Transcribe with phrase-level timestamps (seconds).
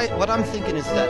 [0.00, 1.08] I what I'm thinking is that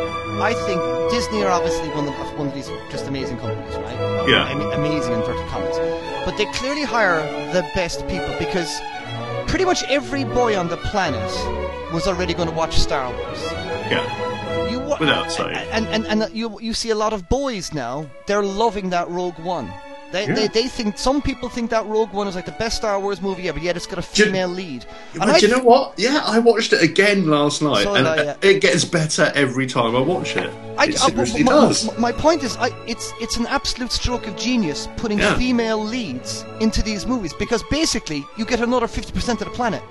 [0.50, 0.80] I think
[1.10, 4.28] Disney are obviously one of one of these just amazing companies, right?
[4.28, 4.48] Yeah.
[4.48, 5.76] Am- amazing inverted commas,
[6.26, 7.20] but they clearly hire
[7.52, 8.70] the best people because
[9.46, 11.30] pretty much every boy on the planet
[11.92, 13.42] was already going to watch Star Wars.
[13.90, 14.70] Yeah.
[14.70, 15.56] You wa- Without saying.
[15.72, 18.06] and, and and you you see a lot of boys now.
[18.26, 19.70] They're loving that Rogue One.
[20.12, 20.34] They, Yeah.
[20.34, 23.20] they, they think some people think that Rogue One is like the best Star Wars
[23.22, 23.60] movie ever.
[23.60, 25.94] Yet it's got a female female And But I do you know what?
[25.96, 28.36] Yeah, I watched it again last night, and I, yeah.
[28.42, 30.48] it gets better every time I watch it.
[30.78, 31.98] I, it seriously my, does.
[31.98, 35.36] my- point is, I, it's it's an absolute stroke of genius putting Yeah.
[35.36, 39.82] female leads into these movies because basically you get another fifty percent of the planet.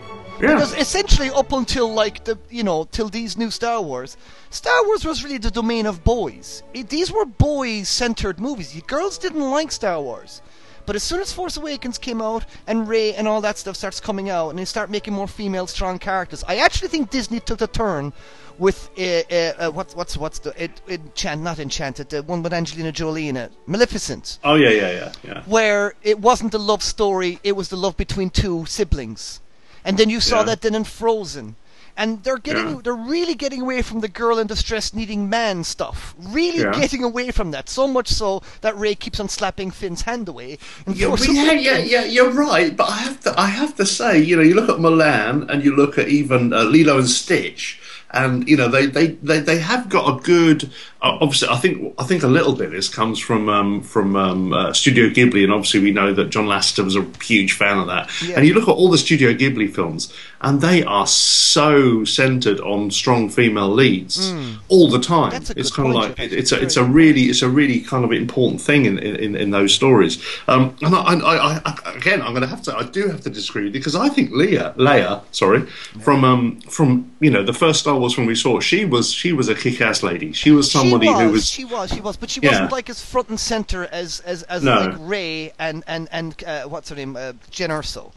[0.42, 0.54] Yeah.
[0.54, 4.16] Because essentially, up until like the you know till these new Star Wars,
[4.52, 6.64] Star Wars was really the domain of boys.
[6.74, 8.82] It, these were boys-centered movies.
[8.88, 10.42] Girls didn't like Star Wars.
[10.90, 14.00] But as soon as Force Awakens came out and Rey and all that stuff starts
[14.00, 17.60] coming out and they start making more female strong characters, I actually think Disney took
[17.60, 18.12] the turn
[18.58, 22.54] with uh, uh, uh, what's what's what's the it, enchant not enchanted the one with
[22.54, 25.44] Angelina Jolie in it Maleficent Oh yeah, yeah, yeah, yeah.
[25.44, 29.42] where it wasn't the love story, it was the love between two siblings.
[29.86, 30.46] And then you saw Yeah.
[30.46, 31.56] that then in Frozen.
[32.00, 32.80] And they're getting Yeah.
[32.84, 36.16] they're really getting away from the girl in distress needing man stuff.
[36.18, 36.72] Really Yeah.
[36.72, 37.70] getting away from that.
[37.70, 40.58] So much so that Rey keeps on slapping Finn's hand away.
[40.88, 42.76] Yeah, yeah, yeah, yeah, you're right.
[42.76, 45.64] But I have to, I have to say, you know, you look at Mulan and
[45.64, 47.80] you look at even uh, Lilo and Stitch,
[48.12, 50.64] and you know they they, they, they have got a good.
[51.02, 54.16] Uh, obviously, I think I think a little bit of this comes from um, from
[54.16, 57.78] um, uh, Studio Ghibli, and obviously we know that John Lasseter was a huge fan
[57.78, 58.10] of that.
[58.24, 58.36] Yeah.
[58.38, 60.12] And you look at all the Studio Ghibli films,
[60.42, 64.34] and they are so centered on strong female leads
[64.70, 65.34] all the time.
[65.56, 66.32] It's kind of like Jeff.
[66.32, 69.52] it's a it's a really it's a really kind of important thing in in, in
[69.52, 70.24] those stories.
[70.48, 73.22] Um, and I, I, I, I again, I'm going to have to I do have
[73.22, 75.62] to disagree with you because I think Leia Leia, sorry,
[76.02, 79.12] from um from you know the first Star Wars when we saw it, she was
[79.12, 80.32] she was a kick-ass lady.
[80.34, 82.52] She was somebody she was, who was she was, she was, but she Yeah.
[82.52, 84.80] wasn't like as front and center as as, as No.
[84.86, 88.12] like Rey and and and uh, what's her name, uh, Jyn Erso.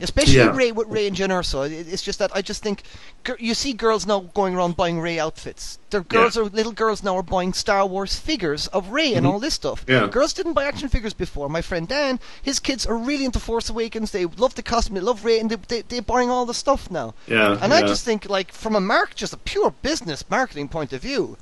[0.00, 0.54] Especially Yeah.
[0.54, 1.64] Rey with Rey and Jyn Erso.
[1.70, 2.82] It- It's just that I just think
[3.38, 5.78] you see girls now going around buying Rey outfits.
[5.90, 6.42] Their girls Yeah.
[6.42, 9.86] are little girls now are buying Star Wars figures of Rey and all this stuff.
[9.86, 10.04] Mm-hmm.
[10.04, 10.06] Yeah.
[10.10, 11.48] Girls didn't buy action figures before.
[11.48, 14.10] My friend Dan, his kids are really into Force Awakens.
[14.10, 16.90] They love the costume, they love Rey, and they, they they're buying all the stuff
[16.90, 17.14] now.
[17.26, 20.92] Yeah, And I just think like from a mark, just a pure business marketing point
[20.92, 21.38] of view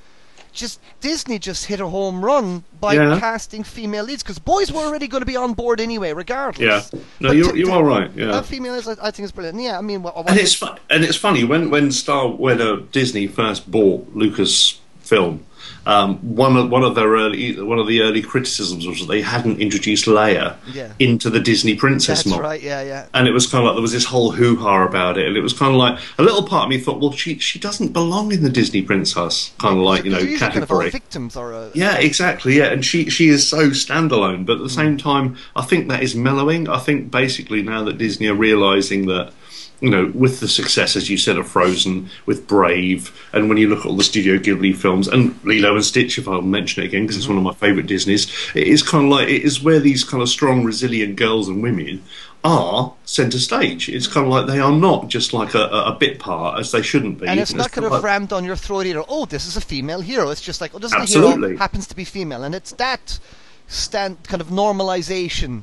[0.55, 3.19] just Disney just hit a home run by Yeah.
[3.21, 6.91] casting female leads because boys were already going to be on board anyway, regardless.
[6.93, 7.01] Yeah.
[7.21, 8.27] No, But you're- to- you are right, yeah.
[8.33, 9.61] that female is, I think, is brilliant.
[9.61, 12.61] Yeah, I mean, what, what and it's fun, and it's funny when when Star when
[12.63, 15.45] uh, Disney first bought Lucas Film.
[15.87, 19.21] Um, one of one of their early one of the early criticisms was that they
[19.21, 20.93] hadn't introduced Leia Yeah.
[20.99, 22.43] into the Disney princess that's model.
[22.45, 22.63] right.
[22.63, 23.07] Yeah, yeah.
[23.13, 25.37] And it was kind of like there was this whole hoo ha about it, and
[25.37, 27.93] it was kind of like a little part of me thought, well, she she doesn't
[27.93, 30.89] belong in the Disney princess kind of like you know usually kind of category.
[30.91, 32.57] victims or a, Yeah, exactly.
[32.57, 36.03] Yeah, and she she is so standalone, but at the same time, I think that
[36.03, 36.69] is mellowing.
[36.69, 39.33] I think basically now that Disney are realizing that.
[39.81, 43.69] You know, with the success, as you said, of Frozen, with Brave, and when you
[43.69, 46.87] look at all the Studio Ghibli films, and Lilo and Stitch, if I'll mention it
[46.87, 49.63] again, because it's one of my favourite Disneys, it is kind of like it is
[49.63, 52.03] where these kind of strong, resilient girls and women
[52.45, 53.89] are centre stage.
[53.89, 56.83] It's kind of like they are not just like a, a bit part, as they
[56.83, 57.27] shouldn't be.
[57.27, 59.03] and it's not kind kind of like- rammed down your throat either.
[59.09, 60.31] Oh, this is a female hero.
[60.31, 63.19] It's just like, oh, this is a hero happens to be female, and it's that
[63.67, 65.63] stand kind of normalization.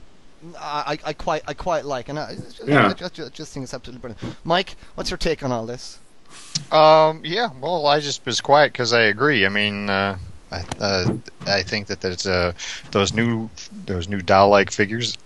[0.57, 2.35] I, I, I quite I quite like, and I,
[2.65, 2.87] Yeah.
[2.89, 4.37] I, just, I just think it's absolutely brilliant.
[4.43, 5.99] Mike, what's your take on all this?
[6.71, 9.45] Um, yeah, well, I just was quiet because I agree.
[9.45, 10.17] I mean, uh,
[10.51, 11.13] I, uh,
[11.45, 12.53] I think that there's uh,
[12.91, 13.49] those new
[13.85, 15.17] those new doll-like figures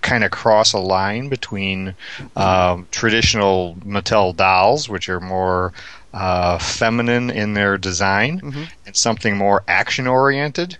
[0.00, 1.94] kind of cross a line between
[2.36, 5.72] um, traditional Mattel dolls, which are more
[6.14, 10.78] uh, feminine in their design, and something more action-oriented,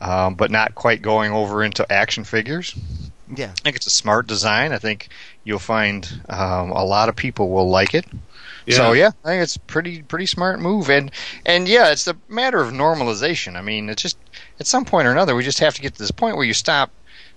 [0.00, 2.74] um, but not quite going over into action figures.
[3.36, 3.52] Yeah.
[3.58, 4.72] I think it's a smart design.
[4.72, 5.08] I think
[5.44, 8.06] you'll find um, a lot of people will like it.
[8.68, 11.10] So yeah, I think it's pretty pretty smart move, and
[11.46, 13.56] and yeah, it's a matter of normalization.
[13.56, 14.18] I mean, it's just
[14.60, 16.54] at some point or another, we just have to get to this point where you
[16.54, 16.92] stop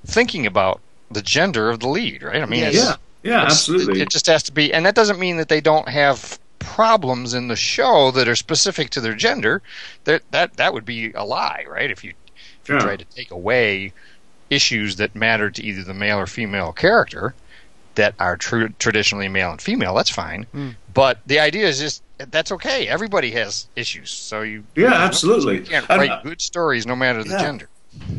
[0.05, 2.41] thinking about the gender of the lead, right?
[2.41, 3.99] I mean, Yeah, yeah, absolutely.
[3.99, 7.33] It, it just has to be, and that doesn't mean that they don't have problems
[7.33, 9.61] in the show that are specific to their gender.
[10.03, 11.89] That that that would be a lie, right?
[11.89, 12.13] If you
[12.61, 12.81] if you Yeah.
[12.81, 13.93] try to take away
[14.51, 17.33] issues that matter to either the male or female character
[17.95, 20.45] that are tr- traditionally male and female, that's fine.
[20.93, 22.87] But the idea is just that's okay.
[22.87, 25.59] Everybody has issues, so you Yeah, absolutely.
[25.59, 27.41] you can't write uh, good stories no matter the yeah.
[27.41, 27.69] gender.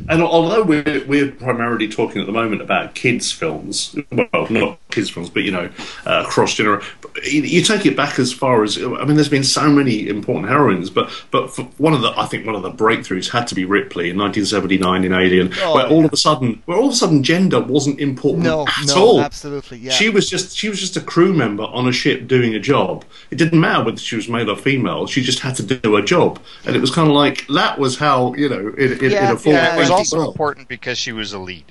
[0.09, 5.11] And although we're, we're primarily talking at the moment about kids' films, well, not kids
[5.11, 5.69] films, but you know,
[6.07, 6.87] uh, cross generation.
[7.25, 10.49] You, you take it back as far as I mean, there's been so many important
[10.49, 13.55] heroines, but but for one of the I think one of the breakthroughs had to
[13.55, 16.07] be Ripley in 1979 in Alien, Oh, where all yeah.
[16.07, 19.21] of a sudden, where all of a sudden gender wasn't important No, at no, all.
[19.21, 19.91] absolutely, yeah.
[19.93, 23.05] She was just she was just a crew member on a ship doing a job.
[23.31, 25.07] It didn't matter whether she was male or female.
[25.07, 27.99] She just had to do a job, and it was kind of like that was
[27.99, 29.47] how you know it, it, Yeah, it.
[29.47, 30.29] Yeah, it was also well.
[30.31, 31.65] important because she was a lead,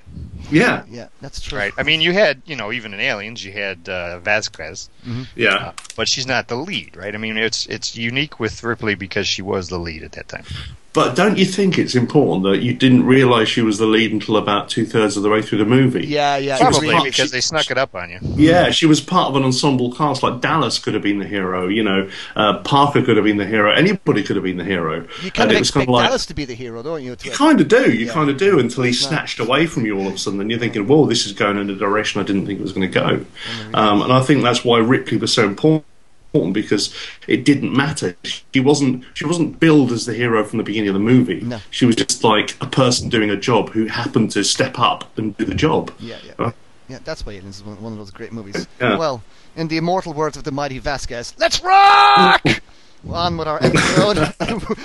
[0.52, 1.58] Yeah, Yeah, that's true.
[1.58, 1.74] right?
[1.78, 4.90] I mean, you had, you know, even in Aliens, you had uh, Vasquez,
[5.36, 5.74] yeah.
[5.96, 7.14] but she's not the lead, right?
[7.14, 10.46] I mean, it's it's unique with Ripley because she was the lead at that time.
[10.94, 14.36] But don't you think it's important that you didn't realise she was the lead until
[14.36, 16.06] about two thirds of the way through the movie?
[16.06, 18.20] Yeah, yeah, She Probably part- because she- they snuck it up on you.
[18.36, 20.22] Yeah, she was part of an ensemble cast.
[20.22, 21.70] Like Dallas could have been the hero.
[21.70, 23.72] You know, uh, Parker could have been the hero.
[23.72, 25.06] Anybody could have been the hero.
[25.24, 26.84] You kind and of it was expect kind of like Dallas to be the hero,
[26.84, 27.16] don't you?
[27.24, 27.90] you kind of do.
[27.90, 28.12] You Yeah.
[28.14, 30.60] kind of do until he's snatched away from you all of a sudden, and you're
[30.60, 33.00] thinking, "Whoa, this is going in a direction I didn't think it was going to
[33.00, 33.26] go."
[33.74, 35.86] Um, and I think that's why Ripley was so important
[36.34, 36.96] because
[37.28, 38.16] it didn't matter.
[38.54, 39.04] She wasn't.
[39.14, 41.42] She wasn't billed as the hero from the beginning of the movie.
[41.42, 41.60] No.
[41.72, 45.36] She was just like a person doing a job who happened to step up and
[45.38, 45.92] do the job.
[46.00, 46.34] Yeah, yeah.
[46.40, 46.52] Uh,
[46.88, 48.68] Yeah, that's why Aliens is one, one of those great movies.
[48.80, 48.98] Yeah.
[48.98, 49.22] Well,
[49.56, 52.42] in the immortal words of the mighty Vasquez, let's rock!
[53.10, 54.34] On with our episode.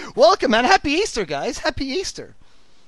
[0.17, 1.59] Welcome, and Happy Easter, guys.
[1.59, 2.35] Happy Easter.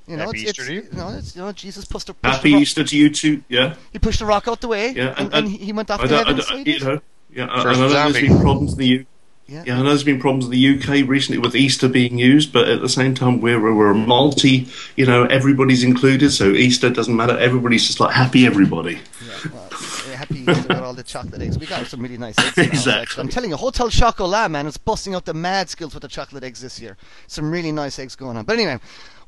[0.06, 0.82] You know, Happy it's, Easter it's, to you.
[0.90, 3.10] you know, it's, you know, Jesus pushed, a, pushed Happy the rock, Easter to you
[3.10, 3.42] too.
[3.48, 3.74] Yeah.
[3.92, 6.04] He pushed the rock out the way, Yeah, and, and he he went off I
[6.04, 6.36] to don't- I heaven.
[6.36, 9.06] don't- so he you know, yeah, I, I know there's been problems in the U.
[9.46, 9.64] Yeah.
[9.66, 12.68] Yeah, I know there's been problems in the UK recently with Easter being used, but
[12.68, 14.68] at the same time, we're we're a multi.
[14.96, 17.38] You know, everybody's included, so Easter doesn't matter.
[17.38, 19.00] Everybody's just like happy everybody.
[19.26, 19.70] Yeah, well,
[20.16, 21.58] happy Easter with all the chocolate eggs.
[21.58, 22.58] We got some really nice eggs.
[22.58, 23.02] Exactly.
[23.02, 23.22] actually.
[23.22, 26.44] I'm telling you, Hotel Chocolat, man, is busting out the mad skills with the chocolate
[26.44, 26.98] eggs this year.
[27.26, 28.44] Some really nice eggs going on.
[28.44, 28.78] But anyway,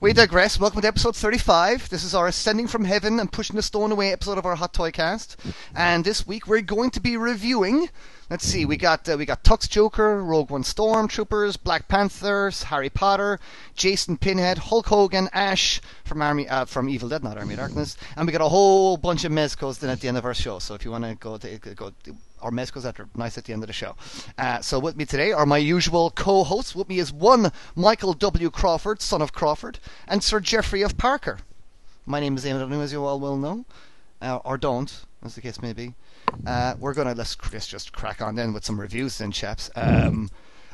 [0.01, 0.59] we digress.
[0.59, 1.91] Welcome to episode 35.
[1.91, 4.73] This is our Ascending from Heaven and Pushing the Stone Away episode of our Hot
[4.73, 5.37] Toy Cast.
[5.75, 7.91] And this week we're going to be reviewing.
[8.31, 12.89] Let's see, we got uh, we got Tux Joker, Rogue One Stormtroopers, Black Panthers, Harry
[12.89, 13.39] Potter,
[13.75, 18.27] Jason Pinhead, Hulk Hogan, Ash from Army uh, from Evil Dead, not Army Darkness, and
[18.27, 20.61] we got a whole bunch of mezcos then at the end of our show.
[20.61, 21.93] So if you want to go to go,
[22.43, 23.97] our mezcos that are nice at the end of the show.
[24.39, 26.75] Uh, so with me today are my usual co-hosts.
[26.75, 28.51] With me is one Michael W.
[28.51, 29.79] Crawford, son of Crawford,
[30.09, 31.39] and Sir Geoffrey of Parker.
[32.07, 33.65] My name is Eamon as you all well know,
[34.23, 35.95] uh, or don't, as the case may be.
[36.47, 39.71] Uh, we're gonna let's, let's just crack on then with some reviews, then, chaps.
[39.77, 40.31] Um,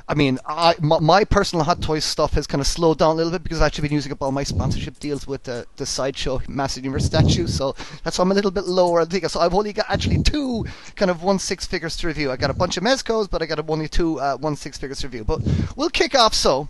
[0.08, 3.14] I mean, I my, my personal Hot Toys stuff has kind of slowed down a
[3.14, 5.86] little bit because I've actually been using up all my sponsorship deals with the the
[5.86, 7.74] sideshow Massive Universe statue, so
[8.04, 9.00] that's why I'm a little bit lower.
[9.00, 9.40] I think so.
[9.40, 10.64] I've only got actually two
[10.94, 12.30] kind of one six figures to review.
[12.30, 15.00] I got a bunch of mezcos, but I got only two uh, one six figures
[15.00, 15.24] to review.
[15.24, 15.40] But
[15.74, 16.68] we'll kick off so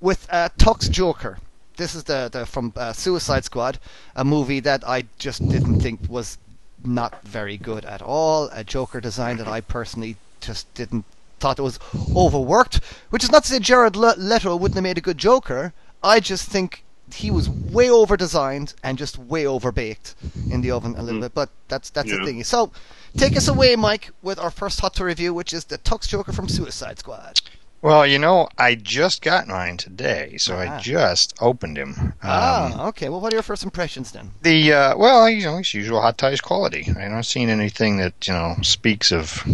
[0.00, 1.38] with uh, Tux Joker.
[1.76, 3.78] This is the, the from uh, Suicide Squad,
[4.14, 6.38] a movie that I just didn't think was
[6.84, 8.48] not very good at all.
[8.52, 11.04] A Joker design that I personally just didn't
[11.38, 11.78] thought it was
[12.14, 12.80] overworked.
[13.10, 15.72] Which is not to say Jared Le- Leto wouldn't have made a good Joker.
[16.02, 20.14] I just think he was way over designed and just way over baked
[20.50, 21.22] in the oven a little hmm.
[21.22, 21.34] bit.
[21.34, 22.24] But that's that's the Yeah.
[22.24, 22.44] thing.
[22.44, 22.70] So
[23.16, 26.32] take us away, Mike, with our first hot to review, which is the Tux Joker
[26.32, 27.40] from Suicide Squad.
[27.80, 30.76] Well, you know, I just got mine today, so Ah.
[30.76, 31.94] I just opened him.
[31.98, 33.08] Um, ah, okay.
[33.08, 34.32] Well, what are your first impressions then?
[34.42, 36.86] The uh, well, you know, it's usual hot toys quality.
[36.98, 39.44] I'm not seeing anything that you know speaks of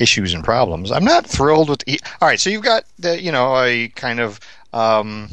[0.00, 0.90] issues and problems.
[0.90, 1.84] I'm not thrilled with.
[1.86, 4.40] E- All right, so you've got the you know a kind of
[4.72, 5.28] um,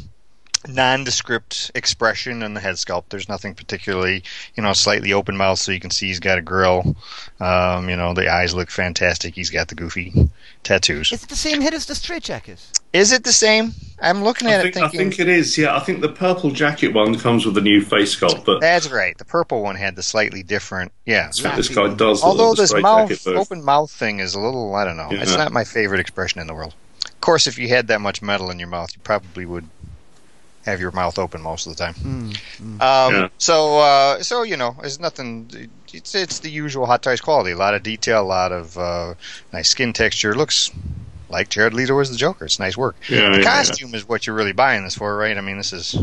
[0.68, 3.10] nondescript expression in the head sculpt.
[3.10, 4.24] There's nothing particularly
[4.56, 6.96] you know slightly open mouth, so you can see he's got a grill.
[7.40, 9.34] Um, you know, the eyes look fantastic.
[9.36, 10.30] He's got the goofy
[10.66, 11.14] tattoos.
[11.14, 12.60] Is it the same head as the straight jacket?
[12.92, 13.74] Is it the same?
[14.02, 15.58] I'm looking at I it think, I think it is.
[15.58, 18.90] Yeah, I think the purple jacket one comes with a new face sculpt, but That's
[18.90, 19.18] right.
[19.18, 20.92] The purple one had the slightly different.
[21.06, 21.28] Yeah.
[21.28, 22.20] this guy does.
[22.22, 25.10] the- Although the this straight mouth, open mouth thing is a little, I don't know.
[25.12, 26.74] It's not my favorite expression in the world.
[27.06, 29.68] Of course, if you had that much metal in your mouth, you probably would
[30.66, 31.94] have your mouth open most of the time.
[31.96, 33.28] Mm, Um, Yeah.
[33.38, 35.70] So, uh, so you know, it's nothing.
[35.96, 37.52] It's it's the usual hot toys quality.
[37.52, 39.14] A lot of detail, a lot of uh,
[39.54, 40.36] nice skin texture.
[40.36, 40.72] Looks
[41.30, 42.46] like Jared Leto as the Joker.
[42.46, 42.96] It's nice work.
[43.10, 45.38] Yeah, the yeah, costume is what you're really buying this for, right?
[45.38, 45.96] I mean, this is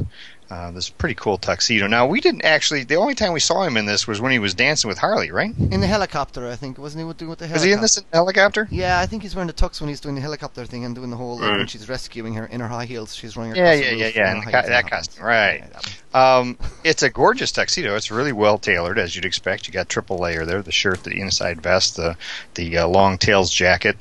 [0.51, 1.87] uh, this pretty cool tuxedo.
[1.87, 2.85] Now, we didn't actually.
[2.85, 5.31] The only time we saw him in this was when he was dancing with Harley,
[5.31, 5.55] right?
[5.59, 6.79] In the helicopter, I think.
[6.79, 7.55] Wasn't he doing with the helicopter?
[7.55, 8.69] Was he in this helicopter?
[8.71, 11.11] Yeah, I think he's wearing the tux when he's doing the helicopter thing and doing
[11.11, 11.39] the whole.
[11.39, 13.57] Like, when she's rescuing her in her high heels, she's running.
[13.57, 15.61] Yeah, across yeah, yeah, in yeah, and the co- that her costume, high right.
[15.63, 15.85] heels.
[16.15, 16.37] Yeah.
[16.37, 17.97] Um, it's a gorgeous tuxedo.
[17.97, 19.67] It's really well tailored, as you'd expect.
[19.67, 22.17] You got triple layer there: the shirt, the inside vest, the
[22.55, 23.97] the uh, long tails jacket.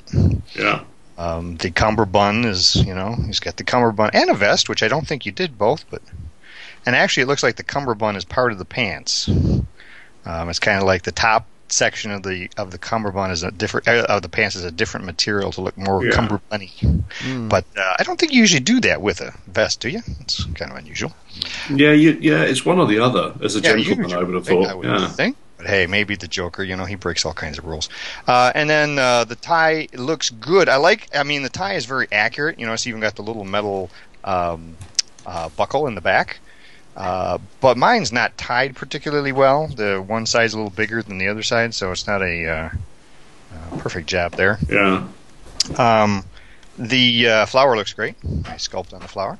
[0.54, 0.84] Yeah,
[1.16, 4.88] Um, the cummerbund is, you know, he's got the cummerbund and a vest, which I
[4.88, 6.02] don't think you did both, but
[6.86, 9.28] and actually it looks like the cummerbund is part of the pants.
[9.28, 13.50] Um, it's kind of like the top section of the of the cummerbund is a
[13.50, 16.12] different uh, of the pants is a different material to look more Yeah.
[16.12, 16.70] cummerbunny.
[17.20, 17.48] Mm.
[17.48, 20.00] But uh, I don't think you usually do that with a vest, do you?
[20.20, 21.14] It's kind of unusual.
[21.70, 23.34] Yeah, you, yeah, it's one or the other.
[23.42, 24.78] As a Yeah, gentleman, usually, I would have I thought.
[24.78, 25.08] would yeah.
[25.08, 25.36] think.
[25.56, 27.88] But hey, maybe the Joker, you know, he breaks all kinds of rules.
[28.28, 30.68] Uh, and then uh, the tie looks good.
[30.68, 31.08] I like.
[31.16, 32.58] I mean, the tie is very accurate.
[32.60, 33.90] You know, it's even got the little metal
[34.24, 34.76] um,
[35.24, 36.38] uh, buckle in the back.
[36.96, 39.66] Uh, but mine's not tied particularly well.
[39.68, 42.70] The one side's a little bigger than the other side, so it's not a uh,
[43.54, 44.58] uh, perfect job there.
[44.68, 45.06] Yeah.
[45.78, 46.24] Um,
[46.78, 48.22] the uh, flower looks great.
[48.24, 49.38] Nice sculpt on the flower,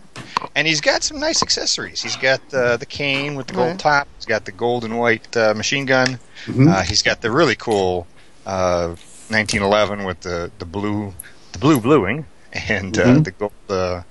[0.55, 2.03] and he's got some nice accessories.
[2.03, 3.79] He's got uh, the cane with the gold Right.
[3.79, 4.09] top.
[4.17, 6.19] He's got the gold and white uh, machine gun.
[6.47, 6.69] Mhm.
[6.71, 8.07] Uh, he's got the really cool
[8.47, 8.89] uh,
[9.29, 11.13] 1911 with the, the blue
[11.53, 13.25] the blue bluing and uh, Mhm.
[13.25, 14.03] the gold uh,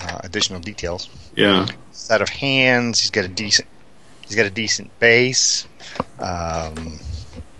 [0.00, 1.08] uh, additional details.
[1.40, 1.66] Yeah.
[1.92, 3.00] Set of hands.
[3.00, 3.68] He's got a decent.
[4.26, 5.66] He's got a decent base.
[6.18, 6.98] Um,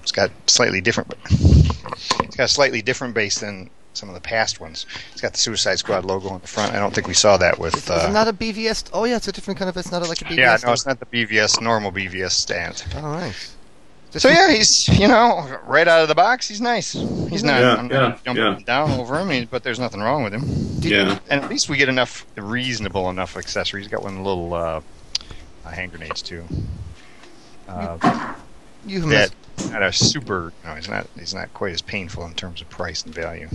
[0.02, 1.12] it's got slightly different.
[1.30, 4.86] It's got a slightly different base than some of the past ones.
[5.12, 6.72] It's got the Suicide Squad logo on the front.
[6.74, 7.74] I don't think we saw that with.
[7.76, 8.84] Is it Uh, not a BVS?
[8.92, 9.76] Oh yeah, it's a different kind of.
[9.76, 10.36] It's not like a BVS.
[10.36, 12.84] yeah, no, it's not the BVS normal BVS stand.
[12.96, 13.34] All right.
[14.12, 16.92] Just So yeah, he's you know right out of the box, he's nice.
[16.92, 17.60] He's not.
[17.60, 18.58] Yeah, I'm not yeah, jumping yeah.
[18.64, 20.42] down over him, but there's nothing wrong with him.
[20.80, 21.18] Did- Yeah.
[21.28, 23.84] And at least we get enough reasonable enough accessories.
[23.86, 24.80] He's Got one little uh,
[25.64, 26.44] uh, hand grenades too.
[27.68, 28.34] Uh,
[28.86, 30.52] You that must, not a super.
[30.64, 31.06] No, he's not.
[31.18, 33.48] He's not quite as painful in terms of price and value.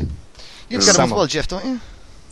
[0.69, 1.81] you've got him some as well, Jeff, don't you?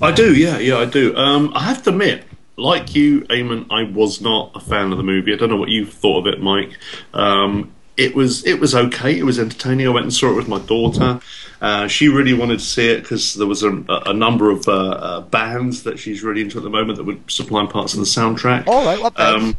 [0.01, 1.15] I do, yeah, yeah, I do.
[1.15, 2.23] Um, I have to admit,
[2.57, 5.33] like you, Eamon, I was not a fan of the movie.
[5.33, 6.77] I don't know what you thought of it, Mike.
[7.13, 9.17] Um, it was it was okay.
[9.17, 9.87] It was entertaining.
[9.87, 11.19] I went and saw it with my daughter.
[11.61, 13.71] Uh, she really wanted to see it because there was a,
[14.05, 17.17] a number of uh, uh, bands that she's really into at the moment that were
[17.27, 18.67] supplying parts of the soundtrack.
[18.67, 19.17] All right, what?
[19.19, 19.55] Um,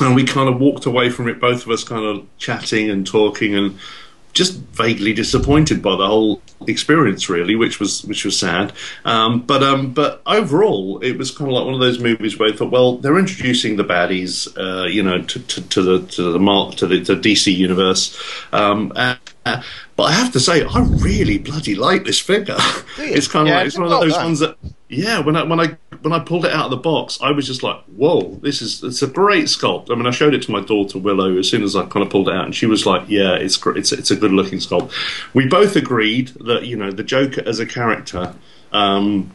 [0.00, 3.06] and we kind of walked away from it, both of us kind of chatting and
[3.06, 3.78] talking and
[4.34, 8.72] just vaguely disappointed by the whole experience, really, which was which was sad.
[9.04, 12.52] Um, but um, but overall, it was kind of like one of those movies where
[12.52, 16.32] I thought, well, they're introducing the baddies, uh, you know, to, to, to the to
[16.32, 18.20] the mar- to the to DC universe.
[18.52, 19.62] Um, uh, uh,
[19.96, 22.56] but I have to say, I really bloody like this figure.
[23.12, 24.24] It's kind of Yeah, like it's one of those done.
[24.24, 24.56] ones that
[24.88, 27.46] yeah, when I when I when I pulled it out of the box, I was
[27.46, 30.50] just like, "Whoa, this is it's a great sculpt." I mean, I showed it to
[30.52, 32.84] my daughter Willow as soon as I kind of pulled it out, and she was
[32.84, 34.92] like, "Yeah, it's it's it's a good looking sculpt."
[35.32, 38.34] We both agreed that you know the Joker as a character.
[38.72, 39.34] Um,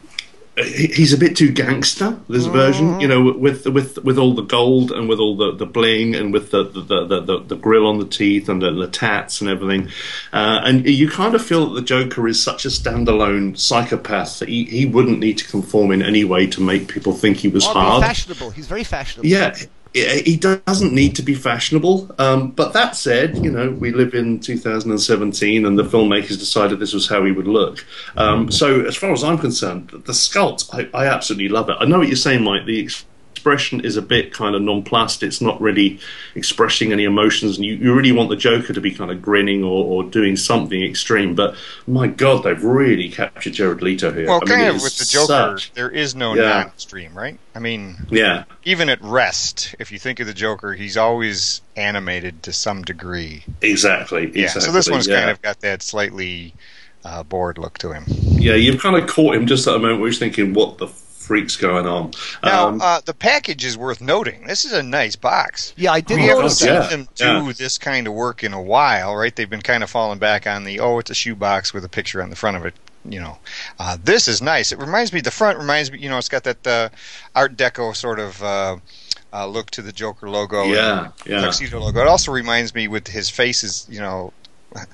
[0.64, 2.18] He's a bit too gangster.
[2.28, 5.66] This version, you know, with with with all the gold and with all the, the
[5.66, 8.88] bling and with the the, the, the, the grill on the teeth and the, the
[8.88, 9.88] tats and everything,
[10.32, 14.48] uh, and you kind of feel that the Joker is such a standalone psychopath that
[14.48, 17.64] he, he wouldn't need to conform in any way to make people think he was
[17.64, 18.02] hard.
[18.02, 18.50] fashionable.
[18.50, 19.28] He's very fashionable.
[19.28, 19.54] Yeah,
[19.92, 22.14] he doesn't need to be fashionable.
[22.18, 26.94] Um, but that said, you know, we live in 2017, and the filmmakers decided this
[26.94, 27.84] was how he would look.
[28.16, 31.76] Um, so, as far as I'm concerned, the sculpt, I, I absolutely love it.
[31.80, 32.66] I know what you're saying, Mike.
[32.66, 32.88] The
[33.40, 35.22] expression is a bit kind of nonplussed.
[35.22, 35.98] It's not really
[36.34, 39.64] expressing any emotions, and you, you really want the Joker to be kind of grinning
[39.64, 41.34] or, or doing something extreme.
[41.34, 41.56] But
[41.86, 44.26] my God, they've really captured Jared Leto here.
[44.26, 45.26] Well, I kind it of with the Joker,
[45.58, 46.64] such- there is no Yeah.
[46.64, 47.38] non-stream, right?
[47.54, 48.44] I mean, yeah.
[48.64, 53.44] even at rest, if you think of the Joker, he's always animated to some degree.
[53.62, 54.30] Exactly.
[54.34, 54.48] Yeah.
[54.48, 55.18] So this one's yeah.
[55.18, 56.52] kind of got that slightly
[57.06, 58.04] uh, bored look to him.
[58.06, 60.88] Yeah, you've kind of caught him just at a moment where he's thinking, "What the
[61.30, 62.10] freak's going on?"
[62.42, 64.46] Now, Um, uh, the package is worth noting.
[64.48, 65.72] This is a nice box.
[65.76, 67.52] Yeah, I did We haven't notice seen yeah, them do yeah.
[67.56, 69.34] this kind of work in a while, right?
[69.34, 72.20] They've been kind of falling back on the oh, it's a shoebox with a picture
[72.20, 72.74] on the front of it.
[73.04, 73.38] You know,
[73.78, 74.72] uh, this is nice.
[74.72, 75.20] It reminds me.
[75.20, 75.98] The front reminds me.
[76.00, 76.88] You know, it's got that uh,
[77.34, 78.76] Art Deco sort of uh,
[79.32, 80.64] uh, look to the Joker logo.
[80.64, 82.00] yeah, and yeah, Tuxedo logo.
[82.00, 83.86] It also reminds me with his faces.
[83.88, 84.32] You know,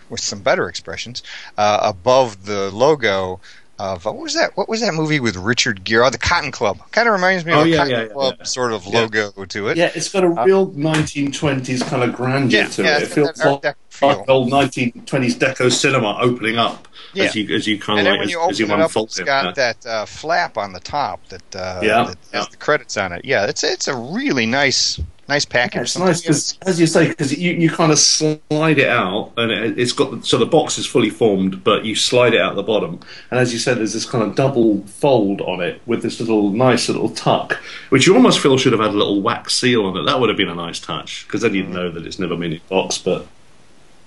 [0.08, 1.22] with some better expressions
[1.58, 3.40] uh, above the logo.
[3.78, 4.56] Of what was that?
[4.56, 6.02] What was that movie with Richard Gere?
[6.06, 6.78] Oh, the Cotton Club.
[6.92, 8.44] Kind of reminds me of Oh, a yeah, Cotton yeah, yeah, Club yeah.
[8.44, 9.00] sort of Yeah.
[9.00, 9.76] logo to it.
[9.76, 9.90] yeah.
[9.94, 12.96] It's got a real 1920s kind of grandeur Yeah, to yeah, it.
[12.96, 14.08] It it's feels that like, feel.
[14.08, 17.24] like old 1920s deco cinema opening up Yeah.
[17.24, 18.70] as you as you kind and of like when as, you as open you it
[18.80, 19.26] up, unfold it's it.
[19.26, 19.52] got yeah.
[19.52, 22.44] that uh, flap on the top that, uh, Yeah, that has yeah.
[22.50, 23.24] the credits on it.
[23.26, 25.76] Yeah, it's it's a really nice nice package.
[25.76, 29.32] Yeah, it's nice because, as you say, because you, you kind of slide it out,
[29.36, 32.54] and it, it's got so the box is fully formed, but you slide it out
[32.54, 36.02] the bottom, and as you said, there's this kind of double fold on it with
[36.02, 37.54] this little nice little tuck,
[37.90, 40.04] which you almost feel should have had a little wax seal on it.
[40.04, 42.52] That would have been a nice touch because then you'd know that it's never been
[42.52, 43.26] in a box, but.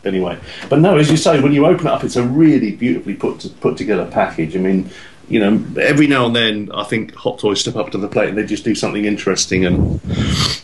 [0.06, 3.16] Anyway, but no, as you say, when you open it up, it's a really beautifully
[3.16, 4.56] put put together package.
[4.56, 4.90] I mean,
[5.30, 8.30] you know, every now and then, I think Hot Toys step up to the plate
[8.30, 9.66] and they just do something interesting.
[9.66, 10.02] And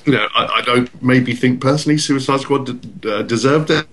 [0.06, 3.88] you know, I, I don't maybe think personally Suicide Squad d- uh, deserved it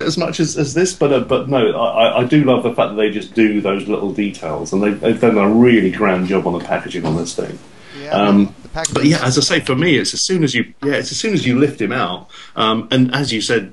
[0.00, 2.90] as much as, as this, but uh, but no, I, I do love the fact
[2.90, 6.46] that they just do those little details, and they've, they've done a really grand job
[6.46, 7.58] on the packaging on this thing.
[8.00, 8.54] Yeah, Um,
[8.92, 11.18] But yeah, as I say, for me, it's as soon as you yeah, it's as
[11.18, 13.72] soon as you lift him out, um, and as you said,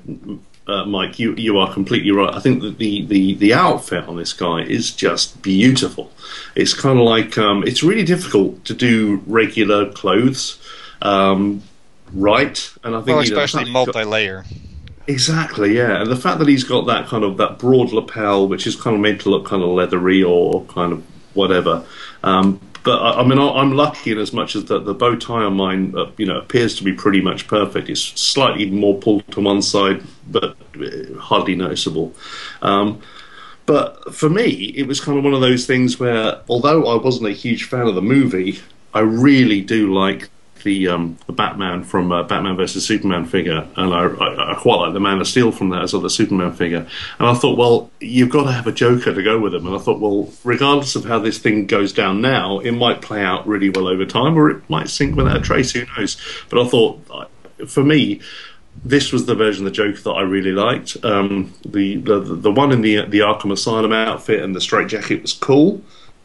[0.70, 2.34] uh, Mike, you you are completely right.
[2.34, 6.10] I think that the the the outfit on this guy is just beautiful.
[6.54, 10.58] It's kind of like um, it's really difficult to do regular clothes.
[11.02, 11.62] Um,
[12.12, 14.44] Right, and I think Well, you know, especially he's got- multi-layer.
[15.06, 16.00] Exactly, yeah.
[16.02, 18.94] And the fact that he's got that kind of that broad lapel, which is kind
[18.96, 21.84] of meant to look kind of leathery or kind of whatever.
[22.24, 25.16] Um, but I, I mean, I- I'm lucky in as much as that the bow
[25.16, 27.88] tie on mine, uh, you know, appears to be pretty much perfect.
[27.88, 32.14] It's slightly more pulled to one side, but uh, hardly noticeable.
[32.62, 33.00] Um,
[33.66, 37.28] but for me, it was kind of one of those things where, although I wasn't
[37.28, 38.58] a huge fan of the movie,
[38.92, 40.28] I really do like
[40.62, 44.76] the um, the Batman from uh, Batman versus Superman figure, and I, I, I quite
[44.76, 46.86] like the Man of Steel from that as well, the Superman figure.
[47.18, 49.66] And I thought, well, you've got to have a Joker to go with them.
[49.66, 53.22] And I thought, well, regardless of how this thing goes down now, it might play
[53.22, 55.72] out really well over time, or it might sink without a trace.
[55.72, 56.16] Who knows?
[56.48, 58.20] But I thought, uh, for me,
[58.84, 60.96] this was the version of the Joker that I really liked.
[61.04, 65.22] Um, the, the the one in the the Arkham Asylum outfit and the straight jacket
[65.22, 65.82] was cool,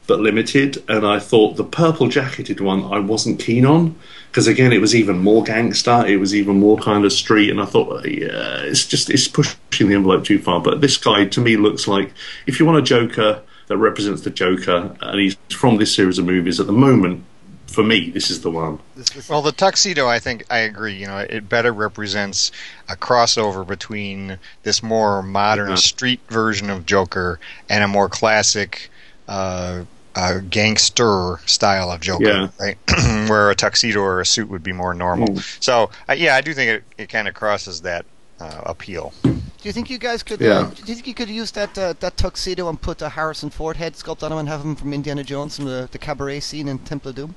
[0.08, 0.84] but limited.
[0.88, 3.96] And I thought the purple jacketed one I wasn't keen on
[4.30, 6.06] because again it was even more gangster.
[6.06, 7.50] It was even more kind of street.
[7.50, 10.62] And I thought, yeah, it's just it's pushing the envelope too far.
[10.62, 12.12] But this guy to me looks like
[12.48, 16.26] if you want a Joker that represents the Joker and he's from this series of
[16.26, 17.24] movies at the moment.
[17.68, 18.80] For me, this is the one.
[19.28, 20.94] Well, the tuxedo, I think I agree.
[20.94, 22.54] You know, it better represents
[22.88, 25.76] a crossover between this more modern Yeah.
[25.76, 27.38] street version of Joker
[27.68, 28.90] and a more classic
[29.28, 29.82] uh,
[30.16, 32.48] uh, gangster style of Joker, Yeah.
[32.60, 32.78] right?
[33.30, 35.28] Where a tuxedo or a suit would be more normal.
[35.30, 35.64] Mm.
[35.64, 38.06] So, uh, yeah, I do think it, it kind of crosses that
[38.40, 39.14] uh, appeal.
[39.24, 39.32] do
[39.64, 40.42] you think you guys could?
[40.42, 40.60] Yeah.
[40.60, 43.50] Uh, do you think you could use that uh, that tuxedo and put a Harrison
[43.50, 46.40] Ford head sculpt on him and have him from Indiana Jones from the, the cabaret
[46.42, 47.36] scene in Temple of Doom?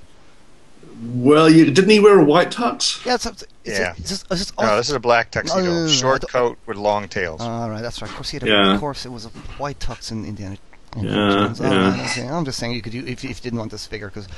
[1.14, 3.04] Well, you, didn't he wear a white tux?
[3.04, 3.94] Yeah, it's, it's, it's, Yeah.
[3.96, 6.28] it's, just, it's just No, this is a black tuxedo, no, no, no, I short
[6.28, 7.40] coat with long tails.
[7.40, 8.10] All right, that's right.
[8.10, 8.74] Of course, he had a, Yeah.
[8.74, 10.56] of course it was a white tux in Indiana.
[11.00, 11.88] In Yeah, Oh, yeah.
[11.90, 13.86] I'm just saying- I'm just saying you could, u- if, if you didn't want this
[13.86, 14.28] figure, because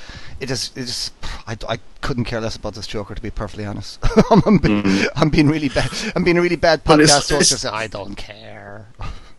[0.41, 1.13] it just, it just,
[1.47, 3.99] I, I couldn't care less about this Joker to be perfectly honest.
[4.31, 5.09] I'm, I'm, being, Mm.
[5.17, 5.91] I'm being really bad.
[6.15, 7.53] I'm being a really bad podcast host.
[7.53, 8.87] it's- I don't care.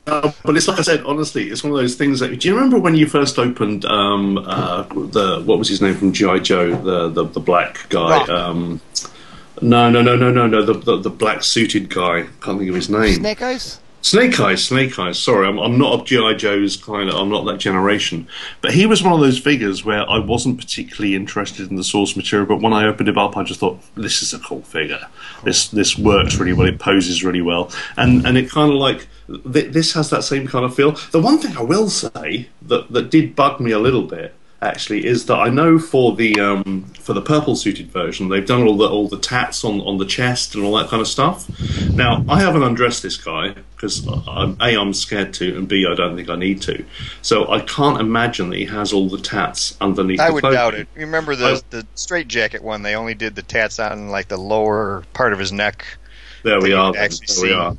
[0.08, 2.40] Uh, but it's like I said, honestly, it's one of those things that.
[2.40, 6.12] Do you remember when you first opened um, uh, the what was his name from
[6.12, 8.24] GI Joe, the the, the black guy?
[8.24, 8.82] Um,
[9.62, 12.24] no, no, no, no, no, no, the, the the black suited guy.
[12.42, 13.14] Can't think of his name.
[13.14, 13.80] Snake Eyes.
[14.02, 15.20] Snake Eyes, Snake Eyes.
[15.20, 17.16] Sorry, I'm, I'm not of GI Joe's kind of.
[17.16, 18.28] I'm not that generation.
[18.62, 22.16] But he was one of those figures where I wasn't particularly interested in the source
[22.16, 22.48] material.
[22.48, 25.08] But when I opened it up, I just thought this is a cool figure.
[25.44, 26.68] This this works really well.
[26.68, 30.48] It poses really well, and and it kind of like th- this has that same
[30.48, 30.94] kind of feel.
[31.12, 35.06] The one thing I will say that that did bug me a little bit actually
[35.08, 38.78] is that I know for the um, for the purple suited version they've done all
[38.78, 41.50] the all the tats on, on the chest and all that kind of stuff.
[41.94, 46.16] Now I haven't undressed this guy because a I'm scared to and b I don't
[46.16, 46.86] think I need to.
[47.22, 50.20] So I can't imagine that he has all the tats underneath.
[50.20, 50.58] I the would clothing.
[50.58, 50.88] doubt it.
[50.96, 52.84] Remember the I- the straight jacket one?
[52.84, 55.86] They only did the tats on like the lower part of his neck.
[56.44, 56.96] There we are.
[56.96, 57.78] actually There we are.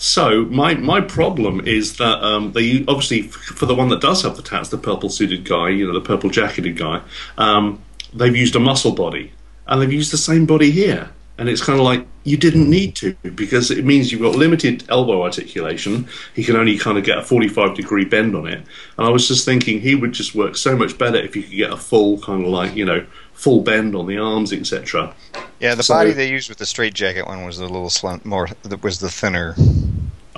[0.00, 4.36] So my my problem is that um, they obviously for the one that does have
[4.36, 7.02] the tats, the purple suited guy, you know, the purple jacketed guy,
[7.36, 7.82] um,
[8.14, 9.32] they've used a muscle body,
[9.66, 12.94] and they've used the same body here, and it's kind of like you didn't need
[12.94, 16.06] to because it means you've got limited elbow articulation.
[16.32, 18.62] He can only kind of get a forty five degree bend on it,
[18.98, 21.56] and I was just thinking he would just work so much better if you could
[21.56, 25.12] get a full kind of like you know full bend on the arms, etc.
[25.58, 28.20] Yeah, the So- body they used with the straight jacket one was a little slim,
[28.22, 28.48] more.
[28.62, 29.56] That was the thinner.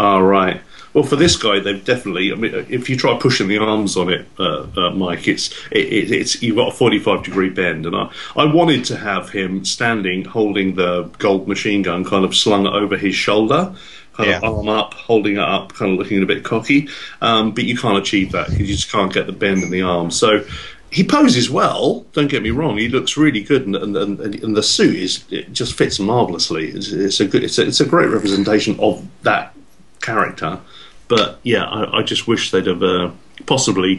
[0.01, 0.63] Ah, right.
[0.95, 2.33] Well, for this guy, they've definitely.
[2.33, 5.93] I mean, if you try pushing the arms on it, uh, uh, Mike, it's it,
[5.93, 9.63] it, it's you've got a forty-five degree bend, and I I wanted to have him
[9.67, 13.75] standing, holding the gold machine gun, kind of slung over his shoulder,
[14.15, 16.89] kind of arm up, holding it up, kind of looking a bit cocky.
[17.21, 19.83] Um, but you can't achieve that because you just can't get the bend in the
[19.83, 20.11] arm.
[20.11, 20.45] So.
[20.93, 22.05] He poses well.
[22.15, 22.77] Don't get me wrong.
[22.77, 26.73] He looks really good, and, and, and, and the suit is it just fits marvelously.
[26.73, 27.45] It's, it's a good.
[27.45, 29.55] It's a, it's a great representation of that
[30.01, 30.61] character.
[31.09, 33.11] But yeah, I, I just wish they'd have uh,
[33.47, 33.95] possibly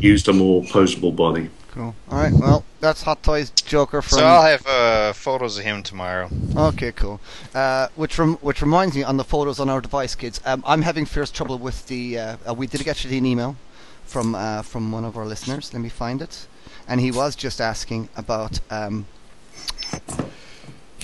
[0.00, 1.50] used a more posable body.
[1.72, 1.94] Cool.
[2.08, 2.32] All right.
[2.32, 4.18] Well, that's Hot Toys Joker from.
[4.18, 6.30] So I'll have uh, photos of him tomorrow.
[6.56, 7.20] Okay, cool.
[7.52, 10.82] Uh, which rem- which reminds me, on the photos on our device, kids, um, I'm
[10.82, 12.18] having fierce trouble with the.
[12.18, 13.56] Uh, uh, we did get you an email
[14.04, 15.72] from uh, from one of our listeners.
[15.74, 16.46] Let me find it.
[16.86, 18.60] And he was just asking about.
[18.70, 19.06] Um,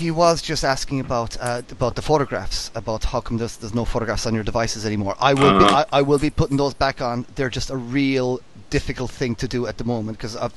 [0.00, 3.84] he was just asking about uh, about the photographs, about how come there's, there's no
[3.84, 5.14] photographs on your devices anymore.
[5.20, 5.84] I will be Uh-huh.
[5.92, 7.26] I, I will be putting those back on.
[7.34, 10.50] They're just a real difficult thing to do at the moment because of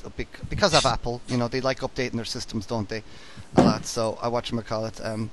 [0.50, 1.16] because of Apple.
[1.28, 3.04] You know they like updating their systems, don't they?
[3.58, 3.86] A lot.
[3.86, 4.98] So I watch them call it.
[5.04, 5.30] Um,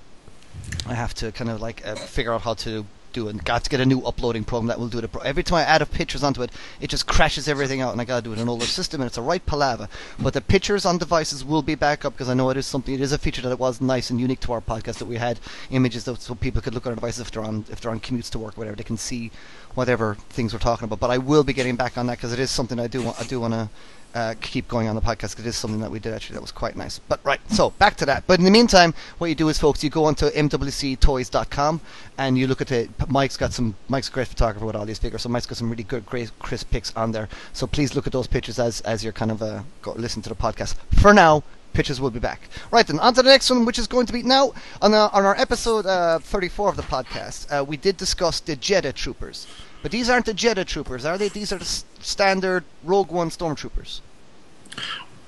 [0.86, 3.44] I have to kind of like uh, figure out how to do it.
[3.44, 5.10] Got to get a new uploading program that will do it.
[5.24, 8.04] Every time I add a pictures onto it, it just crashes everything out, and I
[8.04, 9.88] got to do it in an older system, and it's a right palaver.
[10.18, 12.94] But the pictures on devices will be back up because I know it is something.
[12.94, 15.16] It is a feature that it was nice and unique to our podcast that we
[15.16, 17.90] had images that so people could look at our devices if they're on if they're
[17.90, 18.76] on commutes to work or whatever.
[18.76, 19.30] They can see
[19.74, 21.00] whatever things we're talking about.
[21.00, 23.20] But I will be getting back on that because it is something I do want.
[23.20, 23.68] I do want to
[24.14, 26.40] uh, keep going on the podcast because it is something that we did actually that
[26.40, 26.98] was quite nice.
[26.98, 28.26] But right, so back to that.
[28.26, 31.80] But in the meantime, what you do is, folks, you go onto mwctoys.com
[32.18, 32.90] and you look at it.
[33.08, 33.74] Mike's got some.
[33.88, 36.30] Mike's a great photographer with all these figures, so Mike's got some really good, great,
[36.38, 37.28] crisp pics on there.
[37.52, 40.28] So please look at those pictures as as you're kind of uh, go, listen to
[40.28, 40.74] the podcast.
[41.00, 41.42] For now.
[41.72, 42.48] Pictures will be back.
[42.72, 45.08] Right then, on to the next one, which is going to be now on, our
[45.14, 47.46] on our episode uh, 34 of the podcast.
[47.48, 49.46] Uh, we did discuss the Jedha Troopers,
[49.82, 51.28] but these aren't the Jedha Troopers, are they?
[51.28, 54.00] These are the s- standard Rogue One Stormtroopers.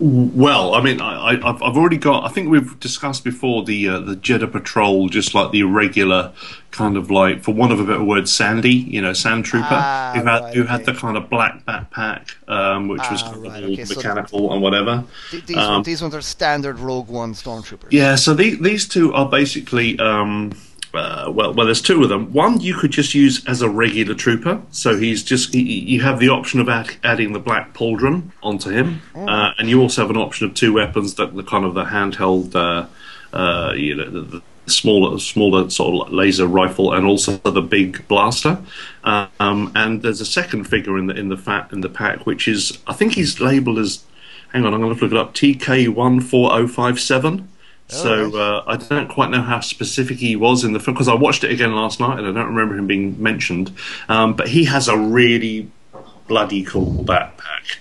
[0.04, 2.24] Well, I mean, I, I, I've I've already got.
[2.24, 6.32] I think we've discussed before the uh, the Jedha Patrol, just like the regular
[6.72, 8.72] kind of like, for want of a better word, Sandy.
[8.74, 12.30] You know, Sand Trooper, Ah, who had right, who had the kind of black backpack,
[12.48, 15.04] um, which was Ah, kind right, of all okay, so- mechanical and whatever.
[15.30, 17.88] These, Um, ones, these ones are standard Rogue One Stormtroopers.
[17.92, 20.50] Yeah, so the, these two are basically um,
[20.94, 22.32] uh, well, well, there's two of them.
[22.32, 26.18] One you could just use as a regular trooper, so he's just he, you have
[26.18, 30.10] the option of add, adding the black pauldron onto him, uh, and you also have
[30.10, 32.86] an option of two weapons that the kind of the handheld, uh,
[33.34, 38.06] uh, you know, the, the smaller smaller sort of laser rifle, and also the big
[38.06, 38.58] blaster.
[39.04, 42.46] Um, and there's a second figure in the in the fat in the pack, which
[42.46, 44.04] is I think he's labelled as.
[44.52, 45.32] Hang on, I'm going to look it up.
[45.32, 47.48] TK one four zero five seven.
[47.88, 48.34] So Alright.
[48.34, 51.44] uh, I don't quite know how specific he was in the film because I watched
[51.44, 53.72] it again last night and I don't remember him being mentioned.
[54.08, 55.70] Um, but he has a really
[56.26, 57.78] bloody cool backpack.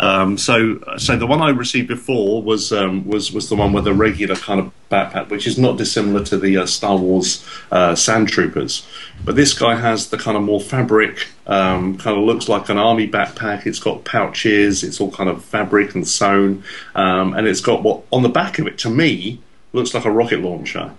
[0.00, 3.84] Um, so, so the one I received before was um, was was the one with
[3.84, 7.94] the regular kind of backpack, which is not dissimilar to the uh, Star Wars uh,
[7.94, 8.86] Sand Troopers.
[9.24, 12.78] But this guy has the kind of more fabric, um, kind of looks like an
[12.78, 13.66] army backpack.
[13.66, 14.82] It's got pouches.
[14.82, 18.58] It's all kind of fabric and sewn, um, and it's got what on the back
[18.58, 19.40] of it to me
[19.72, 20.92] looks like a rocket launcher.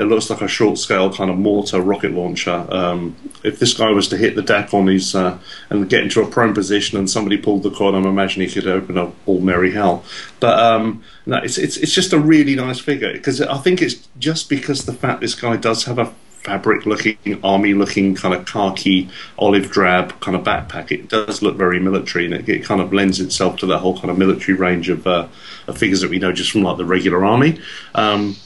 [0.00, 2.66] It looks like a short scale kind of mortar rocket launcher.
[2.70, 6.22] Um, if this guy was to hit the deck on his uh, and get into
[6.22, 9.40] a prone position and somebody pulled the cord, I'm imagining he could open up all
[9.40, 10.04] merry hell.
[10.40, 14.08] But um, no, it's, it's it's just a really nice figure because I think it's
[14.18, 18.46] just because the fact this guy does have a fabric looking, army looking kind of
[18.46, 19.08] khaki,
[19.38, 20.90] olive drab kind of backpack.
[20.90, 23.96] It does look very military and it, it kind of lends itself to that whole
[23.98, 25.28] kind of military range of, uh,
[25.66, 27.60] of figures that we know just from like the regular army.
[27.94, 28.36] Um,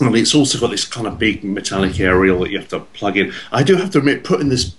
[0.00, 3.16] Mean, it's also got this kind of big metallic aerial that you have to plug
[3.16, 3.32] in.
[3.52, 4.74] I do have to admit, putting this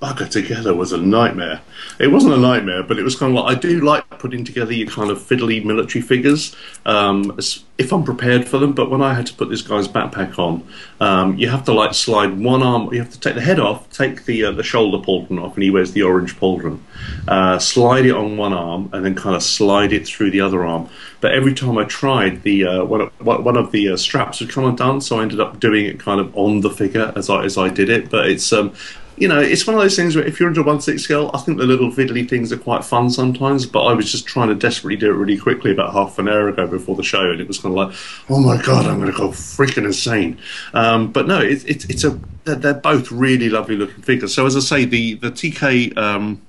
[0.00, 1.60] bugger together was a nightmare.
[1.98, 4.72] It wasn't a nightmare, but it was kind of like I do like putting together
[4.72, 6.54] your kind of fiddly military figures
[6.86, 7.36] um,
[7.78, 8.72] if I'm prepared for them.
[8.74, 10.66] But when I had to put this guy's backpack on,
[11.00, 12.92] um, you have to like slide one arm.
[12.92, 15.64] You have to take the head off, take the uh, the shoulder pauldron off, and
[15.64, 16.78] he wears the orange pauldron.
[17.26, 20.64] Uh, slide it on one arm, and then kind of slide it through the other
[20.64, 20.88] arm.
[21.20, 24.50] But every time I tried, the uh, one, of, one of the uh, straps would
[24.50, 27.42] come undone, so I ended up doing it kind of on the figure as I
[27.42, 28.10] as I did it.
[28.10, 28.72] But it's um,
[29.20, 31.38] you know, it's one of those things where if you're into one six scale, I
[31.38, 33.66] think the little fiddly things are quite fun sometimes.
[33.66, 36.48] But I was just trying to desperately do it really quickly about half an hour
[36.48, 37.96] ago before the show, and it was kind of like,
[38.30, 40.38] oh my god, I'm going to go freaking insane.
[40.74, 44.34] Um, but no, it's it's it's a they're, they're both really lovely looking figures.
[44.34, 45.96] So as I say, the the TK.
[45.96, 46.42] Um,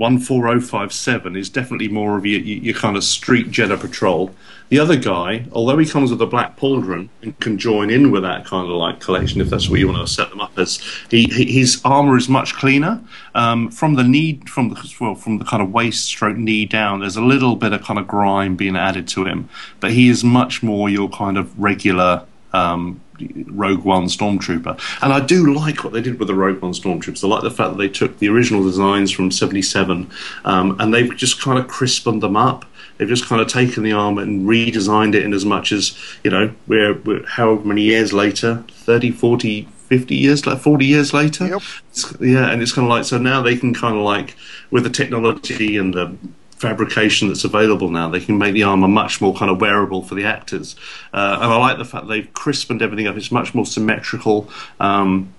[0.00, 4.34] 14057 is definitely more of your, your, kind of street Jedha patrol.
[4.70, 8.22] The other guy, although he comes with a black pauldron and can join in with
[8.22, 10.80] that kind of like collection, if that's what you want to set them up as,
[11.10, 13.02] he, his armor is much cleaner.
[13.34, 17.00] Um, from the knee, from the well, from the kind of waist stroke knee down,
[17.00, 20.24] there's a little bit of kind of grime being added to him, but he is
[20.24, 23.02] much more your kind of regular um,
[23.46, 24.78] Rogue One Stormtrooper.
[25.02, 27.24] And I do like what they did with the Rogue One Stormtroopers.
[27.24, 30.10] I like the fact that they took the original designs from 77
[30.44, 32.64] um, and they've just kind of crispened them up.
[32.98, 36.30] They've just kind of taken the armor and redesigned it in as much as, you
[36.30, 41.46] know, we're, we're however many years later 30, 40, 50 years, like 40 years later.
[41.46, 41.62] Yep.
[41.92, 44.36] It's- yeah, and it's kind of like, so now they can kind of like,
[44.70, 46.14] with the technology and the
[46.60, 50.14] fabrication that's available now, they can make the armor much more kind of wearable for
[50.14, 50.76] the actors.
[51.12, 53.16] Uh, and I like the fact they've crispened everything up.
[53.16, 54.48] It's much more symmetrical.
[54.78, 55.32] Um,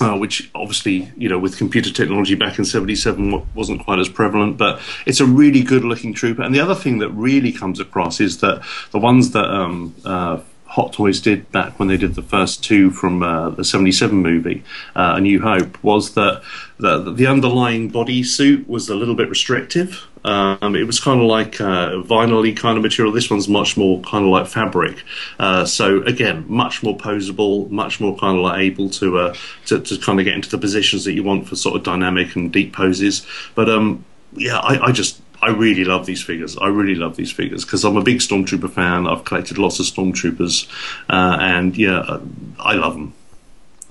[0.00, 4.58] uh, which obviously, you know, with computer technology back in 77 wasn't quite as prevalent,
[4.58, 6.42] but it's a really good looking trooper.
[6.42, 8.60] And the other thing that really comes across is that
[8.90, 10.40] the ones that um, uh,
[10.74, 14.64] Hot Toys did back when they did the first two from uh, the 77 movie,
[14.96, 16.42] uh, A New Hope, was that
[16.78, 20.04] the, the underlying body suit was a little bit restrictive.
[20.24, 23.12] Um, it was kind of like uh, vinyl kind of material.
[23.12, 25.04] This one's much more kind of like fabric.
[25.38, 29.34] Uh, so again, much more posable, much more kind of like able to, uh,
[29.66, 32.34] to, to kind of get into the positions that you want for sort of dynamic
[32.34, 33.24] and deep poses.
[33.54, 36.56] But um, yeah, I, I just I really love these figures.
[36.56, 39.06] I really love these figures because I'm a big Stormtrooper fan.
[39.06, 40.66] I've collected lots of Stormtroopers,
[41.10, 42.20] uh, and yeah, uh,
[42.58, 43.12] I love them.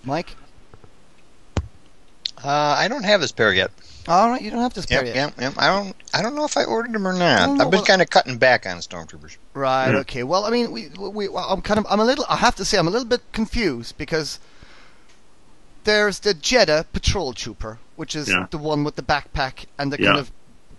[0.03, 0.35] Mike?
[2.43, 3.71] Uh, I don't have this pair yet.
[4.07, 5.15] All right, you don't have to spare Yep, yet.
[5.15, 5.53] yep, yep.
[5.57, 5.95] I don't.
[6.13, 7.49] I don't know if I ordered them or not.
[7.61, 9.37] I've been well- kind of cutting back on stormtroopers.
[9.53, 9.91] Right.
[9.91, 9.99] Yeah.
[9.99, 10.23] Okay.
[10.23, 12.65] Well, I mean, we, we, well, I'm kind of, I'm a little, I have to
[12.65, 14.39] say, I'm a little bit confused because
[15.85, 18.47] there's the Jedha patrol trooper, which is Yeah.
[18.49, 20.07] the one with the backpack and the Yeah.
[20.07, 20.31] kind of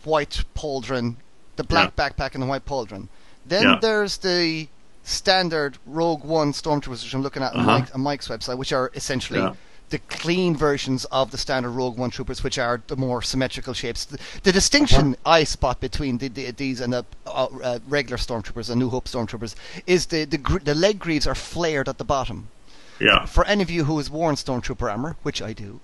[0.04, 1.16] white pauldron,
[1.56, 3.08] the black backpack and the white pauldron.
[3.46, 3.78] Then Yeah.
[3.80, 4.68] there's the
[5.02, 7.78] standard Rogue One stormtroopers, which I'm looking at on, Uh-huh.
[7.78, 9.40] Mike, on Mike's website, which are essentially.
[9.40, 9.54] Yeah.
[9.90, 14.06] The clean versions of the standard Rogue One troopers, which are the more symmetrical shapes.
[14.06, 18.70] The, the distinction I spot between the, the, these and the uh, uh, regular stormtroopers
[18.70, 19.54] and New Hope stormtroopers
[19.86, 22.48] is the the, gr- the leg greaves are flared at the bottom.
[22.98, 23.26] Yeah.
[23.26, 25.80] For any of you who has worn stormtrooper armor, which I do,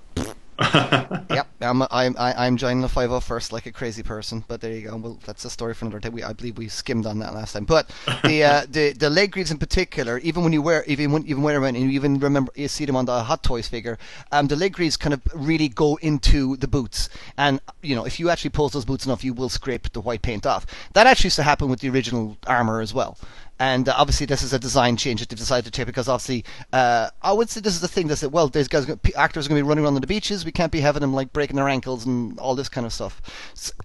[1.30, 4.44] yep, I'm I'm I'm joining the five oh first like a crazy person.
[4.46, 4.96] But there you go.
[4.96, 6.10] Well, that's a story for another day.
[6.10, 7.64] We, I believe we skimmed on that last time.
[7.64, 7.90] But
[8.24, 11.42] the uh, the the leg greaves in particular, even when you wear even when even
[11.42, 13.96] wear them and you even remember you see them on the Hot Toys figure,
[14.32, 17.08] um, the leg greaves kind of really go into the boots.
[17.38, 20.22] And you know, if you actually pose those boots enough, you will scrape the white
[20.22, 20.66] paint off.
[20.92, 23.16] That actually used to happen with the original armor as well.
[23.60, 26.46] And uh, obviously, this is a design change that they've decided to take because obviously,
[26.72, 29.48] uh, I would say this is the thing that said, well, these guys, actors are
[29.50, 30.46] going to be running around on the beaches.
[30.46, 33.20] We can't be having them like breaking their ankles and all this kind of stuff,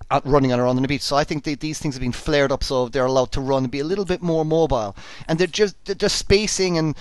[0.09, 1.01] out running around on the beach.
[1.01, 3.63] So I think they, these things have been flared up so they're allowed to run
[3.63, 4.95] and be a little bit more mobile.
[5.27, 6.95] And they're just they're just spacing and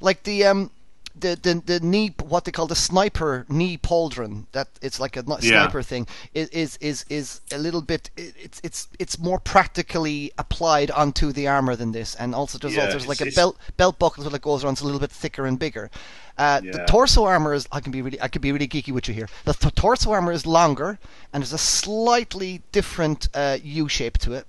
[0.00, 0.70] like the um.
[1.18, 5.24] The, the the knee what they call the sniper knee pauldron that it's like a
[5.26, 5.38] Yeah.
[5.64, 10.90] sniper thing is is is is a little bit it's it's it's more practically applied
[10.92, 12.14] onto the armor than this.
[12.14, 14.82] And also there's Yeah, also there's like a belt belt buckle that goes around it's
[14.82, 15.90] a little bit thicker and bigger.
[16.38, 19.08] Uh, the torso armor is I can be really I could be really geeky with
[19.08, 19.28] you here.
[19.44, 20.98] The th- torso armor is longer
[21.32, 24.46] and there's a slightly different uh, U shape to it.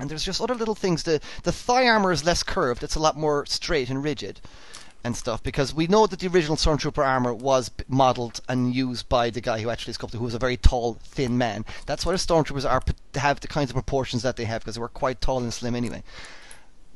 [0.00, 1.02] And there's just other little things.
[1.02, 2.82] The the thigh armor is less curved.
[2.82, 4.40] It's a lot more straight and rigid
[5.08, 9.30] and stuff because we know that the original stormtrooper armor was modeled and used by
[9.30, 12.18] the guy who actually sculpted who was a very tall thin man that's why the
[12.18, 12.82] stormtroopers are
[13.14, 15.74] have the kinds of proportions that they have because they were quite tall and slim
[15.74, 16.02] anyway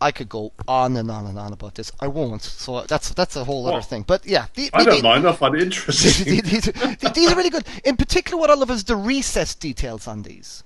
[0.00, 1.92] I could go on and on and on about this.
[2.00, 2.42] I won't.
[2.42, 4.02] So uh, that's that's a whole other Well, thing.
[4.02, 5.28] But yeah, the, I the- don't mind.
[5.28, 6.42] I find it interesting.
[6.42, 7.64] these, these- these are really good.
[7.84, 10.64] In particular, what I love is the recess details on these.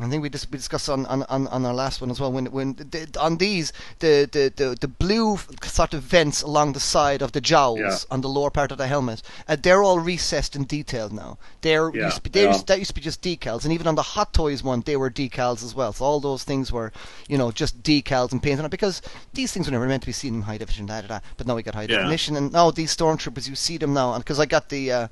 [0.00, 2.30] I think we just we discussed on, on, on, our last one as well.
[2.30, 6.80] When when the, on these the, the, the, the blue sort of vents along the
[6.80, 8.14] side of the jowls Yeah.
[8.14, 11.38] on the lower part of the helmet, uh, they're all recessed and detailed now.
[11.62, 13.72] They're Yeah, used to be, they they used, that used to be just decals, and
[13.72, 15.92] even on the Hot Toys one, they were decals as well.
[15.92, 16.92] So all those things were
[17.28, 20.06] you know just decals and painted on it because these things were never meant to
[20.06, 20.86] be seen in high definition.
[20.86, 21.20] Da, da, da.
[21.36, 21.98] But now we got high Yeah.
[21.98, 24.92] definition, and now these stormtroopers, you see them now, because I got the.
[24.92, 25.08] Uh,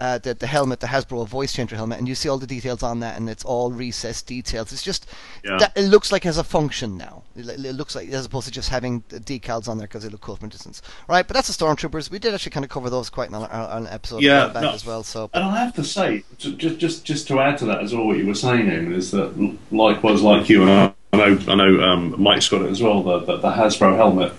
[0.00, 2.82] uh, the, the helmet, the Hasbro voice changer helmet, and you see all the details
[2.82, 4.72] on that, and it's all recessed details.
[4.72, 5.06] It's just
[5.44, 5.58] Yeah.
[5.58, 7.22] that it looks like it has a function now.
[7.36, 10.22] It, it looks like as opposed to just having decals on there because they look
[10.22, 11.26] cool from a distance, right?
[11.26, 12.10] But that's the stormtroopers.
[12.10, 14.72] We did actually kind of cover those quite in an, an episode Yeah, back no.
[14.72, 15.02] as well.
[15.02, 17.94] So And I have to say, ju- just just just to add to that as
[17.94, 21.38] well, what you were saying, Eamon, is that likewise, like you, and I, I know
[21.48, 23.02] I know um, Mike's got it as well.
[23.02, 24.32] The, the the Hasbro helmet,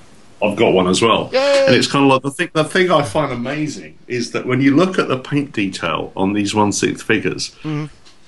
[0.44, 1.30] I've got one as well.
[1.32, 1.66] Yay!
[1.68, 2.50] And it's kind of like the thing.
[2.54, 6.34] The thing I find amazing is that when you look at the paint detail on
[6.34, 7.56] these one sixth figures.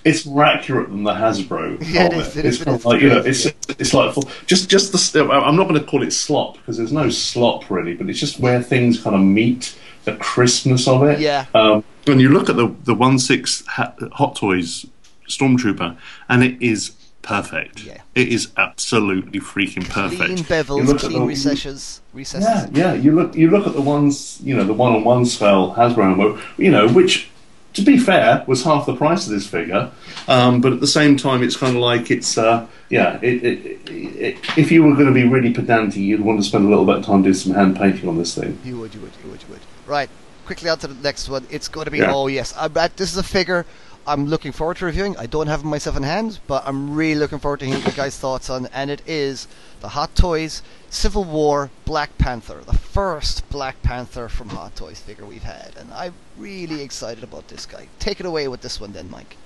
[0.05, 1.83] It's more accurate than the Hasbro Mm-hmm.
[1.93, 2.27] Yeah, it helmet.
[2.27, 2.81] is, it it's is, it kind is.
[2.81, 5.23] of like you know, It's it's it's like full- just just the.
[5.31, 8.37] I'm not going to call it slop because there's no slop really, but it's just
[8.39, 11.19] where things kind of meet the crispness of it.
[11.21, 11.45] Yeah.
[11.55, 14.85] Um, when you look at the the one six Hot Toys
[15.29, 15.95] Stormtrooper,
[16.27, 16.91] and it is
[17.23, 17.83] perfect.
[17.83, 18.01] Yeah.
[18.13, 20.21] It is absolutely freaking perfect.
[20.21, 22.47] clean bevels, clean the- recesses, recesses.
[22.77, 22.93] Yeah, yeah.
[22.93, 26.11] You look you look at the ones you know the one on one spell Hasbro
[26.11, 27.29] ammo, you know which.
[27.73, 29.89] To be fair, was half the price of this figure,
[30.27, 33.17] um, but at the same time, it's kind of like it's uh, yeah.
[33.23, 36.43] It, it, it, it, if you were going to be really pedantic, you'd want to
[36.43, 38.59] spend a little bit of time doing some hand painting on this thing.
[38.63, 39.61] You would, you would, you would, you would.
[39.87, 40.07] Right.
[40.45, 41.47] Quickly on to the next one.
[41.49, 42.13] It's going to be Yeah.
[42.13, 43.65] oh yes, I bet this is a figure
[44.05, 45.15] I'm looking forward to reviewing.
[45.17, 47.91] I don't have it myself in hand, but I'm really looking forward to hearing you
[47.91, 48.67] guys' thoughts on.
[48.73, 49.47] And it is
[49.81, 55.25] the Hot Toys Civil War Black Panther, the first Black Panther from Hot Toys figure
[55.25, 57.87] we've had, and I'm really excited about this guy.
[57.99, 59.37] Take it away with this one, then, Mike.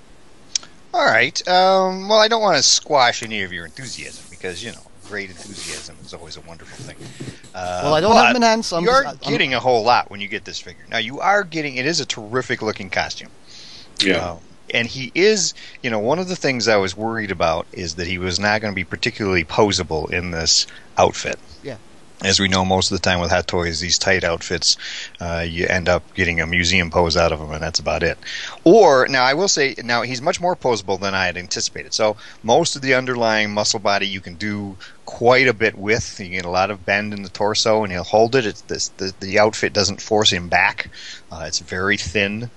[0.92, 1.36] All right.
[1.46, 5.30] Um, well, I don't want to squash any of your enthusiasm because you know, great
[5.30, 6.96] enthusiasm is always a wonderful thing.
[7.54, 9.60] Uh, Well, I don't have them in hand, so I'm you're just- I'm- getting a
[9.60, 10.84] whole lot when you get this figure.
[10.90, 11.76] Now, you are getting.
[11.76, 13.28] It is a terrific looking costume.
[14.00, 14.16] Yeah.
[14.16, 14.36] Uh,
[14.72, 18.06] and he is, you know, one of the things I was worried about is that
[18.06, 21.38] he was not going to be particularly posable in this outfit.
[21.62, 21.76] Yeah.
[22.24, 24.76] As we know, most of the time with Hot Toys, these tight outfits,
[25.20, 28.18] uh, you end up getting a museum pose out of them, and that's about it.
[28.64, 31.94] Or now, I will say, now he's much more posable than I had anticipated.
[31.94, 36.18] So most of the underlying muscle body you can do quite a bit with.
[36.18, 38.44] You get a lot of bend in the torso, and he'll hold it.
[38.44, 40.90] It's this, the the outfit doesn't force him back.
[41.30, 42.50] Uh, it's very thin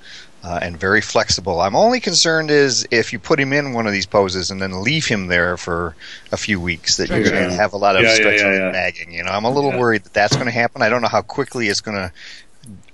[0.43, 1.61] uh, and very flexible.
[1.61, 4.81] I'm only concerned is if you put him in one of these poses and then
[4.83, 5.95] leave him there for
[6.31, 8.63] a few weeks, that you're going to have a lot of Yeah, stretching yeah, and
[8.65, 8.71] yeah.
[8.71, 9.11] bagging.
[9.13, 10.81] You know, I'm a little worried that that's going to happen.
[10.81, 12.11] I don't know how quickly it's going to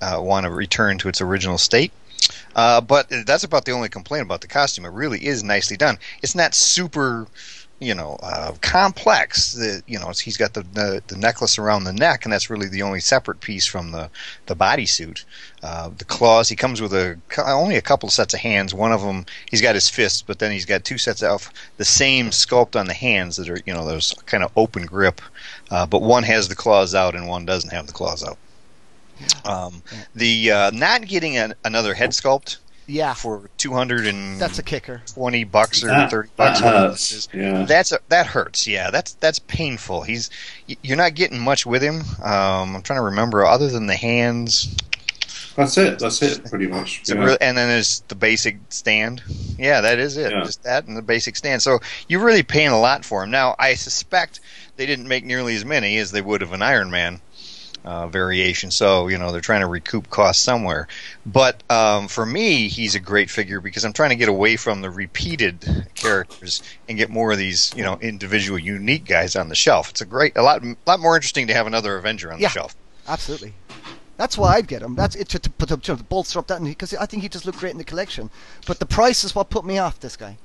[0.01, 1.91] uh, want to return to its original state.
[2.55, 4.85] Uh, but that's about the only complaint about the costume.
[4.85, 5.97] It really is nicely done.
[6.23, 7.27] It's not super,
[7.79, 9.53] you know, uh, complex.
[9.53, 12.67] The, you know, he's got the, the the necklace around the neck, and that's really
[12.67, 14.09] the only separate piece from the
[14.47, 15.23] the bodysuit.
[15.61, 16.49] Uh, the claws.
[16.49, 18.73] He comes with a only a couple sets of hands.
[18.73, 21.85] One of them, he's got his fists, but then he's got two sets of the
[21.85, 25.21] same sculpt on the hands that are, you know, those kind of open grip.
[25.69, 28.37] Uh, but one has the claws out, and one doesn't have the claws out.
[29.45, 29.83] Um,
[30.15, 32.57] the uh, not getting an, another head sculpt
[32.89, 35.01] Yeah, for two hundred and that's a kicker.
[35.07, 36.61] twenty bucks or That- thirty bucks.
[36.61, 37.27] that hurts.
[37.33, 37.65] Yeah.
[37.65, 38.65] That's a, that hurts.
[38.65, 40.03] Yeah, that's that's painful.
[40.03, 40.29] He's
[40.81, 42.01] you're not getting much with him.
[42.23, 44.73] Um, I'm trying to remember other than the hands.
[45.57, 45.97] That's it.
[45.99, 46.45] That's it.
[46.45, 47.01] Pretty much.
[47.09, 47.15] Yeah.
[47.15, 49.21] real- and then there's the basic stand.
[49.57, 50.31] Yeah, that is it.
[50.31, 50.43] Yeah.
[50.45, 51.61] Just that and the basic stand.
[51.61, 53.31] So you're really paying a lot for him.
[53.31, 54.39] Now, I suspect
[54.77, 57.19] they didn't make nearly as many as they would of an Iron Man
[57.87, 58.69] uh, variation.
[58.69, 60.87] So you know they're trying to recoup costs somewhere.
[61.25, 64.81] But um, for me, he's a great figure because I'm trying to get away from
[64.81, 69.55] the repeated characters and get more of these you know individual, unique guys on the
[69.55, 69.89] shelf.
[69.91, 72.49] It's a great, a lot, lot more interesting to have another Avenger on Yeah.
[72.49, 72.75] the shelf.
[73.07, 73.53] Absolutely.
[74.17, 74.95] That's why I'd get him.
[74.95, 77.71] That's it to, to to bolster up that because I think he just looked great
[77.71, 78.29] in the collection.
[78.65, 80.37] But the price is what put me off this guy.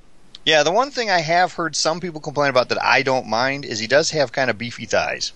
[0.45, 3.65] Yeah, the one thing I have heard some people complain about that I don't mind
[3.65, 5.33] is he does have kind of beefy thighs.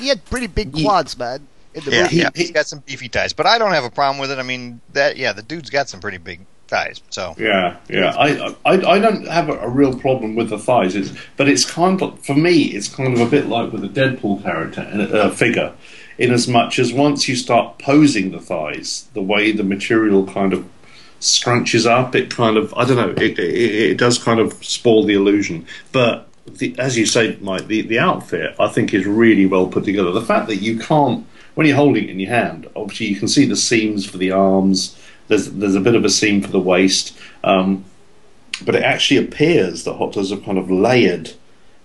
[0.00, 1.46] He had pretty big Ye- quads, man.
[1.74, 2.16] In the Yeah, movie.
[2.16, 4.30] he- yeah, he- he's got some beefy thighs, but I don't have a problem with
[4.32, 4.38] it.
[4.38, 7.00] I mean, that yeah, the dude's got some pretty big thighs.
[7.10, 8.14] So Yeah, yeah.
[8.16, 10.96] I, I, I don't have a, a real problem with the thighs.
[10.96, 13.88] It's, but it's kind of for me, it's kind of a bit like with a
[13.88, 14.80] Deadpool character
[15.12, 15.72] uh, figure,
[16.18, 20.52] in as much as once you start posing the thighs, the way the material kind
[20.52, 20.64] of
[21.20, 23.54] scrunches up, it kind of I don't know, it, it,
[23.92, 25.66] it does kind of spoil the illusion.
[25.92, 26.26] But
[26.58, 30.12] the, as you say, Mike, the, the outfit I think is really well put together.
[30.12, 33.28] The fact that you can't when you're holding it in your hand, obviously you can
[33.28, 34.98] see the seams for the arms.
[35.28, 37.84] There's there's a bit of a seam for the waist, um,
[38.64, 41.32] but it actually appears that Hot Toys have kind of layered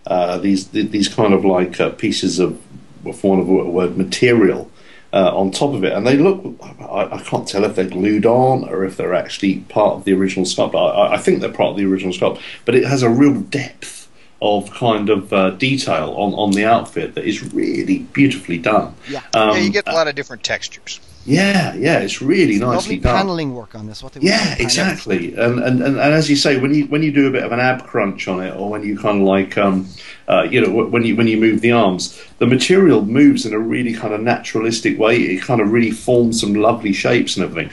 [0.08, 2.62] uh, these these kind of like uh, pieces of,
[3.04, 4.72] for want of a word, material
[5.14, 6.44] uh, on top of it, and they look.
[6.80, 10.14] I, I can't tell if they're glued on or if they're actually part of the
[10.14, 10.76] original sculpt.
[10.76, 14.05] I, I think they're part of the original sculpt, but it has a real depth
[14.42, 18.94] of kind of uh, detail on, on the outfit that is really beautifully done.
[19.10, 19.22] Yeah.
[19.34, 21.00] Um, yeah, you get a lot of different textures.
[21.26, 23.16] yeah, yeah, it's really nicely Lovely done.
[23.18, 24.04] paneling work on this.
[24.04, 25.34] What they Yeah, exactly.
[25.36, 27.52] And, and and and as you say, when you when you do a bit of
[27.52, 29.88] an ab crunch on it, or when you kind of like, um,
[30.28, 33.60] uh, you know, when you when you move the arms, the material moves in a
[33.60, 35.18] really kind of naturalistic way.
[35.18, 37.72] It kind of really forms some lovely shapes and everything.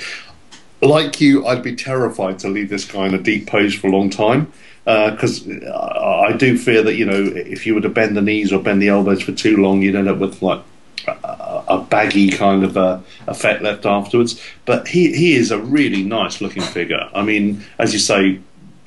[0.81, 3.91] Like you, I'd be terrified to leave this guy in a deep pose for a
[3.91, 4.53] long time.
[4.85, 8.53] Because I I do fear that you know if you were to bend the knees
[8.53, 10.63] or bend the elbows for too long, you'd end up with like
[11.07, 14.41] a, a baggy kind of uh, effect left afterwards.
[14.65, 17.09] But he he is a really nice looking figure.
[17.15, 18.41] I mean, as you say,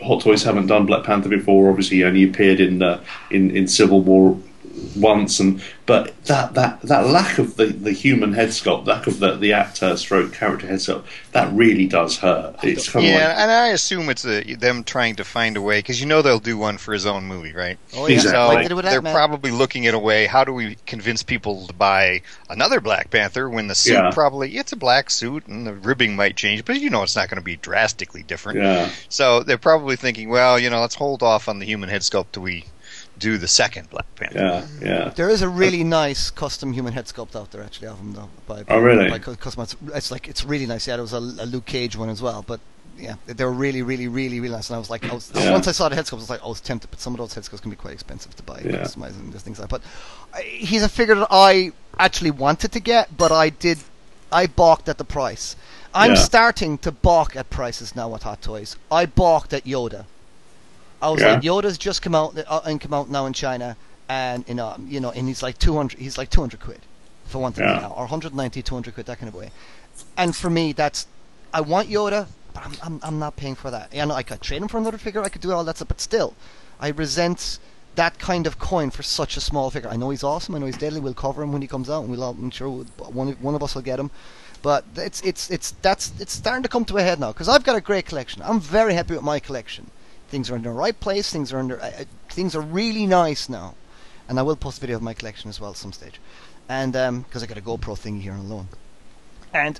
[0.03, 1.69] Hot Toys haven't done Black Panther before.
[1.69, 3.01] Obviously, he only appeared in uh,
[3.31, 4.37] in in Civil War
[4.95, 9.19] once, and but that that that lack of the, the human head sculpt, lack of
[9.19, 12.55] the the actor stroke character head sculpt, that really does hurt.
[12.63, 15.61] It's kind Yeah, of like and I assume it's a, them trying to find a
[15.61, 17.77] way because you know they'll do one for his own movie, right?
[17.93, 18.13] Oh, yeah.
[18.13, 18.31] Exactly.
[18.31, 20.25] So Like they did with they're probably looking at a way.
[20.27, 24.09] How do we convince people to buy another Black Panther when the suit Yeah.
[24.09, 27.29] probably it's a black suit and the ribbing might change, but you know it's not
[27.29, 28.59] going to be drastically different.
[28.59, 28.95] yeah.
[29.09, 32.31] So they're probably thinking, well, you know, let's hold off on the human head sculpt
[32.33, 32.65] till we
[33.19, 34.37] do the second Black Panther.
[34.39, 35.09] Yeah, yeah.
[35.09, 38.29] There is a really nice custom human head sculpt out there, actually, of him though.
[38.47, 39.09] By, Oh, really?
[39.09, 40.87] By cu- custom, it's, it's like it's really nice.
[40.87, 42.59] Yeah, there was a, a Luke Cage one as well, but
[42.97, 44.69] yeah, they were really, really, really, really nice.
[44.69, 45.51] And I was like, I was, Yeah.
[45.51, 47.17] once I saw the head sculpts, I was like, I was tempted, but some of
[47.19, 48.61] those head sculpts can be quite expensive to buy.
[48.63, 48.83] Yeah.
[48.83, 49.81] customizing and things like that.
[49.81, 53.79] But I, he's a figure that I actually wanted to get, but I did,
[54.31, 55.55] I balked at the price.
[55.93, 56.15] I'm Yeah.
[56.17, 58.75] starting to balk at prices now with Hot Toys.
[58.91, 60.05] I balked at Yoda.
[61.01, 61.33] I was Yeah.
[61.33, 63.75] like, Yoda's just come out uh, and come out now in China,
[64.09, 66.79] and you know, you know, and he's like 200, he's like 200 quid
[67.25, 67.79] for one thing Yeah.
[67.81, 69.51] now, or 190, 200 quid, that kind of way.
[70.17, 71.07] And for me, that's
[71.53, 73.93] I want Yoda, but I'm, I'm, I'm not paying for that.
[73.93, 76.01] No, I could trade him for another figure, I could do all that stuff, but
[76.01, 76.33] still,
[76.79, 77.59] I resent
[77.95, 79.89] that kind of coin for such a small figure.
[79.89, 80.99] I know he's awesome, I know he's deadly.
[80.99, 83.55] We'll cover him when he comes out, and we'll, all, I'm sure one of- one
[83.55, 84.11] of us will get him.
[84.61, 87.63] But it's it's it's that's it's starting to come to a head now because I've
[87.63, 88.41] got a great collection.
[88.43, 89.91] I'm very happy with my collection.
[90.35, 91.31] Things are in the right place.
[91.31, 91.81] Things are under.
[91.81, 93.73] Uh, uh, things are really nice now,
[94.27, 96.19] and I will post a video of my collection as well at some stage,
[96.67, 96.91] and
[97.23, 98.67] because I got a GoPro thingy here on loan,
[99.53, 99.79] and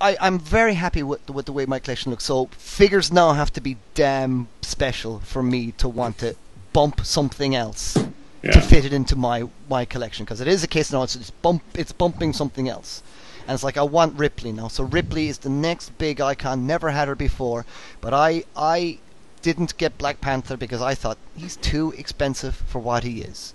[0.00, 2.24] I, I'm very happy with the, with the way my collection looks.
[2.24, 6.34] So figures now have to be damn special for me to want to
[6.72, 7.94] bump something else
[8.42, 10.24] to fit it into my my collection.
[10.24, 13.00] Because it is a case now it's, it's bump it's bumping something else.
[13.46, 14.66] And it's like I want Ripley now.
[14.66, 16.66] So Ripley is the next big icon.
[16.66, 17.64] Never had her before.
[18.00, 18.98] But I I
[19.44, 23.52] didn't get Black Panther because I thought he's too expensive for what he is.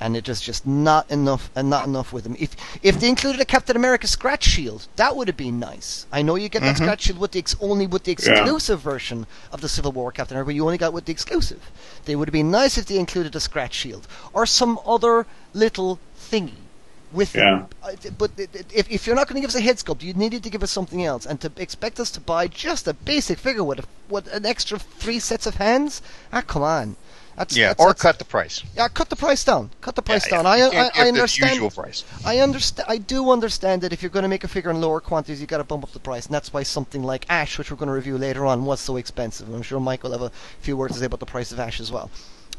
[0.00, 2.36] And it was just not enough and not enough with him.
[2.38, 6.06] If if they included a Captain America scratch shield that would have been nice.
[6.12, 6.82] I know you get that Mhm.
[6.84, 8.18] scratch shield with the ex- only with the Yeah.
[8.18, 11.62] exclusive version of the Civil War Captain America but you only got with the exclusive.
[12.04, 15.98] They would have been nice if they included a scratch shield or some other little
[16.30, 16.62] thingy
[17.12, 17.64] with Yeah.
[17.82, 20.02] uh, but it- it- if, if you're not going to give us a head sculpt,
[20.02, 22.92] you needed to give us something else, and to expect us to buy just a
[22.94, 26.02] basic figure with a, with an extra three sets of hands,
[26.32, 26.96] ah, come on,
[27.36, 28.62] that's Yeah, that's, or that's- cut the price.
[28.76, 30.44] yeah, cut the price down, cut the price Yeah, down.
[30.44, 30.50] yeah.
[30.50, 31.50] I I, can't I get the understand.
[31.54, 32.04] usual price.
[32.26, 32.86] I understand.
[32.90, 35.46] I do understand that if you're going to make a figure in lower quantities, you
[35.46, 37.86] got to bump up the price, and that's why something like Ash, which we're going
[37.88, 39.46] to review later on, was so expensive.
[39.46, 41.60] And I'm sure Mike will have a few words to say about the price of
[41.60, 42.10] Ash as well.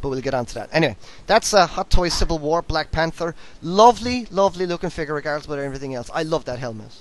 [0.02, 0.70] But we'll get on to that.
[0.72, 0.96] Anyway,
[1.28, 3.36] that's uh, Hot Toys Civil War Black Panther.
[3.62, 6.10] Lovely, lovely looking figure, regardless of everything else.
[6.14, 6.96] I love that helmet.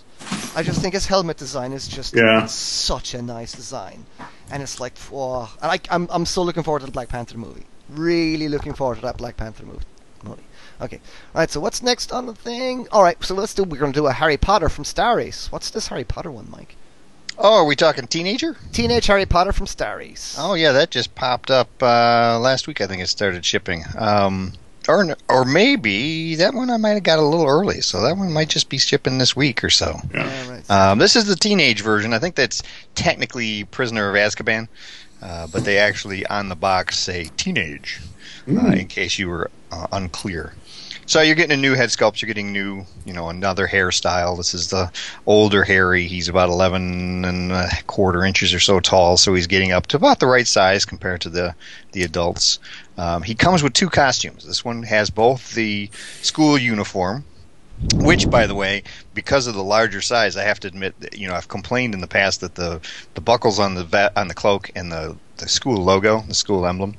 [0.57, 2.46] I just think his helmet design is just Yeah.
[2.46, 4.05] such a nice design,
[4.51, 7.38] and it's like, oh, and I, I'm I'm so looking forward to the Black Panther
[7.38, 7.66] movie.
[7.88, 9.84] Really looking forward to that Black Panther movie.
[10.24, 10.42] movie.
[10.80, 11.01] Okay,
[11.34, 11.51] all right.
[11.51, 12.86] So what's next on the thing?
[12.92, 13.62] All right, so let's do.
[13.64, 15.51] We're going to do a Harry Potter from Star Ace.
[15.53, 16.76] What's this Harry Potter one, Mike?
[17.41, 18.57] Oh, are we talking teenager?
[18.72, 20.34] Teenage Harry Potter from Star Ace.
[20.39, 22.80] Oh yeah, that just popped up uh, last week.
[22.80, 23.84] I think it started shipping.
[23.97, 24.55] Um,
[24.89, 28.32] or or maybe that one I might have got a little early, so that one
[28.32, 30.01] might just be shipping this week or so.
[30.12, 30.68] Yeah, right.
[30.70, 32.12] Um, this is the teenage version.
[32.12, 32.62] I think that's
[32.97, 34.66] technically Prisoner of Azkaban,
[35.22, 38.01] uh, but they actually on the box say teenage,
[38.49, 40.55] uh, in case you were uh, unclear.
[41.09, 42.20] So you're getting a new head sculpt.
[42.20, 44.36] You're getting new, you know, another hairstyle.
[44.36, 44.92] This is the
[45.24, 46.06] older Harry.
[46.06, 49.96] He's about 11 and a quarter inches or so tall, so he's getting up to
[49.96, 51.54] about the right size compared to the
[51.92, 52.59] the adults.
[52.98, 54.44] Um, he comes with two costumes.
[54.44, 55.88] This one has both the
[56.20, 57.24] school uniform,
[57.94, 58.82] which, by the way,
[59.14, 62.00] because of the larger size, I have to admit, that, you know, I've complained in
[62.00, 62.80] the past that the
[63.14, 66.66] the buckles on the va- on the cloak and the the school logo, the school
[66.66, 66.96] emblem,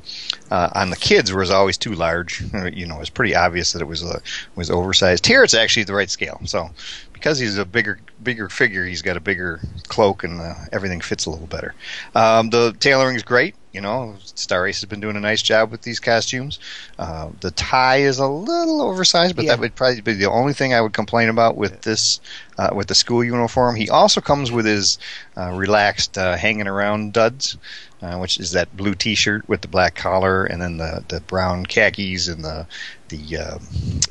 [0.49, 2.41] uh, on the kids was always too large.
[2.53, 4.21] Uh, You know, it was pretty obvious that it was a
[4.55, 5.25] was oversized.
[5.25, 6.39] Here, it's actually the right scale.
[6.45, 6.69] So,
[7.13, 9.59] because he's a bigger bigger figure, he's got a bigger
[9.89, 11.73] cloak, and uh, everything fits a little better.
[12.15, 13.55] Um, the tailoring is great.
[13.71, 16.57] You know, Star Ace has been doing a nice job with these costumes.
[16.97, 19.51] Uh, the tie is a little oversized, but Yeah.
[19.51, 22.19] that would probably be the only thing I would complain about with this,
[22.57, 23.75] uh, with the school uniform.
[23.75, 24.97] He also comes with his
[25.37, 27.57] uh, relaxed uh, hanging around duds,
[28.01, 31.67] uh, which is that blue T-shirt with the black collar, and then the, the brown
[31.67, 32.65] khakis and the
[33.09, 33.57] the uh,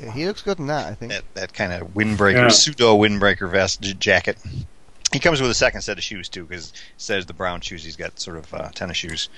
[0.01, 1.11] Yeah, he looks good in that, I think.
[1.11, 2.47] that, that kind of windbreaker, Yeah.
[2.47, 4.37] pseudo windbreaker vest j- jacket.
[5.11, 7.83] He comes with a second set of shoes too, because says the brown shoes.
[7.83, 9.29] He's got sort of uh, tennis shoes,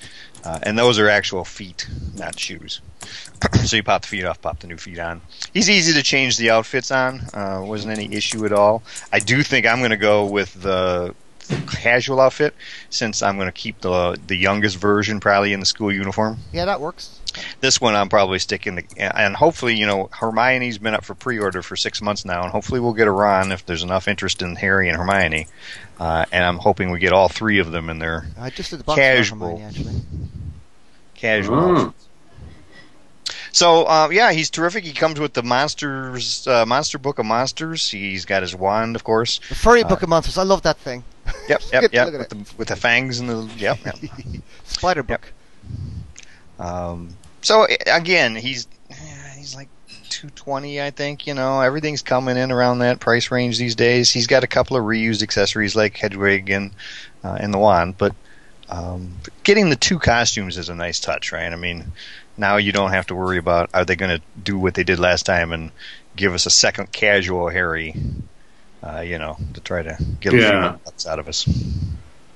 [0.43, 2.81] uh, and those are actual feet, not shoes.
[3.65, 5.21] so you pop the feet off, pop the new feet on.
[5.53, 7.21] He's easy to change the outfits on.
[7.33, 8.83] Uh, wasn't any issue at all.
[9.13, 11.30] I do think I'm going to go with the, the
[11.67, 12.53] casual outfit
[12.89, 16.65] since I'm going to keep the the youngest version probably in the school uniform Yeah,
[16.65, 17.19] that works.
[17.61, 21.61] this one I'm probably sticking to, and hopefully, you know, Hermione's been up for pre-order
[21.61, 24.55] for six months now, and hopefully we'll get a run if there's enough interest in
[24.57, 25.47] Harry and Hermione.
[25.99, 28.79] Uh, and I'm hoping we get all three of them in their I just did
[28.79, 29.57] the box Casual.
[29.57, 30.01] Hermione,
[31.15, 31.57] casual.
[31.57, 31.93] Mm.
[33.53, 34.83] So uh, yeah, he's terrific.
[34.85, 37.89] He comes with the monsters, uh, monster book of monsters.
[37.89, 39.39] He's got his wand, of course.
[39.49, 40.37] The Furry Book of Monsters.
[40.37, 41.03] I love that thing.
[41.49, 42.13] Yep, yep, yep.
[42.13, 43.77] With the, with the fangs and the yep.
[43.85, 43.97] yep.
[44.63, 45.33] Spider Book.
[46.59, 47.09] Um,
[47.41, 48.67] so again, he's
[49.35, 49.67] he's like
[50.09, 51.27] 220, I think.
[51.27, 54.11] You know, everything's coming in around that price range these days.
[54.11, 56.71] He's got a couple of reused accessories like Hedwig and
[57.23, 58.15] uh, and the wand, but
[58.69, 61.51] um, getting the two costumes is a nice touch, right?
[61.51, 61.91] I mean,
[62.37, 64.99] now you don't have to worry about are they going to do what they did
[64.99, 65.71] last time and
[66.15, 67.95] give us a second casual Harry,
[68.83, 71.47] uh, you know, to try to get a few bucks out of us.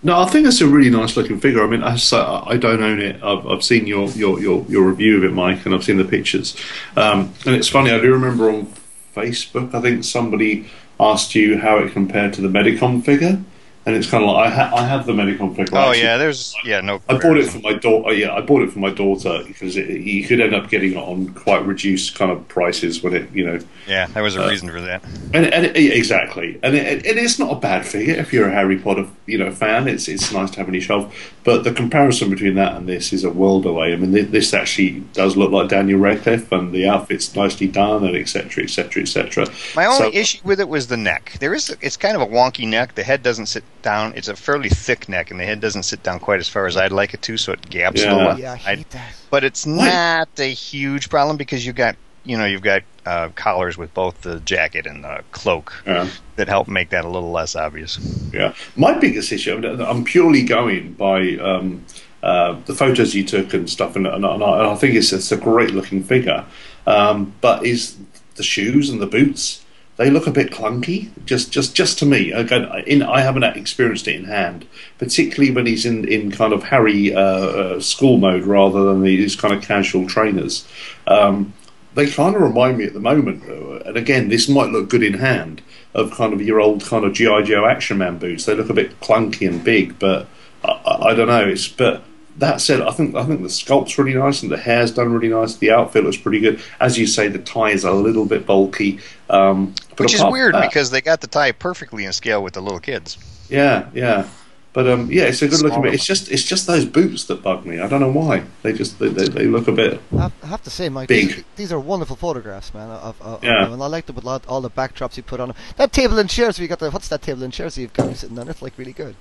[0.03, 1.63] No, I think it's a really nice looking figure.
[1.63, 3.23] I mean, I, I don't own it.
[3.23, 6.05] I've, I've seen your, your, your, your review of it, Mike, and I've seen the
[6.05, 6.55] pictures.
[6.95, 8.71] Um, and it's funny, I do remember on
[9.15, 10.67] Facebook, I think somebody
[10.99, 13.41] asked you how it compared to the Medicom figure.
[13.87, 15.77] And it's kind of like, I, ha- I have the Medicom figure.
[15.77, 17.01] Oh Actually, yeah, there's yeah no.
[17.07, 18.07] I bought it for my daughter.
[18.09, 20.93] Uh, yeah, I bought it for my daughter because it, you could end up getting
[20.93, 24.43] it on quite reduced kind of prices when it, you know, Yeah, there was a
[24.43, 25.03] uh, reason for that.
[25.35, 28.49] and, and uh, it, exactly, and it, it, it's not a bad figure if you're
[28.49, 29.87] a Harry Potter, you know, fan.
[29.87, 31.33] It's it's nice to have on your shelf.
[31.43, 33.93] But the comparison between that and this is a world away.
[33.93, 38.15] I mean, this actually does look like Daniel Radcliffe, and the outfit's nicely done, and
[38.17, 38.63] etc.
[38.63, 39.03] etc.
[39.03, 39.45] etc.
[39.75, 41.33] My only So- issue with it was the neck.
[41.39, 42.95] There is it's kind of a wonky neck.
[42.95, 44.11] The head doesn't sit down.
[44.17, 46.75] It's a fairly thick neck, and the head doesn't sit down quite as far as
[46.75, 48.37] I'd like it to, so it gaps a little.
[48.37, 49.13] Yeah, I I- hate that.
[49.29, 53.77] but it's not a huge problem because you've got you know you've got uh, collars
[53.77, 56.09] with both the jacket and the cloak Yeah.
[56.37, 57.99] that help make that a little less obvious.
[58.33, 59.53] Yeah, my biggest issue.
[59.55, 61.85] I mean, I'm purely going by um,
[62.23, 65.31] uh, the photos you took and stuff, and, and, I, and I think it's, it's
[65.31, 66.43] a great looking figure.
[66.87, 67.95] Um, but is
[68.35, 69.63] the shoes and the boots?
[69.97, 72.31] They look a bit clunky, just just just to me.
[72.31, 74.65] Again, in, I haven't experienced it in hand,
[74.97, 79.35] particularly when he's in, in kind of Harry uh, uh, school mode rather than these
[79.35, 80.67] kind of casual trainers.
[81.07, 81.53] Um,
[81.93, 85.13] they kind of remind me at the moment, and again, this might look good in
[85.13, 85.61] hand,
[85.93, 88.45] of kind of your old kind of GI Joe Action Man boots.
[88.45, 90.27] They look a bit clunky and big, but
[90.61, 91.47] I, I don't know.
[91.47, 92.03] It's but
[92.37, 95.29] that said, I think I think the sculpt's really nice and the hair's done really
[95.29, 95.55] nice.
[95.55, 96.61] The outfit looks pretty good.
[96.79, 100.53] As you say, the tie is a little bit bulky, um, but Which is weird
[100.55, 103.17] that- because they got the tie perfectly in scale with the little kids.
[103.49, 104.27] yeah, yeah.
[104.73, 105.93] But um, yeah, it's a good looking bit.
[105.93, 107.79] It's just it's just those boots that bug me.
[107.79, 108.43] I don't know why.
[108.61, 110.01] They just they, they, they look a bit.
[110.11, 111.27] I have, to say, Mike, Big.
[111.29, 112.89] These, these are wonderful photographs, man.
[112.89, 113.63] Of, of, Yeah.
[113.67, 115.57] of and I like them with lot, all the backdrops you put on them.
[115.77, 118.37] That table and chairs, we got the what's that table and chairs you've got sitting
[118.37, 118.49] on?
[118.49, 119.15] It's like really good.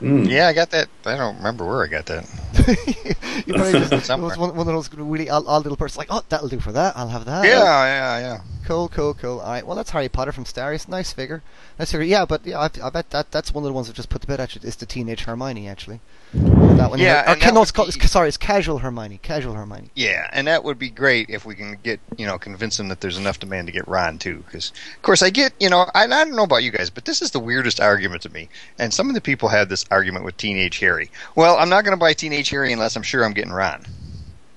[0.00, 0.28] Mm.
[0.28, 0.88] Yeah, I got that.
[1.04, 2.24] I don't remember where I got that.
[3.46, 6.08] you probably just, it was one, one of those really odd, odd little persons like,
[6.10, 6.96] oh, that'll do for that.
[6.96, 7.44] I'll have that.
[7.44, 8.40] Yeah, yeah, yeah.
[8.64, 9.40] Cool, cool, cool.
[9.40, 9.66] All right.
[9.66, 10.88] Well, that's Harry Potter from Star Ace.
[10.88, 11.42] Nice figure.
[11.78, 12.06] Nice figure.
[12.06, 14.22] Yeah, but yeah, I, I bet that that's one of the ones that just put
[14.22, 14.40] to bed.
[14.40, 15.68] Actually, it's the teenage Hermione.
[15.68, 16.00] Actually,
[16.32, 16.98] that one.
[16.98, 17.92] Yeah, Or, and ca- no, it's called.
[17.92, 19.18] be- sorry, it's casual Hermione.
[19.22, 19.90] Casual Hermione.
[19.94, 23.00] Yeah, and that would be great if we can get you know convince them that
[23.00, 24.38] there's enough demand to get Ron too.
[24.46, 27.04] Because of course I get you know I, I don't know about you guys, but
[27.04, 28.48] this is the weirdest argument to me.
[28.78, 31.10] And some of the people had this argument with Teenage Harry.
[31.34, 33.84] Well, I'm not going to buy Teenage Harry unless I'm sure I'm getting Ron.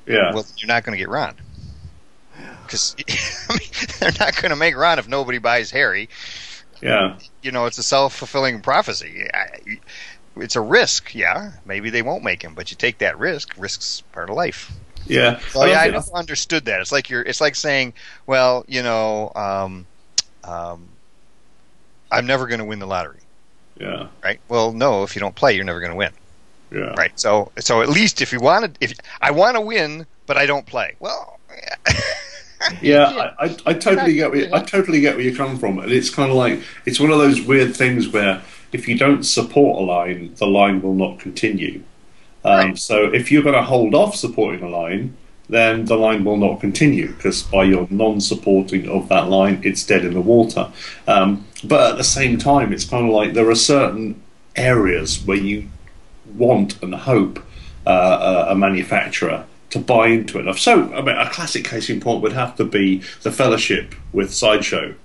[0.05, 0.33] Yeah.
[0.33, 1.35] Well, you're not going to get Ron.
[2.65, 2.95] Because
[3.49, 3.69] I mean,
[3.99, 6.09] they're not going to make Ron if nobody buys Harry.
[6.81, 7.17] yeah.
[7.41, 9.27] You know, it's a self fulfilling prophecy.
[9.33, 9.79] I,
[10.37, 11.51] it's a risk, yeah.
[11.65, 13.53] Maybe they won't make him, but you take that risk.
[13.57, 14.71] Risk's part of life.
[15.05, 15.39] Yeah.
[15.55, 16.79] Oh yeah, I never understood that.
[16.81, 17.21] It's like you're.
[17.21, 17.93] It's like saying,
[18.25, 19.85] well, you know, um,
[20.43, 20.87] um,
[22.11, 23.19] I'm never going to win the lottery,
[23.79, 24.07] yeah.
[24.23, 24.39] right?
[24.47, 26.11] Well, no, if you don't play, you're never going to win,
[26.71, 26.93] Yeah.
[26.95, 27.11] right?
[27.19, 30.65] So, so at least if you wanted, if I want to win, but I don't
[30.65, 31.39] play, well,
[32.81, 35.79] Yeah, I, I, I totally get where you, I totally get where you come from,
[35.79, 38.41] and it's kind of like it's one of those weird things where
[38.73, 41.83] if you don't support a line, the line will not continue.
[42.43, 42.77] Um, Right.
[42.77, 45.15] So if you're going to hold off supporting a line,
[45.49, 50.05] then the line will not continue because by your non-supporting of that line, it's dead
[50.05, 50.71] in the water.
[51.07, 54.21] Um, but at the same time, it's kind of like there are certain
[54.55, 55.69] areas where you
[56.35, 57.39] want and hope
[57.85, 60.57] uh, a, manufacturer to buy into it.
[60.57, 64.33] So, I mean, a classic case in point would have to be the Fellowship with
[64.33, 64.95] Sideshow.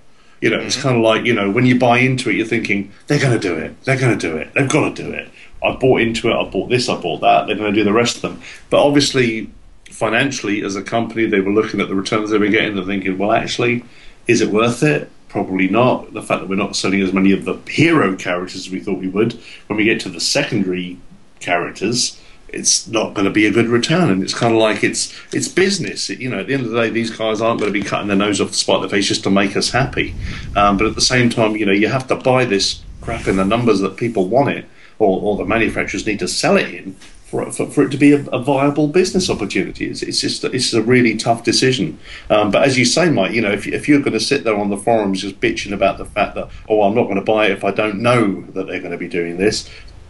[0.40, 2.92] You know, it's kind of like you know when you buy into it, you're thinking
[3.06, 5.28] they're going to do it, they're going to do it, they've got to do it.
[5.62, 7.46] I bought into it, I bought this, I bought that.
[7.46, 8.40] They're going to do the rest of them.
[8.70, 9.50] But obviously,
[9.90, 12.76] financially, as a company, they were looking at the returns they were getting.
[12.76, 13.84] They're thinking, well, actually,
[14.28, 15.10] is it worth it?
[15.28, 16.12] Probably not.
[16.12, 18.98] The fact that we're not selling as many of the hero characters as we thought
[18.98, 19.38] we would.
[19.66, 20.98] When we get to the secondary
[21.40, 24.10] characters, it's not going to be a good return.
[24.10, 26.08] And it's kind of like it's it's business.
[26.08, 28.08] you know, at the end of the day, these guys aren't going to be cutting
[28.08, 30.14] their nose off to spite their face just to make us happy.
[30.56, 33.36] Um, but at the same time, you know, you have to buy this crap in
[33.36, 34.66] the numbers that people want it,
[34.98, 36.96] or, or the manufacturers need to sell it in
[37.28, 39.86] for, for, for it to be a, a viable business opportunity.
[39.86, 41.98] It's, it's just it's a really tough decision.
[42.30, 44.56] Um, but as you say, Mike, you know, if, if you're going to sit there
[44.56, 47.46] on the forums just bitching about the fact that oh, I'm not going to buy
[47.46, 49.68] it if I don't know that they're going to be doing this.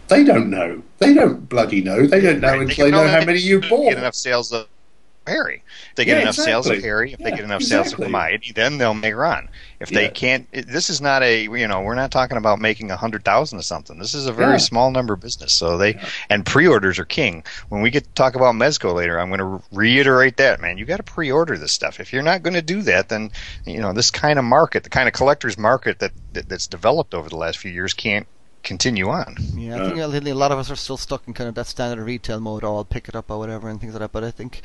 [0.09, 0.83] They don't know.
[0.97, 2.05] They don't bloody know.
[2.07, 3.89] They don't know Right, until they can know how many you bought.
[3.89, 4.67] Get enough sales of
[5.27, 5.63] Harry.
[5.91, 6.87] If they get Yeah, enough sales of exactly.
[6.87, 8.05] Harry, if they get enough sales of exactly.
[8.05, 9.49] Hermione, then they'll make Ron.
[9.79, 12.97] If they can't, this is not a you know we're not talking about making a
[12.97, 13.99] hundred thousand or something.
[13.99, 14.57] This is a very Yeah.
[14.57, 15.53] small number business.
[15.53, 15.97] So they
[16.29, 17.43] and pre-orders are king.
[17.69, 20.77] When we get to talk about Mezco later, I'm going to reiterate that man.
[20.79, 21.99] You got to pre-order this stuff.
[21.99, 23.31] If you're not going to do that, then
[23.65, 27.13] you know this kind of market, the kind of collectors market that, that that's developed
[27.13, 28.27] over the last few years, can't
[28.63, 29.35] continue on.
[29.55, 31.55] Yeah, I Uh, think a a lot of us are still stuck in kind of
[31.55, 34.11] that standard retail mode, or I'll pick it up or whatever, and things like that.
[34.11, 34.61] But I think,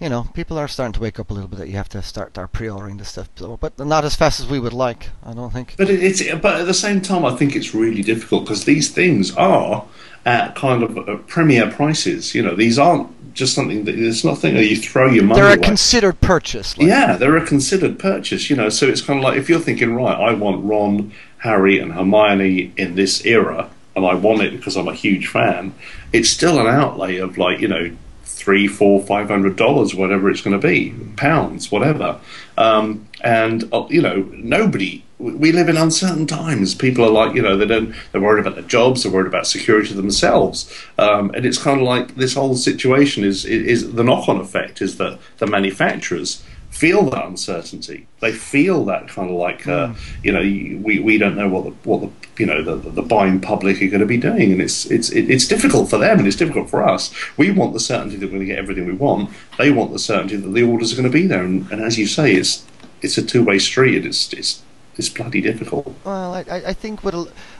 [0.00, 2.02] you know, people are starting to wake up a little bit that you have to
[2.02, 5.10] start start pre-ordering this stuff, so, but not as fast as we would like.
[5.24, 5.74] I don't think.
[5.76, 8.90] But it, it's but at the same time, I think it's really difficult because these
[8.90, 9.84] things are
[10.24, 12.34] at kind of uh, premier prices.
[12.34, 15.50] You know, these aren't just something that it's nothing that you throw your money They're
[15.50, 15.62] a away.
[15.62, 16.76] considered purchase.
[16.78, 18.48] Like, yeah, they're a considered purchase.
[18.50, 21.12] You know, so it's kind of like if you're thinking, right, I want Ron,
[21.46, 25.72] Harry, and Hermione in this era, and I want it because I'm a huge fan.
[26.12, 27.90] It's still an outlay of like you know
[28.24, 32.20] three, four, five hundred dollars, whatever it's going to be, pounds, whatever.
[32.58, 35.02] Um, and uh, you know, nobody.
[35.18, 36.74] we- live in uncertain times.
[36.74, 37.94] People are like, you know, they don't.
[38.12, 39.02] They're worried about their jobs.
[39.02, 40.70] They're worried about security themselves.
[40.98, 44.98] Um, and it's kind of like this whole situation is is the knock-on effect is
[44.98, 46.44] that the manufacturers
[46.76, 48.06] feel that uncertainty.
[48.20, 51.70] They feel that kind of like, uh, you know, we, we don't know what the
[51.88, 54.84] what the you know the, the buying public are going to be doing, and it's
[54.86, 57.14] it's it's difficult for them and it's difficult for us.
[57.38, 59.30] We want the certainty that we're going to get everything we want.
[59.58, 61.98] They want the certainty that the orders are going to be there, and, and as
[61.98, 62.66] you say, it's
[63.00, 64.04] it's a two way street.
[64.04, 64.62] It's it's
[64.98, 65.94] it's bloody difficult.
[66.04, 67.14] Well, I, I think what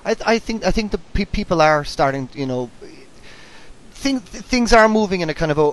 [0.05, 2.71] I, I think I think the pe- people are starting, you know,
[3.93, 5.73] think things are moving in a kind of a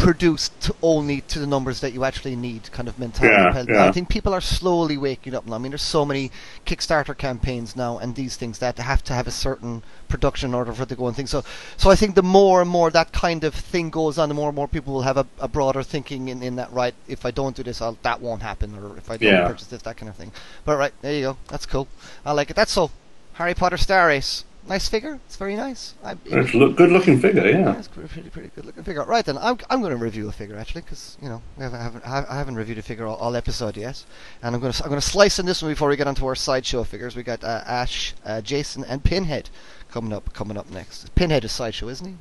[0.00, 3.70] produced only to the numbers that you actually need kind of mentality.
[3.70, 3.86] Yeah, yeah.
[3.86, 5.54] I think people are slowly waking up now.
[5.54, 6.30] I mean, there's so many
[6.66, 10.72] Kickstarter campaigns now and these things that have to have a certain production in order
[10.72, 11.30] for it to go and things.
[11.30, 11.44] So,
[11.76, 14.48] so I think the more and more that kind of thing goes on, the more
[14.48, 16.72] and more people will have a, a broader thinking in, in that.
[16.72, 19.46] Right, if I don't do this, I'll, that won't happen, or if I don't Yeah.
[19.46, 20.32] purchase this, that kind of thing.
[20.64, 21.36] But right, there you go.
[21.48, 21.88] That's cool.
[22.24, 22.56] I like it.
[22.56, 22.90] That's so.
[23.34, 24.44] Harry Potter Star Ace.
[24.70, 25.18] Nice figure.
[25.26, 25.94] It's very nice.
[26.04, 27.72] I, It's a look, good looking figure, yeah.
[27.72, 29.04] that's pretty, pretty, pretty good looking figure.
[29.04, 31.80] Right then, I'm, I'm going to review a figure actually because you know we haven't,
[31.80, 34.04] haven't I haven't reviewed a figure all, all episode yet,
[34.42, 36.24] and I'm going to I'm going to slice in this one before we get onto
[36.24, 37.16] our sideshow figures.
[37.16, 39.50] We got uh, Ash, uh, Jason, and Pinhead
[39.90, 41.12] coming up coming up next.
[41.16, 42.14] Pinhead is sideshow, isn't he?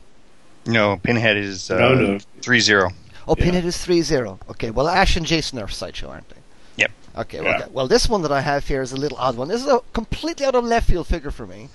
[0.72, 2.20] No, Pinhead is uh, No, no.
[2.42, 2.90] three zero.
[3.28, 3.44] Oh, Yeah.
[3.46, 4.40] Pinhead is 3-0.
[4.50, 6.38] Okay, well Ash and Jason are sideshow, aren't they?
[6.78, 6.92] Yep.
[7.16, 7.58] Okay, well, Yeah.
[7.66, 7.72] okay.
[7.72, 9.50] well this one that I have here is a little odd one.
[9.50, 11.70] This is a completely out of left field figure for me.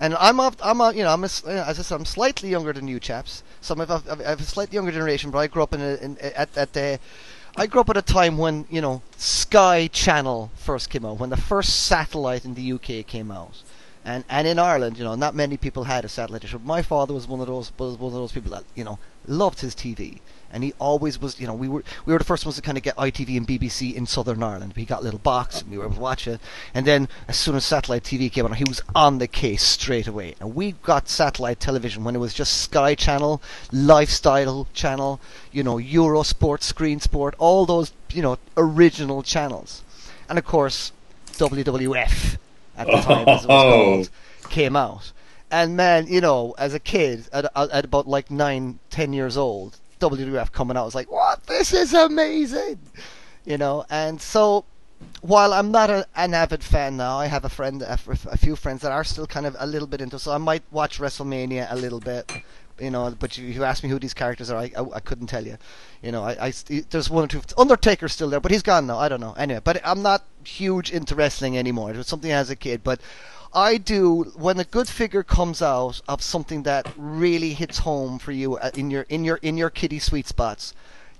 [0.00, 2.72] And I'm up, I'm a, you know I'm a, as I said I'm slightly younger
[2.72, 3.42] than you chaps.
[3.60, 6.18] So I'm of, of a slightly younger generation, but I grew up in, a, in
[6.18, 7.00] at at the
[7.56, 11.30] I grew up at a time when you know Sky Channel first came out, when
[11.30, 13.62] the first satellite in the UK came out,
[14.04, 16.54] and and in Ireland, you know, not many people had a satellite dish.
[16.64, 19.60] My father was one of those was one of those people that you know loved
[19.60, 20.20] his TV,
[20.52, 21.40] and he always was.
[21.40, 23.46] You know, we were we were the first ones to kind of get ITV and
[23.46, 24.74] BBC in Southern Ireland.
[24.76, 26.40] We got a little box, and we were able to watch it.
[26.74, 30.06] And then as soon as satellite TV came on, he was on the case straight
[30.06, 30.34] away.
[30.40, 33.42] And we got satellite television when it was just Sky Channel,
[33.72, 35.20] Lifestyle Channel,
[35.52, 39.82] you know, Eurosport, Screen Sport, all those you know original channels,
[40.28, 40.92] and of course
[41.32, 42.36] WWF
[42.76, 43.70] at the time as it was Oh.
[43.72, 44.10] called
[44.50, 45.12] came out.
[45.50, 49.78] And man, you know, as a kid, at, at about like nine, ten years old,
[49.98, 51.44] WWF coming out I was like, "What?
[51.44, 52.78] This is amazing!"
[53.44, 54.64] You know, and so
[55.20, 57.96] while I'm not a, an avid fan now, I have a friend, a
[58.36, 60.18] few friends that are still kind of a little bit into.
[60.18, 62.30] So I might watch WrestleMania a little bit,
[62.78, 63.14] you know.
[63.18, 65.56] But you, you asked me who these characters are, I, I, I couldn't tell you.
[66.02, 66.52] You know, I, I
[66.90, 67.42] there's one or two.
[67.56, 68.98] Undertaker's still there, but he's gone now.
[68.98, 69.34] I don't know.
[69.34, 71.90] Anyway, but I'm not huge into wrestling anymore.
[71.90, 73.00] It was something as a kid, but
[73.52, 78.32] I do when a good figure comes out of something that really hits home for
[78.32, 80.74] you uh, in your in your in your kiddie sweet spots.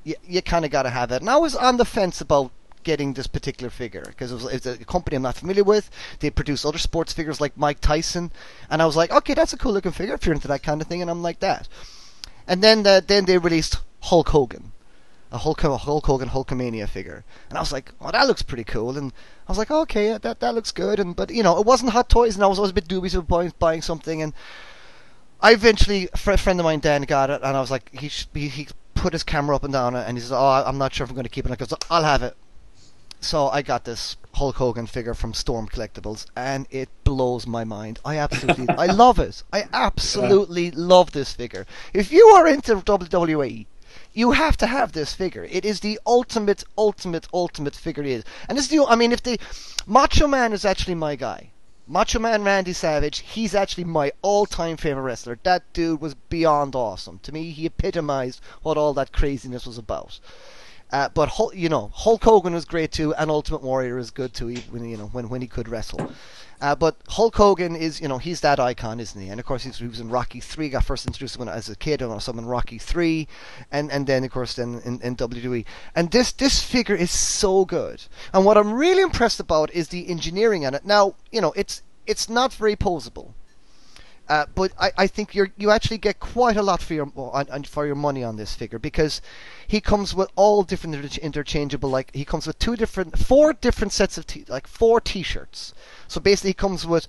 [0.05, 1.21] You, you kind of got to have it.
[1.23, 2.51] And I was on the fence about
[2.85, 5.91] getting this particular figure because it was, it's a company I'm not familiar with.
[6.21, 8.31] They produce other sports figures like Mike Tyson,
[8.71, 10.81] and I was like, okay, that's a cool looking figure if you're into that kind
[10.81, 11.69] of thing, and I'm like that.
[12.47, 14.73] And then the, then they released Hulk Hogan,
[15.31, 18.97] a Hulk, Hulk Hogan Hulkamania figure, and I was like, oh, that looks pretty cool,
[18.97, 19.13] and
[19.47, 21.91] I was like, oh, okay, that that looks good, and but you know, it wasn't
[21.91, 24.33] Hot Toys, and I was always a bit dubious about buying, buying something, and
[25.41, 28.49] I eventually, a friend of mine, Dan, got it, and I was like, he he,
[28.49, 28.69] he
[28.99, 31.15] put his camera up and down and he says, oh, I'm not sure if I'm
[31.15, 32.37] going to keep it, and I goes, I'll have it.
[33.21, 37.99] So I got this Hulk Hogan figure from Storm Collectibles, and it blows my mind.
[38.05, 39.43] I absolutely, I love it.
[39.53, 41.67] I absolutely love this figure.
[41.93, 43.67] If you are into WWE,
[44.19, 45.47] you have to have this figure.
[45.49, 48.03] It is the ultimate, ultimate, ultimate figure.
[48.03, 48.85] It is, and this is the.
[48.85, 49.39] I mean, if the
[49.87, 51.51] Macho Man is actually my guy,
[51.87, 55.39] Macho Man Randy Savage, he's actually my all-time favorite wrestler.
[55.45, 57.21] That dude was beyond awesome.
[57.23, 60.19] To me, he epitomized what all that craziness was about.
[60.91, 64.51] Uh, but you know, Hulk Hogan was great too, and Ultimate Warrior is good too,
[64.51, 66.13] even you know when when he could wrestle.
[66.61, 69.29] Uh, but Hulk Hogan is, you know, he's that icon, isn't he?
[69.29, 70.69] And of course, he was in Rocky Three.
[70.69, 73.29] Got first introduced when as a kid, and also in Rocky Three,
[73.71, 75.65] and and then of course then in, in WWE.
[75.95, 78.05] And this this figure is so good.
[78.33, 80.85] And what I'm really impressed about is the engineering on it.
[80.85, 83.35] Now, you know, it's it's not very posable.
[84.29, 87.11] Uh, but I, I think you you actually get quite a lot for your
[87.67, 89.23] for your money on this figure because
[89.67, 93.93] he comes with all different inter- interchangeable like he comes with two different four different
[93.93, 95.73] sets of t- like four t-shirts.
[96.09, 97.09] So basically he comes with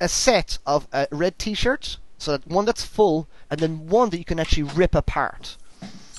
[0.00, 4.18] a set of a red t-shirts, so that one that's full and then one that
[4.18, 5.56] you can actually rip apart.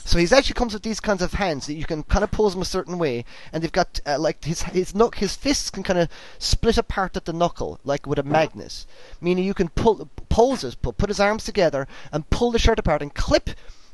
[0.08, 2.56] So he actually comes with these kinds of hands that you can kind of pose
[2.56, 5.84] him a certain way, and they've got uh, like his his knuck his fists can
[5.84, 6.08] kind of
[6.40, 8.86] split apart at the knuckle like with a magnet,
[9.20, 12.80] meaning you can pull pose it, put, put his arms together and pull the shirt
[12.80, 13.50] apart and clip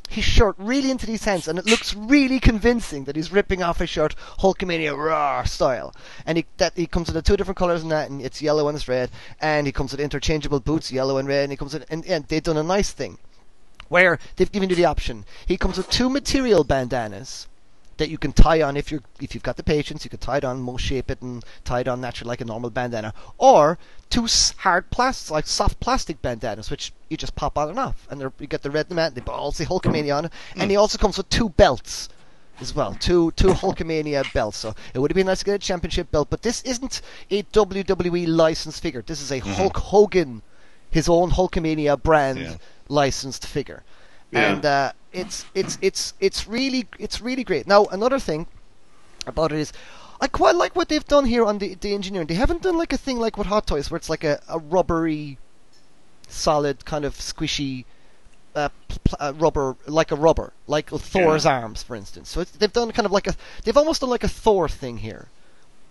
[0.07, 3.79] his shirt really into these hands, and it looks really convincing that he's ripping off
[3.79, 5.95] his shirt Hulkamania raw style.
[6.27, 8.67] And he, that he comes with the two different colors in that, and it's yellow
[8.67, 9.09] and it's red.
[9.41, 11.45] And he comes with interchangeable boots, yellow and red.
[11.45, 13.17] And he comes with, and, and they've done a nice thing
[13.93, 15.23] where they've given you the option.
[15.45, 17.47] He comes with two material bandanas
[17.97, 20.03] that you can tie on if you're if you've got the patience.
[20.03, 22.45] You can tie it on, most shape it, and tie it on naturally like a
[22.45, 23.77] normal bandana, or
[24.09, 24.25] two
[24.57, 28.47] hard plastic, like soft plastic bandanas, which you just pop on and off, and you
[28.47, 30.69] get the red and all say Hulkamania on and hmm.
[30.71, 32.09] he also comes with two belts
[32.59, 32.95] as well.
[32.99, 34.57] Two two Hulkamania belts.
[34.57, 37.43] So it would have been nice to get a championship belt, but this isn't a
[37.43, 39.03] WWE licensed figure.
[39.05, 39.51] This is a hmm.
[39.51, 40.41] Hulk Hogan,
[40.89, 42.55] his own Hulkamania brand Yeah.
[42.93, 43.81] Licensed figure,
[44.31, 44.53] Yeah.
[44.53, 47.65] and uh, it's it's it's it's really it's really great.
[47.67, 48.47] Now another thing
[49.27, 49.73] about it is.
[50.21, 52.27] I quite like what they've done here on the, the engineering.
[52.27, 54.57] They haven't done like a thing like with Hot Toys where it's like a, a
[54.57, 55.37] rubbery,
[56.29, 57.83] solid kind of squishy
[58.55, 62.29] uh, pl- uh, rubber, like a rubber, like Thor's arms, for instance.
[62.29, 63.35] So it's, they've done kind of like a,
[63.65, 65.27] they've almost done like a Thor thing here,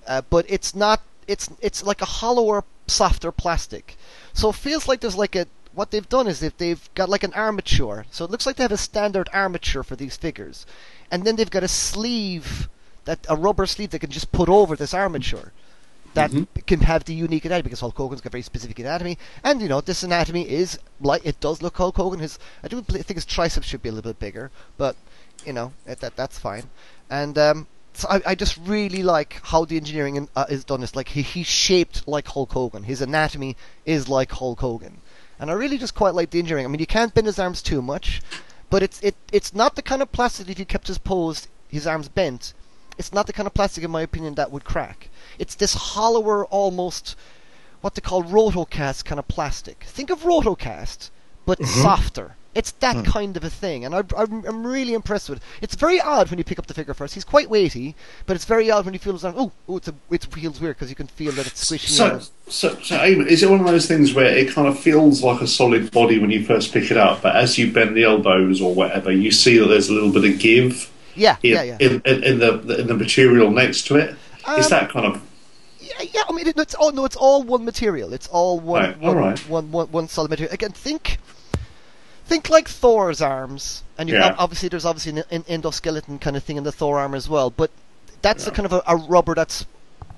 [0.06, 3.96] uh, but it's not, it's it's like a hollower, softer plastic.
[4.32, 7.22] So it feels like there's like a, what they've done is they've, they've got like
[7.22, 8.06] an armature.
[8.10, 10.66] So it looks like they have a standard armature for these figures,
[11.10, 12.68] and then they've got a sleeve
[13.04, 15.52] that a rubber sleeve that can just put over this armature
[16.14, 16.30] that
[16.66, 19.80] can have the unique anatomy because Hulk Hogan's got very specific anatomy, and you know
[19.80, 22.20] this anatomy is like it does look Hulk Hogan.
[22.20, 24.96] His I do think his triceps should be a little bit bigger, but
[25.46, 26.64] you know that, that that's fine.
[27.08, 30.82] And um, so I, I just really like how the engineering in, uh, is done.
[30.82, 32.84] It's like he, he's shaped like Hulk Hogan.
[32.84, 33.56] His anatomy
[33.86, 35.00] is like Hulk Hogan,
[35.42, 36.64] and I really just quite like the engineering.
[36.64, 38.22] I mean, you can't bend his arms too much,
[38.70, 41.84] but it's it it's not the kind of plastic if you kept his pose, his
[41.84, 42.54] arms bent.
[42.96, 45.08] It's not the kind of plastic, in my opinion, that would crack.
[45.40, 47.16] It's this hollower, almost
[47.80, 49.82] what they call rotocast kind of plastic.
[49.82, 51.10] Think of rotocast,
[51.44, 51.82] but mm-hmm.
[51.82, 52.36] softer.
[52.54, 55.44] It's that kind of a thing, and I, I'm, I'm really impressed with it.
[55.62, 57.14] It's very odd when you pick up the figure first.
[57.14, 57.94] He's quite weighty,
[58.26, 59.34] but it's very odd when you feel arm.
[59.38, 61.88] Oh, oh, it's a, it feels weird because you can feel that it's squishing.
[61.94, 65.22] So, so, so Eamon, is it one of those things where it kind of feels
[65.22, 68.04] like a solid body when you first pick it up, but as you bend the
[68.04, 71.62] elbows or whatever, you see that there's a little bit of give Yeah, in, yeah,
[71.62, 71.76] yeah.
[71.80, 74.10] in, in, in the in the material next to it?
[74.58, 75.22] Is Um, that kind of
[75.80, 76.22] Yeah, yeah.
[76.28, 78.12] I mean, it, it's all no, it's all one material.
[78.12, 79.38] It's all one, Right, one, alright.
[79.48, 80.52] one- one- one solid material.
[80.52, 81.16] Again, think,
[82.26, 84.28] think like Thor's arms, and you Yeah.
[84.28, 87.28] ob- obviously there's obviously an, an endoskeleton kind of thing in the Thor arm as
[87.28, 87.50] well.
[87.50, 87.70] But
[88.22, 89.66] that's the kind of a, a rubber that's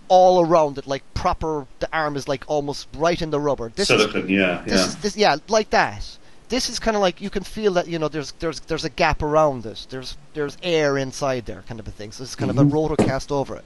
[0.08, 1.66] all around it, like proper.
[1.80, 3.72] The arm is like almost right in the rubber.
[3.74, 4.86] This is yeah, this yeah.
[4.86, 7.98] is this yeah like that this is kind of like you can feel that you
[7.98, 11.88] know there's there's there's a gap around it there's there's air inside there kind of
[11.88, 12.76] a thing so it's kind of a mm-hmm.
[12.76, 13.64] rotocast over it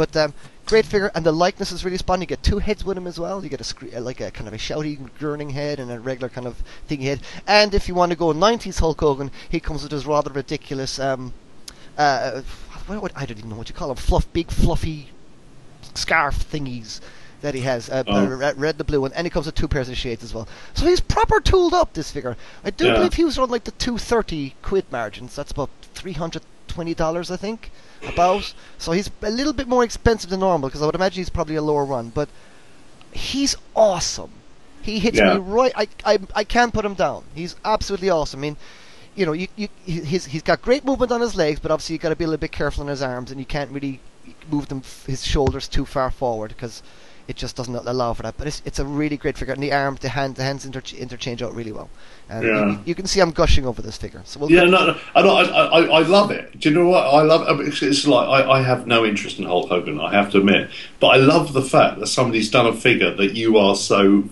[0.00, 0.32] but um,
[0.64, 3.20] great figure and the likeness is really spot you get two heads with him as
[3.20, 6.00] well you get a uh, like a kind of a shouty gurning head and a
[6.00, 9.60] regular kind of thingy head and if you want to go 90s Hulk Hogan he
[9.60, 11.34] comes with his rather ridiculous um
[11.98, 12.40] uh
[12.86, 15.10] what, what, I don't even know what you call them fluff big fluffy
[15.94, 17.00] scarf thingies
[17.42, 18.24] that he has, uh, Oh.
[18.24, 20.34] uh, red, red, the blue one, and he comes with two pairs of shades as
[20.34, 20.46] well.
[20.74, 21.94] So he's proper tooled up.
[21.94, 22.94] This figure, I do Yeah.
[22.94, 25.36] believe he was on like the two thirty quid margins.
[25.36, 27.70] That's about three hundred twenty dollars, I think,
[28.06, 28.54] about.
[28.78, 31.56] So he's a little bit more expensive than normal because I would imagine he's probably
[31.56, 32.28] a lower run, but
[33.12, 34.30] he's awesome.
[34.82, 35.34] He hits Yeah.
[35.34, 35.72] me right.
[35.76, 37.24] I, I I can't put him down.
[37.34, 38.40] He's absolutely awesome.
[38.40, 38.56] I mean,
[39.14, 41.98] you know, you, you he's he's got great movement on his legs, but obviously you
[41.98, 44.00] have got to be a little bit careful on his arms, and you can't really
[44.50, 46.82] move them his shoulders too far forward because
[47.30, 48.34] it just doesn't allow for that.
[48.36, 50.82] But it's it's a really great figure, and the arm, the hand, the hands inter-
[50.98, 51.88] interchange out really well.
[52.28, 52.66] And Yeah.
[52.72, 54.22] you, you can see I'm gushing over this figure.
[54.24, 56.58] So we'll Yeah, no, no, I, I, I, I love it.
[56.60, 57.42] Do you know what I love?
[57.48, 60.00] I mean, It's, it's like I, I have no interest in Hulk Hogan.
[60.00, 63.34] I have to admit, but I love the fact that somebody's done a figure that
[63.34, 64.24] you are so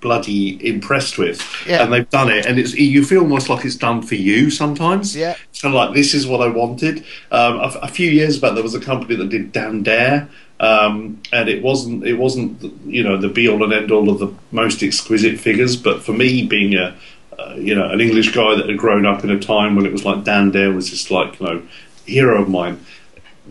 [0.00, 1.82] bloody impressed with, Yeah.
[1.82, 5.16] and they've done it, and it's you feel almost like it's done for you sometimes.
[5.16, 5.34] Yeah.
[5.50, 6.98] It's kind of like this is what I wanted.
[7.30, 10.28] Um, a, a few years back, there was a company that did Dan Dare.
[10.60, 14.18] Um, and it wasn't it wasn't you know the be all and end all of
[14.20, 16.96] the most exquisite figures, but for me being a
[17.38, 19.92] uh, you know an English guy that had grown up in a time when it
[19.92, 21.62] was like Dan Dare was just like you know
[22.06, 22.84] hero of mine.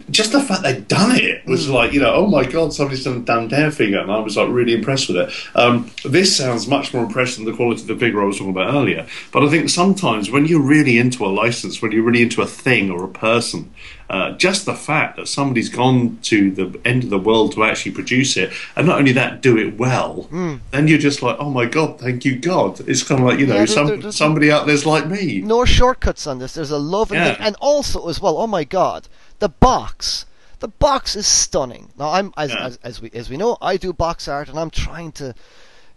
[0.09, 3.17] Just the fact they'd done it was like, you know, oh my god, somebody's done
[3.17, 5.31] a Dan Dare figure, and I was like really impressed with it.
[5.53, 8.51] Um, this sounds much more impressive than the quality of the figure I was talking
[8.51, 9.05] about earlier.
[9.31, 12.47] But I think sometimes when you're really into a license, when you're really into a
[12.47, 13.71] thing or a person,
[14.09, 17.91] uh, just the fact that somebody's gone to the end of the world to actually
[17.93, 20.27] produce it, and not only that, do it well,
[20.71, 22.79] then you're just like, oh my god, thank you God.
[22.87, 25.41] It's kind of like you know, Yeah, there- some, there- somebody out there's like me.
[25.41, 26.53] no shortcuts on this.
[26.53, 27.37] There's a love and Yeah.
[27.39, 28.37] and also as well.
[28.37, 29.07] Oh my god,
[29.39, 30.25] the box.
[30.59, 31.89] The box is stunning.
[31.99, 32.65] Now I'm as, Yeah.
[32.67, 35.35] as as we as we know, I do box art, and I'm trying to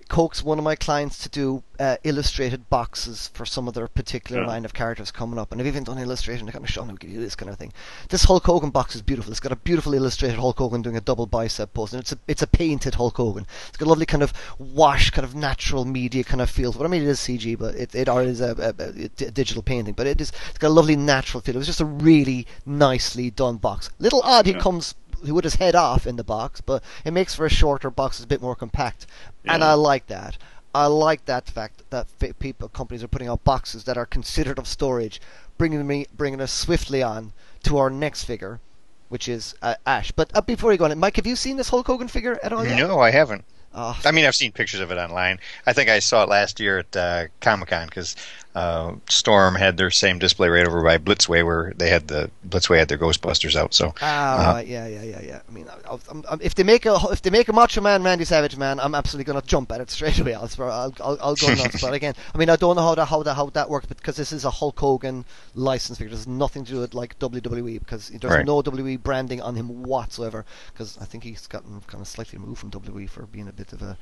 [0.08, 4.42] coax one of my clients to do uh, illustrated boxes for some of their particular
[4.42, 4.46] Yeah.
[4.48, 5.50] line of characters coming up.
[5.52, 6.46] And I've even done illustration.
[6.46, 7.72] They kind of Sean, we could do this kind of thing.
[8.08, 9.30] This Hulk Hogan box is beautiful.
[9.32, 12.18] It's got a beautiful illustrated Hulk Hogan doing a double bicep pose, and it's a
[12.28, 13.46] it's a painted Hulk Hogan.
[13.68, 16.72] It's got a lovely kind of wash, kind of natural media kind of feel.
[16.72, 19.94] What I mean, it is CG, but it it is a, a, a digital painting,
[19.94, 21.56] but it is it's got a lovely natural feel.
[21.56, 23.90] It was just a really nicely done box.
[23.98, 24.94] Little odd, he comes
[25.24, 28.18] he with his head off in the box, but it makes for a shorter box,
[28.18, 29.06] it's a bit more compact,
[29.46, 30.36] and I like that.
[30.74, 32.06] I like that fact that
[32.38, 35.20] people companies are putting out boxes that are considered of storage,
[35.56, 37.32] bringing me bringing us swiftly on
[37.62, 38.60] to our next figure,
[39.08, 40.12] which is uh, Ash.
[40.12, 42.52] But uh, before you go on, Mike, have you seen this Hulk Hogan figure at
[42.52, 42.66] all?
[42.66, 42.76] yet?
[42.76, 43.44] No, I haven't.
[43.78, 45.38] Oh, I mean, I've seen pictures of it online.
[45.66, 48.16] I think I saw it last year at uh, Comic Con because
[48.56, 52.78] uh, Storm had their same display right over by Blitzway, where they had the Blitzway
[52.78, 53.74] had their Ghostbusters out.
[53.74, 54.52] So Ah, Uh-huh.
[54.54, 55.40] right, yeah, yeah, yeah, yeah.
[55.46, 58.02] I mean, I, I'm, I'm, if they make a if they make a Macho Man
[58.02, 60.32] Randy Savage man, I'm absolutely gonna jump at it straight away.
[60.34, 61.82] I'll I'll, I'll, I'll go nuts.
[61.82, 64.16] but again, I mean, I don't know how that how that how that works because
[64.16, 66.14] this is a Hulk Hogan license figure.
[66.14, 68.46] There's nothing to do with like WWE because there's Right.
[68.46, 70.46] no WWE branding on him whatsoever.
[70.72, 73.72] Because I think he's gotten kind of slightly removed from WWE for being a bit
[73.74, 73.98] of a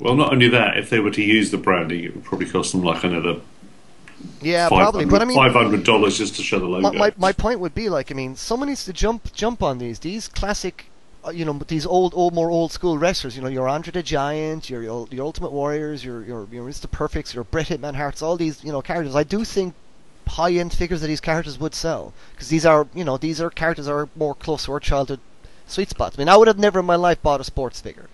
[0.00, 2.72] Well, not only that, if they were to use the branding, it would probably cost
[2.72, 3.36] them like another
[4.42, 5.04] yeah, probably.
[5.04, 6.92] But I mean, five hundred dollars just to show the logo.
[6.92, 9.78] my, my my point would be like I mean someone needs to jump jump on
[9.78, 10.86] these these classic
[11.26, 14.02] uh, you know these old old more old school wrestlers you know your Andre the
[14.02, 18.22] Giant your your, your Ultimate Warriors your your your Mr Perfects your Bret Hitman Harts
[18.22, 19.74] all these you know characters I do think
[20.26, 23.50] high end figures of these characters would sell because these are you know these are
[23.50, 25.20] characters that are more close to our childhood
[25.66, 28.08] sweet spots I mean I would have never in my life bought a sports figure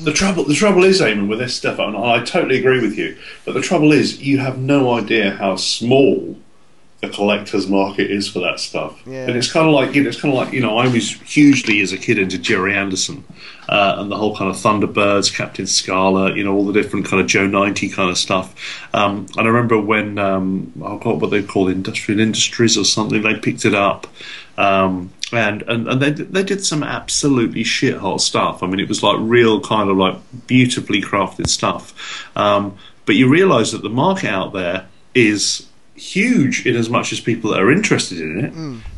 [0.00, 3.16] The trouble, the trouble is, Eamon, with this stuff, and I totally agree with you.
[3.44, 6.36] But the trouble is, you have no idea how small
[7.00, 9.02] the collector's market is for that stuff.
[9.06, 9.26] Yeah.
[9.26, 11.10] And it's kind of like, you know, it's kind of like, you know, I was
[11.10, 13.24] hugely as a kid into Gerry Anderson
[13.68, 17.20] uh, and the whole kind of Thunderbirds, Captain Scarlet, you know, all the different kind
[17.20, 18.54] of Joe ninety kind of stuff.
[18.94, 23.20] Um, and I remember when um, I got what they call Industrial Industries or something,
[23.20, 24.06] they picked it up.
[24.56, 28.62] Um, and and, and they, they did some absolutely shithole stuff.
[28.62, 32.26] I mean, it was like real kind of like beautifully crafted stuff.
[32.36, 32.76] Um,
[33.06, 37.50] but you realise that the market out there is huge in as much as people
[37.50, 38.52] that are interested in it.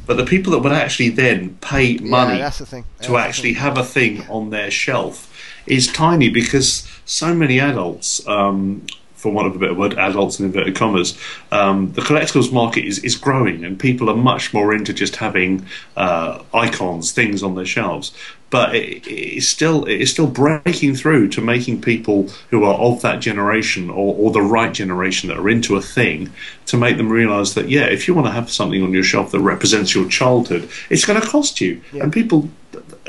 [0.07, 2.67] But the people that would actually then pay money yeah, the
[3.03, 5.33] to Yeah, that's the actually have a thing on their shelf
[5.67, 8.87] is tiny because so many adults, um,
[9.17, 11.19] for want of a better word, adults in inverted commas,
[11.51, 15.67] um, the collectibles market is, is growing and people are much more into just having
[15.97, 18.13] uh, icons, things on their shelves.
[18.51, 23.03] But it, it's still it is still breaking through to making people who are of
[23.03, 26.33] that generation or, or the right generation that are into a thing
[26.67, 29.33] to make them realise that yeah, if you want to have something on your shelf
[29.33, 31.81] that represents your childhood, it's going to cost you.
[31.93, 32.05] Yeah.
[32.05, 32.49] And people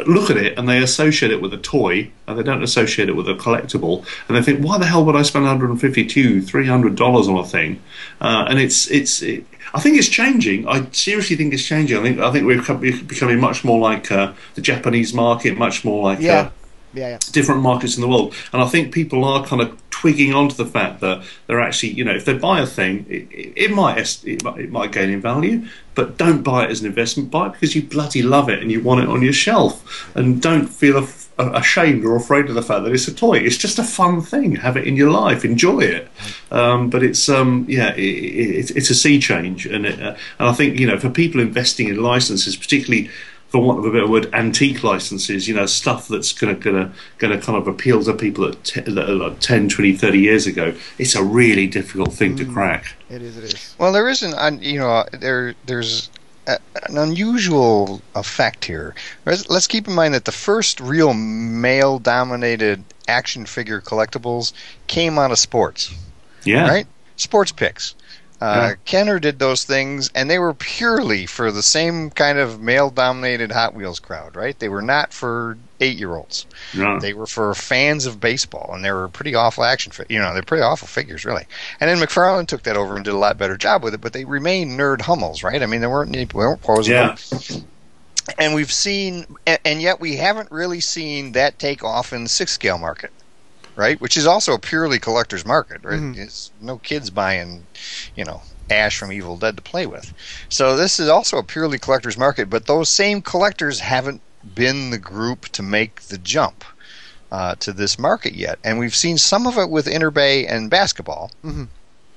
[0.05, 3.15] look at it and they associate it with a toy and they don't associate it
[3.15, 7.27] with a collectible and they think why the hell would I spend 152 300 dollars
[7.27, 7.81] on a thing?
[8.21, 10.67] Uh, and it's it's it, I think it's changing.
[10.67, 11.97] I seriously think it's changing.
[11.97, 12.61] I think I think we're
[13.03, 16.33] becoming much more like uh, the Japanese market much more like yeah.
[16.33, 16.49] uh,
[16.93, 18.33] yeah yeah different markets in the world.
[18.53, 22.03] And I think people are kind of twigging onto the fact that they're actually, you
[22.03, 25.21] know, if they buy a thing, it, it, might it might it might gain in
[25.21, 25.65] value,
[25.95, 27.31] but don't buy it as an investment.
[27.31, 30.39] Buy it because you bloody love it and you want it on your shelf, and
[30.39, 33.37] don't feel af- ashamed or afraid of the fact that it's a toy.
[33.37, 34.55] It's just a fun thing.
[34.57, 35.43] Have it in your life.
[35.43, 36.07] Enjoy it.
[36.51, 40.53] Um, but it's um, yeah, it, it, it's a sea change, and uh, and I
[40.53, 43.09] think you know for people investing in licenses, particularly
[43.49, 46.93] for want of a better word, antique licenses, you know, stuff that's going to gonna,
[47.17, 50.45] gonna kind of appeal to people that, te- that are like 10, 20, 30 years
[50.47, 52.37] ago, it's a really difficult thing Mm.
[52.39, 52.95] to crack.
[53.09, 53.37] It is.
[53.37, 53.75] It is.
[53.77, 56.09] Well, there is an you know there there's
[56.45, 56.57] a,
[56.89, 58.95] an unusual effect here.
[59.25, 64.53] Let's, let's keep in mind that the first real male-dominated action figure collectibles
[64.87, 65.93] came out of sports,
[66.43, 66.67] Yeah.
[66.67, 66.87] right?
[67.15, 67.95] Sports picks.
[68.39, 68.73] Uh, Yeah.
[68.85, 73.73] Kenner did those things, and they were purely for the same kind of male-dominated Hot
[73.73, 74.57] Wheels crowd, right?
[74.59, 76.45] They were not for eight-year-olds.
[76.75, 76.99] No.
[76.99, 79.91] They were for fans of baseball, and they were pretty awful action.
[79.91, 81.45] Fi- you know, they're pretty awful figures, really.
[81.79, 84.01] And then McFarlane took that over and did a lot better job with it.
[84.01, 85.61] But they remained nerd hummels, right?
[85.63, 86.87] I mean, they weren't they weren't posable.
[86.89, 87.59] Yeah.
[88.37, 92.29] And we've seen, and, and yet we haven't really seen that take off in the
[92.29, 93.11] six scale market,
[93.77, 94.01] right?
[94.01, 95.99] Which is also a purely collector's market, right?
[95.99, 96.17] Mhm.
[96.17, 97.65] It's no kids buying,
[98.15, 98.41] you know.
[98.69, 100.11] Ash from Evil Dead to play with.
[100.49, 104.19] So this is also a purely collector's market, but those same collectors haven't
[104.55, 106.65] been the group to make the jump
[107.31, 108.59] uh, to this market yet.
[108.65, 111.31] And we've seen some of it with Enterbay and basketball.
[111.45, 111.69] Mhm.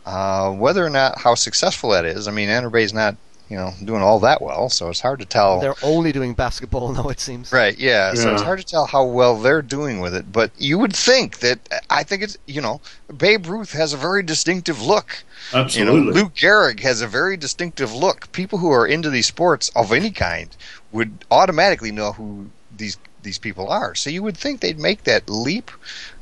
[0.05, 3.15] Uh, whether or not how successful that is, I mean, Enterbay's not
[3.51, 5.61] you know doing all that well, so it's hard to tell.
[5.61, 7.09] They're only doing basketball now.
[7.09, 7.53] It seems.
[7.53, 8.15] Right, yeah.
[8.15, 10.33] So it's hard to tell how well they're doing with it.
[10.33, 11.59] But you would think that
[11.91, 12.81] I think it's you know
[13.15, 15.25] Babe Ruth has a very distinctive look.
[15.53, 16.13] You know, Absolutely.
[16.13, 18.31] Lou Gehrig has a very distinctive look.
[18.31, 20.57] People who are into these sports of any kind
[20.93, 23.95] would automatically know who these these people are.
[23.95, 25.71] So you would think they'd make that leap.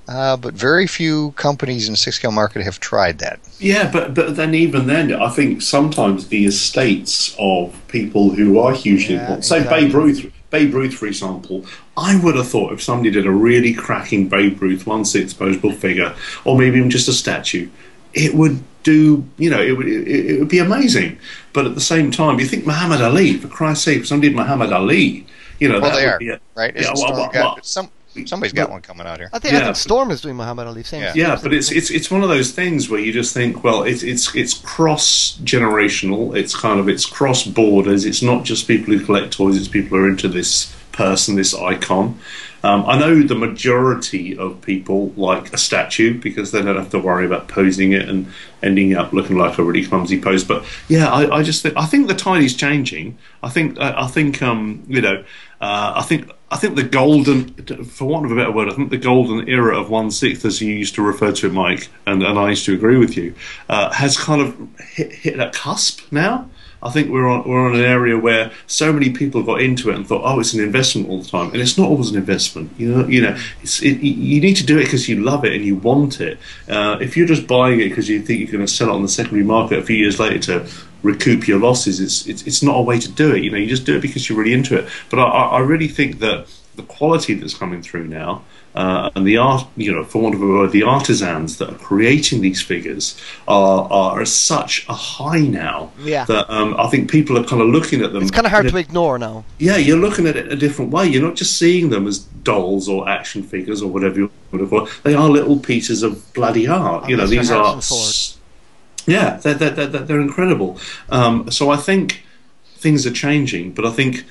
[0.08, 3.38] Uh, but very few companies in the six scale market have tried that.
[3.60, 8.72] Yeah, but but then even then, I think sometimes the estates of people who are
[8.72, 9.86] hugely Yeah, important, say exactly.
[9.86, 13.74] Babe Ruth, Babe Ruth, for example, I would have thought if somebody did a really
[13.74, 17.68] cracking Babe Ruth one six posable figure, or maybe even just a statue,
[18.14, 19.24] it would do.
[19.36, 21.18] You know, it would it, it would be amazing.
[21.52, 24.36] But at the same time, you think Muhammad Ali, for Christ's sake, if somebody did
[24.36, 25.26] Muhammad Ali,
[25.58, 26.74] you know, Well, that they would are be a, right.
[26.76, 27.90] Yeah, well, well, well, some
[28.24, 29.30] somebody's got one coming out here.
[29.32, 30.82] I think I Yeah, think Storm is doing Muhammad Ali.
[30.82, 31.02] Same.
[31.02, 31.12] Yeah.
[31.14, 34.02] Yeah, but it's it's it's one of those things where you just think, well, it's
[34.02, 36.36] it's it's cross generational.
[36.36, 38.04] It's kind of it's cross borders.
[38.04, 39.56] It's not just people who collect toys.
[39.56, 42.18] It's people who are into this person, this icon.
[42.64, 46.98] Um, I know the majority of people like a statue because they don't have to
[46.98, 48.26] worry about posing it and
[48.64, 50.42] ending up looking like a really clumsy pose.
[50.42, 53.16] But yeah, I, I just think I think the tide is changing.
[53.44, 55.24] I think I, I think um, you know
[55.60, 57.52] uh, I think I think the golden,
[57.84, 60.62] for want of a better word, I think the golden era of one sixth, as
[60.62, 63.34] you used to refer to it, Mike, and, and I used to agree with you,
[63.68, 66.48] uh, has kind of hit, hit a cusp now.
[66.80, 69.96] I think we're on we're on an area where so many people got into it
[69.96, 72.70] and thought, oh, it's an investment all the time, and it's not always an investment.
[72.78, 75.64] You know, you know, it, you need to do it because you love it and
[75.64, 76.38] you want it.
[76.68, 79.02] Uh, if you're just buying it because you think you're going to sell it on
[79.02, 80.66] the secondary market a few years later
[81.02, 83.42] recoup your losses, it's, it's it's not a way to do it.
[83.44, 84.88] You know, you just do it because you're really into it.
[85.10, 86.46] But I, I really think that
[86.76, 88.42] the quality that's coming through now.
[88.74, 91.78] Uh, and the art, you know, for want of a word, the artisans that are
[91.78, 96.24] creating these figures are are such a high now Yeah.
[96.26, 98.22] that um, I think people are kind of looking at them.
[98.22, 99.44] It's kind of hard a- to ignore now.
[99.58, 101.06] yeah, you're looking at it a different way.
[101.08, 104.68] You're not just seeing them as dolls or action figures or whatever you want to
[104.68, 104.92] call it.
[105.02, 107.08] They are little pieces of bloody art.
[107.08, 107.80] You know, these are.
[107.82, 108.14] Ford.
[109.08, 110.78] Yeah, they're, they're, they're, they're incredible.
[111.10, 112.24] Um, so I think
[112.76, 114.24] things are changing, but I think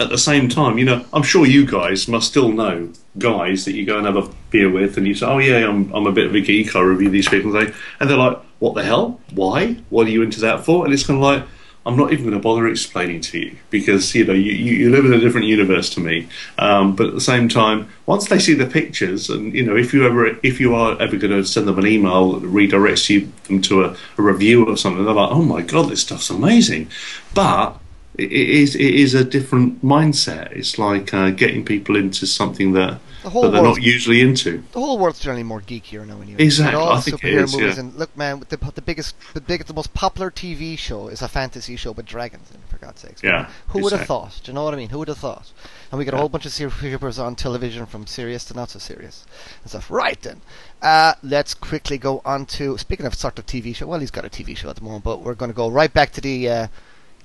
[0.00, 3.74] at the same time, you know, I'm sure you guys must still know guys that
[3.74, 6.12] you go and have a beer with, and you say, "Oh yeah, I'm I'm a
[6.12, 6.74] bit of a geek.
[6.74, 9.20] I review these people," and they- and they're like, "What the hell?
[9.32, 9.76] Why?
[9.90, 11.44] What are you into that for?" And it's kind of like.
[11.86, 15.04] I'm not even going to bother explaining to you because you know you, you, live
[15.04, 16.28] in a different universe to me.
[16.56, 19.92] Um, but at the same time, once they see the pictures, and you know if
[19.92, 23.30] you ever if you are ever going to send them an email that redirects you
[23.48, 26.88] them to a, a review or something, they're like, "Oh my god, this stuff's amazing,"
[27.34, 27.78] but
[28.16, 30.52] it it is it is a different mindset.
[30.52, 34.20] It's like uh, getting people into something that, The whole that they're world's- not usually
[34.20, 34.62] into.
[34.72, 36.20] The whole world's generally more geekier now.
[36.20, 36.42] Anyway.
[36.44, 37.80] Exactly, I think it movies yeah.
[37.80, 41.28] and look, man, the, the biggest, the biggest, the most popular TV show is a
[41.28, 42.56] fantasy show with dragons in.
[42.56, 43.22] it, For God's sakes.
[43.22, 44.42] Yeah, Who would have thought?
[44.44, 44.90] Do you know what I mean?
[44.90, 45.52] Who would have thought?
[45.90, 48.78] And we got a whole bunch of superheroes on television, from serious to not so
[48.78, 49.24] serious
[49.62, 49.90] and stuff.
[49.90, 50.42] Right then,
[50.82, 53.86] uh, let's quickly go on to speaking of sort of TV show.
[53.86, 55.92] Well, he's got a TV show at the moment, but we're going to go right
[55.92, 56.48] back to the.
[56.48, 56.66] Uh,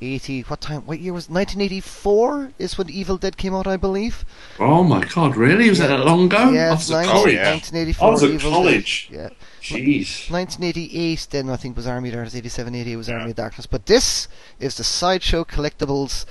[0.02, 4.24] 80 what time what year was 1984 is when Evil Dead came out I believe
[4.60, 5.70] Oh my god, really?
[5.70, 6.52] Was that that long ago?
[6.52, 7.36] yeah I was 19, college.
[7.36, 9.10] 1984 I was at Evil college.
[9.12, 9.32] Dead.
[9.32, 10.32] yeah Jeez.
[10.32, 13.86] 1988 then I think was Army of Darkness 87 88 was Army of Darkness but
[13.88, 14.28] this
[14.60, 16.26] is the Sideshow Collectibles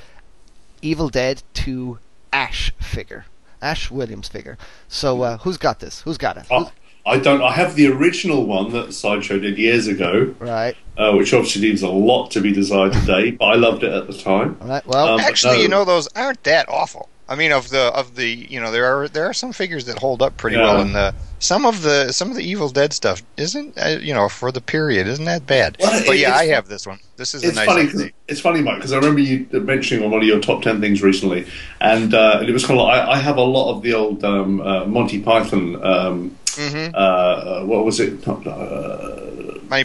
[0.80, 1.98] Evil Dead 2
[2.32, 3.26] Ash figure
[3.60, 4.56] Ash Williams figure
[4.88, 6.70] so uh, who's got this who's got it I, Who's-
[7.08, 7.42] I don't.
[7.42, 10.76] I have the original one that Sideshow did years ago, Right.
[10.96, 13.32] uh, which obviously leaves a lot to be desired today.
[13.32, 14.56] But I loved it at the time.
[14.60, 14.86] All right.
[14.86, 15.62] Well, Um, Actually, no.
[15.62, 17.08] you know, those aren't that awful.
[17.30, 19.98] I mean, of the of the you know, there are there are some figures that
[19.98, 20.62] hold up pretty Yeah.
[20.64, 24.14] well, and the some of the some of the Evil Dead stuff isn't uh, you
[24.14, 25.76] know for the period isn't that bad.
[25.78, 26.98] Well, it- but yeah, I have this one.
[27.18, 27.86] This is a It's nice funny.
[27.86, 28.12] 'cause- update.
[28.28, 31.02] it's funny, Mike, because I remember you mentioning on one of your top ten things
[31.02, 31.44] recently,
[31.82, 33.92] and, uh, and it was kind of like I, I have a lot of the
[33.92, 35.84] old um, uh, Monty Python.
[35.84, 36.94] Um, Mhm.
[36.94, 38.26] uh, uh, what was it?
[38.26, 38.34] Uh,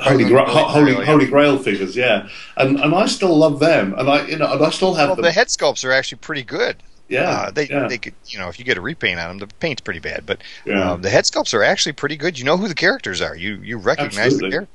[0.02, 1.06] Holy, Gra- Holy Holy, Grail.
[1.06, 4.64] Holy Grail figures, yeah, and and I still love them, and I you know and
[4.64, 5.24] I still have Well, them.
[5.24, 6.78] the head sculpts are actually pretty good.
[7.10, 7.88] yeah, Uh, they yeah.
[7.88, 10.26] they could you know if you get a repaint on them, the paint's pretty bad,
[10.26, 10.92] but Yeah.
[10.94, 12.40] um, the head sculpts are actually pretty good.
[12.40, 13.36] You know who the characters are.
[13.36, 14.50] You you recognize Absolutely.
[14.50, 14.70] the character.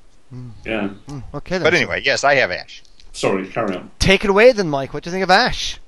[0.66, 0.89] yeah.
[1.09, 1.62] hmm, okay then.
[1.62, 2.82] But anyway, yes, I have Ash.
[3.12, 3.91] Sorry, carry on.
[3.99, 4.93] take it away then, Mike.
[4.93, 5.80] What do you think of Ash?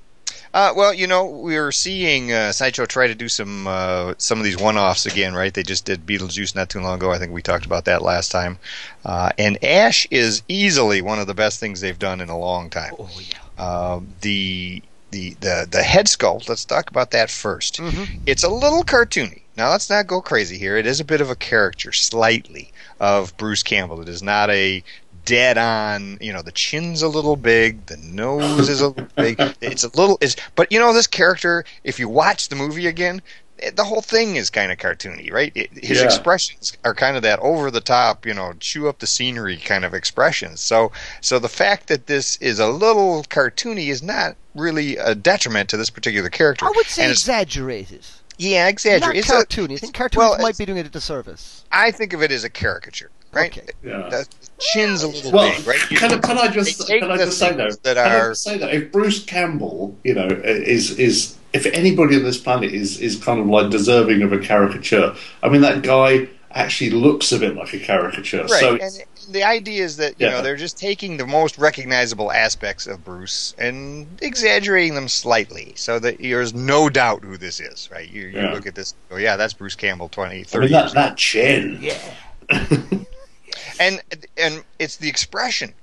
[0.53, 4.37] Uh, well, you know, we are seeing uh, Sideshow try to do some uh, some
[4.37, 5.53] of these one-offs again, right?
[5.53, 7.11] They just did Beetlejuice not too long ago.
[7.11, 8.59] I think we talked about that last time.
[9.05, 12.69] Uh, and Ash is easily one of the best things they've done in a long
[12.69, 12.93] time.
[12.99, 13.37] Oh yeah.
[13.57, 16.49] Uh, the the the the head sculpt.
[16.49, 18.17] Let's talk about that 1st mm-hmm.
[18.25, 19.41] It's a little cartoony.
[19.55, 20.77] Now let's not go crazy here.
[20.77, 24.01] It is a bit of a caricature, slightly, of Bruce Campbell.
[24.01, 24.83] It is not a
[25.25, 26.17] dead on.
[26.21, 29.39] You know, the chin's a little big, the nose is a little big.
[29.61, 30.17] It's a little.
[30.21, 31.63] Is but you know this character.
[31.83, 33.21] If you watch the movie again.
[33.57, 35.51] it- The whole thing is kind of cartoony, right?
[35.53, 36.05] It, his Yeah.
[36.05, 39.85] expressions are kind of that over the top, you know, chew up the scenery kind
[39.85, 40.61] of expressions.
[40.61, 40.91] So,
[41.21, 45.77] so the fact that this is a little cartoony is not really a detriment to
[45.77, 46.65] this particular character.
[46.65, 48.03] I would say And it's- exaggerated.
[48.39, 49.17] yeah, Not exaggerate.
[49.17, 49.73] It's a- cartoony.
[49.73, 51.63] I think cartoons well, might be doing it a disservice.
[51.71, 53.57] I think of it as a caricature, right?
[53.57, 53.67] Okay.
[53.83, 54.09] Yeah.
[54.09, 54.27] The
[54.59, 55.79] chin's a little Well, big, right?
[55.79, 57.69] Can, I- can I just can I just say though?
[57.69, 61.65] that can I are- just say that if Bruce Campbell, you know, is is if
[61.67, 65.61] anybody on this planet is is kind of like deserving of a caricature, I mean
[65.61, 68.41] that guy actually looks a bit like a caricature.
[68.43, 70.33] Right, So and the idea is that you Yeah.
[70.33, 75.97] know they're just taking the most recognizable aspects of Bruce and exaggerating them slightly, so
[75.99, 77.87] that there's no doubt who this is.
[77.89, 78.09] Right?
[78.09, 78.53] You, you Yeah.
[78.53, 81.17] look at this, oh yeah, that's Bruce Campbell 20, I 30 mean years that that
[81.17, 81.79] chin.
[81.81, 81.97] Yeah.
[83.81, 84.01] and
[84.37, 85.73] and it's the expression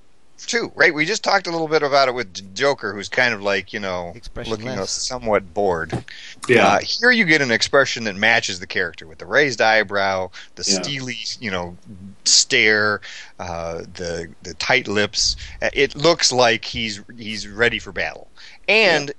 [0.47, 0.95] too, right?
[0.95, 3.81] We just talked a little bit about it with Joker, who's kind of like you
[3.81, 4.15] know
[4.47, 6.05] looking somewhat bored.
[6.49, 6.67] Yeah.
[6.67, 10.65] Uh, here you get an expression that matches the character with the raised eyebrow, the
[10.67, 10.81] Yeah.
[10.83, 11.77] steely, you know,
[12.25, 13.01] stare,
[13.39, 15.37] uh, the the tight lips.
[15.61, 18.31] Uh, It looks like he's he's ready for battle,
[18.69, 19.13] and.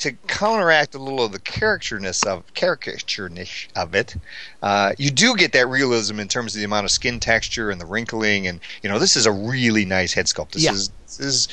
[0.00, 4.14] To counteract a little of the caricatureness of caricatureness of it,
[4.62, 7.80] uh, you do get that realism in terms of the amount of skin texture and
[7.80, 10.52] the wrinkling, and you know this is a really nice head sculpt.
[10.52, 10.72] This Yeah.
[10.72, 11.48] is this is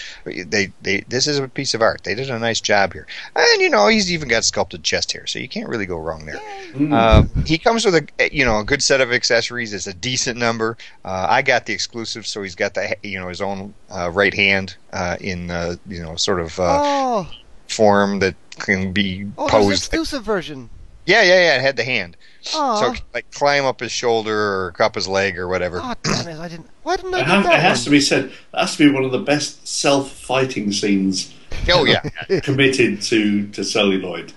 [0.45, 2.03] they they this is a piece of art.
[2.03, 5.25] They did a nice job here, and you know he's even got sculpted chest hair,
[5.25, 6.41] so you can't really go wrong there.
[6.73, 6.93] Mm.
[6.93, 9.73] Um, he comes with a you know a good set of accessories.
[9.73, 10.77] It's a decent number.
[11.05, 14.33] Uh, I got the exclusive, so he's got the you know his own uh, right
[14.33, 17.31] hand uh, in uh, you know sort of uh, oh,
[17.67, 19.77] form that can be oh, there's an posed.
[19.83, 20.69] exclusive version.
[21.05, 21.55] Yeah, yeah, yeah.
[21.57, 22.15] It had the hand,
[22.53, 25.81] Oh, so like climb up his shoulder or up his leg or whatever.
[25.83, 26.39] oh, damn it!
[26.39, 26.69] I didn't.
[26.83, 27.83] Why didn't I It, get has, that it has one?
[27.85, 28.31] to be said.
[28.53, 31.33] That has to be one of the best self-fighting scenes
[31.69, 32.01] Oh yeah,
[32.43, 34.31] committed to to celluloid.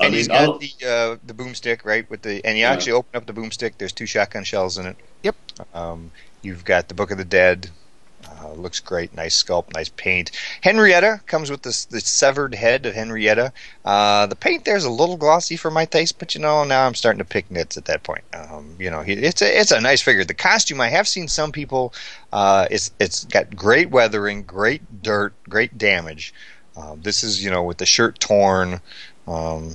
[0.00, 2.62] I and he's mean, I'll- got the uh, the boomstick right with the and you
[2.62, 2.72] Yeah.
[2.72, 3.72] actually open up the boomstick.
[3.78, 4.96] There's two shotgun shells in it.
[5.24, 5.36] Yep.
[5.74, 6.10] Um,
[6.42, 7.70] you've got the Book of the Dead.
[8.40, 10.30] Uh, looks great, nice sculpt, nice paint.
[10.60, 13.52] Henrietta comes with this the severed head of Henrietta.
[13.84, 16.94] Uh, the paint there's a little glossy for my taste, but you know now I'm
[16.94, 18.24] starting to pick nits at that point.
[18.34, 20.24] Um, you know, it's a it's a nice figure.
[20.24, 21.92] The costume I have seen some people.
[22.32, 26.32] Uh, it's it's got great weathering, great dirt, great damage.
[26.76, 28.80] Um, this is you know with the shirt torn.
[29.26, 29.74] Um,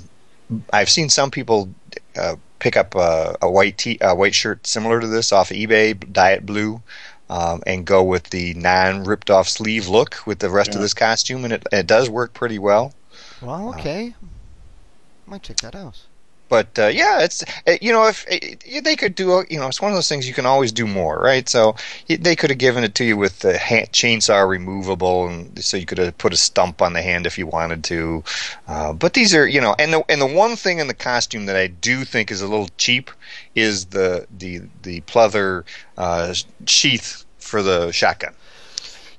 [0.72, 1.70] I've seen some people
[2.16, 5.58] uh, pick up a, a white t- a white shirt similar to this off of
[5.58, 6.82] eBay, Diet Blue,
[7.30, 10.94] um, and go with the non ripped off sleeve look with the rest of this
[10.94, 12.94] costume, and it, it does work pretty well.
[13.42, 14.16] Well, okay.
[15.26, 16.08] Might check that out.
[16.54, 19.82] But uh, yeah, it's uh, you know if uh, they could do you know it's
[19.82, 21.50] one of those things you can always do more, right?
[21.50, 21.76] So
[22.08, 25.88] they could have given it to you with the hand, chainsaw removable, and so you
[25.88, 28.24] could have put a stump on the hand if you wanted to.
[28.68, 31.48] Uh, but these are you know, and the and the one thing in the costume
[31.48, 33.10] that I do think is a little cheap
[33.56, 35.64] is the the the pleather
[35.98, 36.36] uh,
[36.68, 38.36] sheath for the shotgun.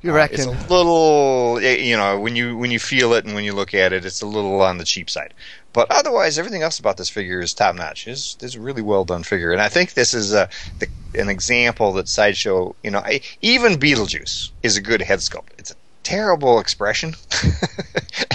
[0.05, 0.35] You Uh, reckon?
[0.35, 3.75] it's a little, you know, when you when you feel it and when you look
[3.75, 5.35] at it, it's a little on the cheap side.
[5.73, 8.07] But otherwise, everything else about this figure is top notch.
[8.07, 10.49] It's, it's a really well done figure, and I think this is a,
[10.79, 15.49] the, an example that sideshow, you know, I, even Beetlejuice is a good head sculpt.
[15.59, 17.15] It's a terrible expression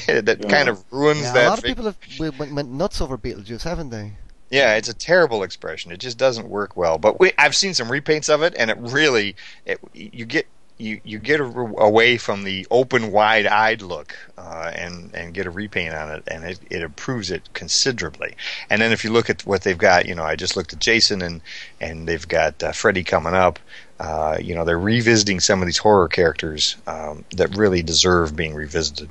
[0.08, 0.48] that Yeah.
[0.50, 1.48] kind of ruins yeah, that.
[1.48, 4.18] a lot of people have w- went, went nuts over Beetlejuice, haven't they?
[4.50, 5.92] Yeah, it's a terrible expression.
[5.92, 6.98] It just doesn't work well.
[6.98, 9.36] But we, I've seen some repaints of it, and it really,
[9.66, 10.48] it, you get
[10.80, 15.52] you you get a, away from the open, wide-eyed look, uh, and and get a
[15.52, 18.36] repaint on it, and it, it improves it considerably.
[18.70, 20.80] And then if you look at what they've got, you know, I just looked at
[20.80, 21.42] Jason, and
[21.80, 23.60] and they've got uh, Freddy coming up.
[24.00, 28.56] Uh, you know, they're revisiting some of these horror characters um, that really deserve being
[28.56, 29.10] revisited.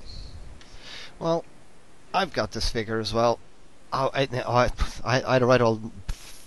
[1.19, 1.45] Well,
[2.15, 3.39] I've got this figure as well.
[3.93, 4.71] I, I,
[5.05, 5.81] I, I all.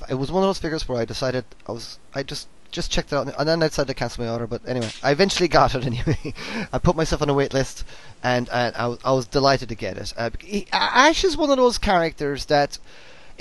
[0.10, 2.00] It was one of those figures where I decided I was.
[2.16, 4.48] I just just checked it out, and then I decided to cancel my order.
[4.48, 6.34] But anyway, I eventually got it anyway.
[6.72, 7.84] I put myself on a wait list,
[8.24, 10.14] and, and I, I was delighted to get it.
[10.18, 12.78] Uh, he, Ash is one of those characters that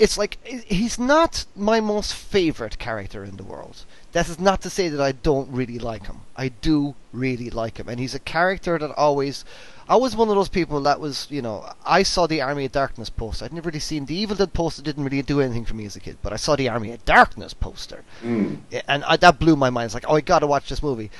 [0.01, 3.85] it's like he's not my most favorite character in the world.
[4.13, 6.21] That is not to say that I don't really like him.
[6.35, 9.45] I do really like him, and he's a character that always
[9.87, 12.71] I was one of those people that was, you know, I saw the Army of
[12.71, 13.45] Darkness poster.
[13.45, 14.81] I'd never really seen the Evil Dead poster.
[14.81, 17.05] Didn't really do anything for me as a kid, but I saw the Army of
[17.05, 18.57] Darkness poster, mm.
[18.87, 19.85] and I, that blew my mind.
[19.85, 21.11] It's like, oh, I got to watch this movie.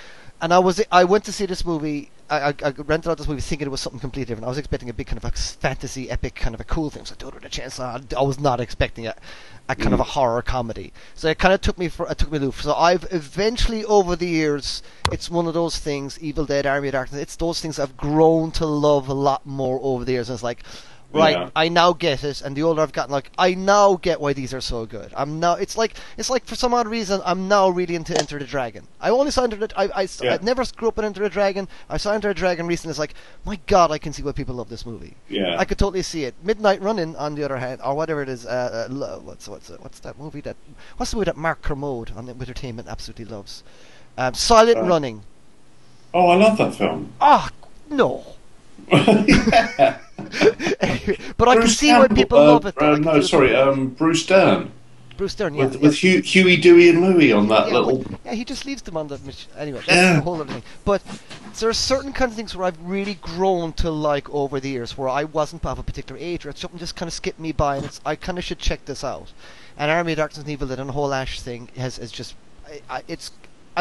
[0.41, 3.41] And I was, I went to see this movie I, I, rented out this movie
[3.41, 4.45] thinking it was something completely different.
[4.45, 7.03] I was expecting a big kind of a fantasy epic kind of a cool thing.
[7.03, 7.77] So it with a chance.
[7.77, 9.15] I, I was not expecting a,
[9.67, 9.95] a kind mm.
[9.95, 10.93] of a horror comedy.
[11.13, 12.55] So it kind of took me for it took me loop.
[12.55, 14.81] So I've eventually over the years,
[15.11, 16.17] it's one of those things.
[16.19, 17.21] Evil Dead, Army of Darkness.
[17.21, 20.29] It's those things I've grown to love a lot more over the years.
[20.29, 20.63] And it's like
[21.13, 21.49] right yeah.
[21.55, 24.53] i now get it and the older i've gotten like i now get why these
[24.53, 25.11] are so good.
[25.15, 28.39] I'm now it's like it's like for some odd reason i'm now really into enter
[28.39, 28.87] the dragon.
[28.99, 30.35] I only saw enter the i i, yeah.
[30.35, 31.67] I never grew up in enter the dragon.
[31.89, 33.13] I saw enter the dragon recently it's like
[33.45, 35.15] my god i can see why people love this movie.
[35.29, 35.57] Yeah.
[35.57, 36.35] I could totally see it.
[36.43, 39.99] Midnight running on the other hand or whatever it is uh, uh what's what's what's
[39.99, 40.55] that movie that
[40.97, 43.63] what's the movie that mark kermode on entertainment absolutely loves?
[44.17, 45.23] Um, silent uh, running.
[46.13, 47.13] oh i love that film.
[47.19, 47.49] Oh
[47.89, 48.35] no
[48.89, 49.97] yeah.
[51.37, 52.81] but I can see Campbell, why people uh, love it.
[52.81, 54.71] Uh, no, sorry, um, Bruce Dern.
[55.17, 55.65] Bruce Dern, yeah.
[55.65, 57.97] With, with Hugh, Huey, Dewey, and Louie on that yeah, little.
[57.99, 59.19] But, yeah, he just leaves them on the.
[59.57, 60.15] Anyway, that's yeah.
[60.15, 60.63] the whole other thing.
[60.83, 61.03] But
[61.59, 64.97] there are certain kinds of things where I've really grown to like over the years,
[64.97, 67.77] where I wasn't of a particular age, or something just kind of skipped me by,
[67.77, 69.31] and it's I kind of should check this out.
[69.77, 72.35] And Army of Darkness and Evil Dead and the whole Ash thing has, has just.
[72.67, 73.31] I, I, it's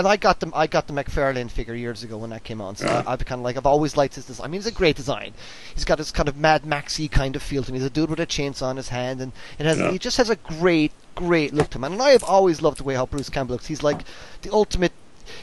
[0.01, 0.53] and I got them.
[0.55, 2.75] I got the McFarlane figure years ago when that came on.
[2.75, 3.03] So yeah.
[3.07, 4.45] I, have kind of like I've always liked his design.
[4.45, 5.35] I mean, it's a great design.
[5.75, 7.75] He's got this kind of Mad Maxy kind of feel to him.
[7.75, 9.91] He's a dude with a chainsaw on his hand, and it has yeah.
[9.91, 11.85] he just has a great, great look to him.
[11.85, 13.67] And I have always loved the way how Bruce Campbell looks.
[13.67, 14.01] He's like
[14.43, 14.93] the ultimate.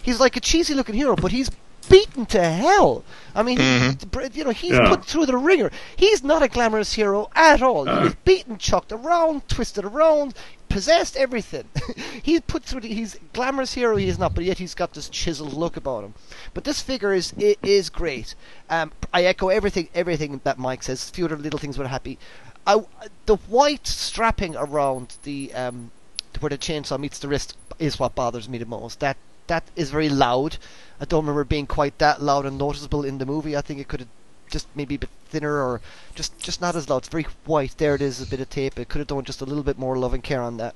[0.02, 1.50] He's like a cheesy looking hero, but he's
[1.90, 3.04] beaten to hell.
[3.36, 4.38] I mean, mm-hmm.
[4.38, 4.90] you know, he's yeah.
[4.90, 5.72] put through the ringer.
[5.96, 7.88] He's not a glamorous hero at all.
[7.88, 8.04] Uh.
[8.04, 10.34] He's beaten, chucked around, twisted around,
[10.70, 11.66] possessed everything.
[12.24, 12.82] he's put through.
[12.82, 13.96] The, he's glamorous hero.
[13.96, 16.14] He is not, but yet he's got this chiseled look about him.
[16.54, 17.34] But this figure is
[17.64, 18.36] is great.
[18.70, 21.10] Um, I echo everything everything that Mike says.
[21.10, 22.18] A few other little things were happy.
[22.66, 22.84] I,
[23.26, 25.92] the white strapping around the um,
[26.40, 29.00] where the chainsaw meets the wrist is what bothers me the most.
[29.00, 29.18] That
[29.48, 30.58] that is very loud.
[31.00, 33.56] I don't remember being quite that loud and noticeable in the movie.
[33.56, 34.10] I think it could have
[34.50, 35.82] just maybe a bit thinner or
[36.16, 37.00] just just not as loud.
[37.00, 37.76] It's very white.
[37.78, 38.80] There it is, a bit of tape.
[38.80, 40.76] It could have done just a little bit more love and care on that.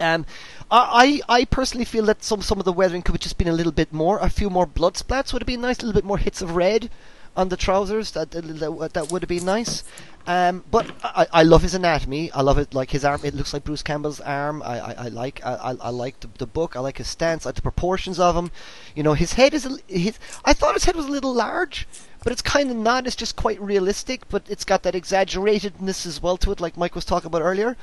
[0.00, 0.26] Um,
[0.70, 3.52] I I personally feel that some some of the weathering could have just been a
[3.52, 4.18] little bit more.
[4.18, 5.78] A few more blood splats would have been nice.
[5.78, 6.90] A little bit more hits of red
[7.36, 8.12] on the trousers.
[8.12, 9.84] That that, that would have been nice.
[10.26, 12.30] Um, but I, I love his anatomy.
[12.32, 12.72] I love it.
[12.72, 14.62] Like his arm, it looks like Bruce Campbell's arm.
[14.62, 16.76] I, I, I like I, I, like the, the book.
[16.76, 17.44] I like his stance.
[17.44, 18.50] I like the proportions of him.
[18.94, 20.18] You know, his head is a, his.
[20.44, 21.86] I thought his head was a little large,
[22.22, 23.06] but it's kind of not.
[23.06, 24.26] It's just quite realistic.
[24.30, 27.76] But it's got that exaggeratedness as well to it, like Mike was talking about earlier.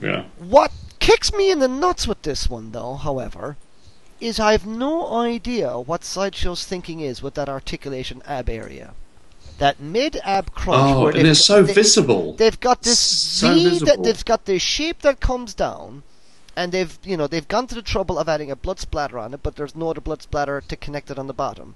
[0.00, 0.24] Yeah.
[0.38, 3.56] What kicks me in the nuts with this one, though, however,
[4.20, 8.94] is I have no idea what Sideshow's thinking is with that articulation ab area
[9.60, 10.96] that mid ab crunch.
[10.96, 12.32] Oh, and it's so they, visible.
[12.34, 13.86] They've got this so V visible.
[13.86, 16.02] that they've got this shape that comes down,
[16.56, 19.34] and they've you know they've gone to the trouble of adding a blood splatter on
[19.34, 21.74] it, but there's no other blood splatter to connect it on the bottom,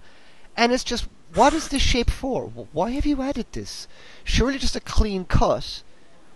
[0.57, 2.47] and it's just what is this shape for?
[2.73, 3.87] Why have you added this?
[4.25, 5.83] Surely just a clean cut.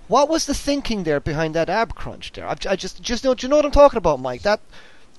[0.07, 2.47] What was the thinking there behind that ab crunch there?
[2.47, 4.43] I, I just just know, do you know what I'm talking about, Mike?
[4.43, 4.61] That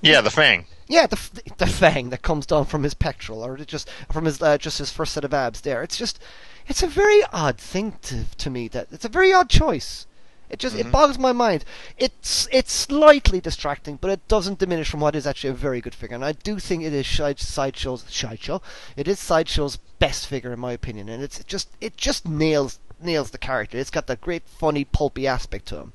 [0.00, 0.66] yeah, the fang.
[0.88, 1.18] Yeah, the
[1.58, 4.90] the fang that comes down from his pectoral, or just from his uh, just his
[4.90, 5.60] first set of abs.
[5.60, 6.18] There, it's just,
[6.66, 8.68] it's a very odd thing to to me.
[8.68, 10.06] That it's a very odd choice.
[10.50, 10.88] It just mm-hmm.
[10.88, 11.64] it boggles my mind.
[11.96, 15.94] It's it's slightly distracting, but it doesn't diminish from what is actually a very good
[15.94, 16.16] figure.
[16.16, 18.60] And I do think it is sideshow's sideshow.
[18.96, 23.30] It is sideshow's best figure in my opinion, and it's just it just nails nails
[23.30, 23.78] the character.
[23.78, 25.92] It's got that great funny pulpy aspect to him.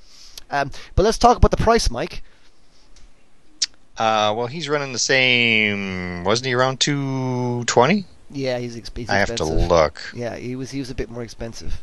[0.50, 2.24] Um, but let's talk about the price, Mike.
[3.98, 6.24] Uh, well, he's running the same.
[6.24, 8.06] Wasn't he around two twenty?
[8.30, 10.02] Yeah, he's, exp- he's I have to look.
[10.14, 10.72] Yeah, he was.
[10.72, 11.82] He was a bit more expensive.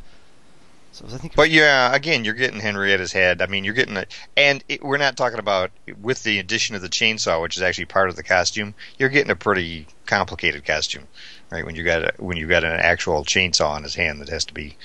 [0.93, 1.35] So I think.
[1.35, 3.41] But yeah, again, you're getting Henrietta's head.
[3.41, 5.71] I mean, you're getting it, and it, we're not talking about
[6.01, 8.75] with the addition of the chainsaw, which is actually part of the costume.
[8.99, 11.09] You're getting a pretty complicated costume,
[11.51, 11.65] right?
[11.65, 14.45] When you got a, when you got an actual chainsaw on his hand that has
[14.47, 14.77] to be,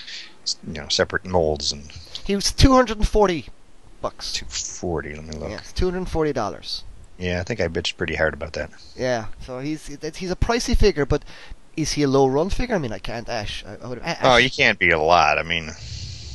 [0.65, 1.91] you know, separate molds and
[2.23, 3.47] he was two hundred and forty
[4.01, 4.31] bucks.
[4.31, 5.13] two forty.
[5.13, 5.49] Let me look.
[5.49, 6.83] Yeah, two hundred and forty dollars.
[7.17, 8.69] Yeah, I think I bitched pretty hard about that.
[8.95, 11.23] Yeah, so he's he's a pricey figure, but
[11.75, 12.75] is he a low run figure?
[12.75, 13.63] I mean, I can't Ash.
[13.65, 15.37] I, I Ash Oh, he can't be a lot.
[15.37, 15.71] I mean,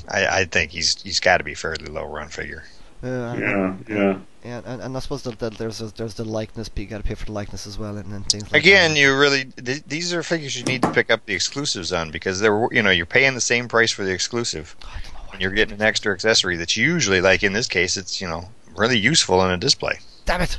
[0.09, 2.65] I, I think he's he's got to be fairly low run figure.
[3.03, 3.79] uh, I don't know.
[3.89, 4.19] Yeah, yeah.
[4.45, 6.69] Yeah, and, and I suppose that, that there's a, there's the likeness.
[6.69, 8.95] but You got to pay for the likeness as well, and, and things like Again,
[8.95, 8.99] that.
[8.99, 12.41] you really th- these are figures you need to pick up the exclusives on because
[12.41, 15.33] they're you know you're paying the same price for the exclusive, I don't know why.
[15.35, 18.49] and you're getting an extra accessory that's usually like in this case it's you know
[18.77, 20.01] really useful in a display.
[20.25, 20.59] Damn it!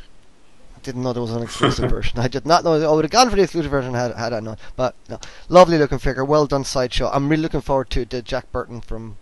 [0.84, 2.20] I didn't know there was an exclusive version.
[2.20, 2.74] I did not know.
[2.74, 4.58] I would have gone for the exclusive version had had I known.
[4.76, 6.26] But no, lovely looking figure.
[6.26, 7.10] Well done sideshow.
[7.10, 9.16] I'm really looking forward to the Jack Burton from.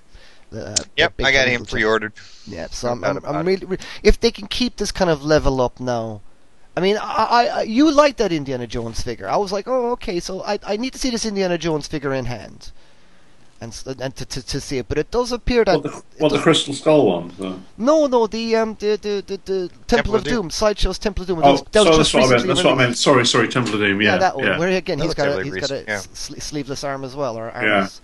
[0.50, 2.14] The, uh, Yep, Big I got him pre-ordered.
[2.48, 5.62] Yeah, so I'm, I'm, I'm about really, if they can keep this kind of level
[5.62, 6.22] up now.
[6.76, 9.30] I mean, I, I, I you like that Indiana Jones figure.
[9.30, 12.12] I was like, oh, okay, so I, I need to see this Indiana Jones figure
[12.12, 12.72] in hand,
[13.62, 14.88] and and to, to, to see it.
[14.88, 17.32] But it does appear that What the, what the Crystal Skull one?
[17.38, 17.60] So.
[17.78, 20.50] no, no, the um, the the the, the Temple, Temple of of Doom, Doom.
[20.50, 21.40] sideshow's Temple of Doom.
[21.40, 22.48] Oh, that was, that so was that's what I meant.
[22.48, 22.98] That's what I meant.
[22.98, 24.02] Sorry, sorry, Temple of Doom.
[24.02, 24.46] Yeah, Yeah, that one.
[24.46, 24.58] yeah.
[24.58, 26.00] Where again, That he's looks got a, really he's got a yeah.
[26.00, 28.02] sleeveless arm as well, or armless,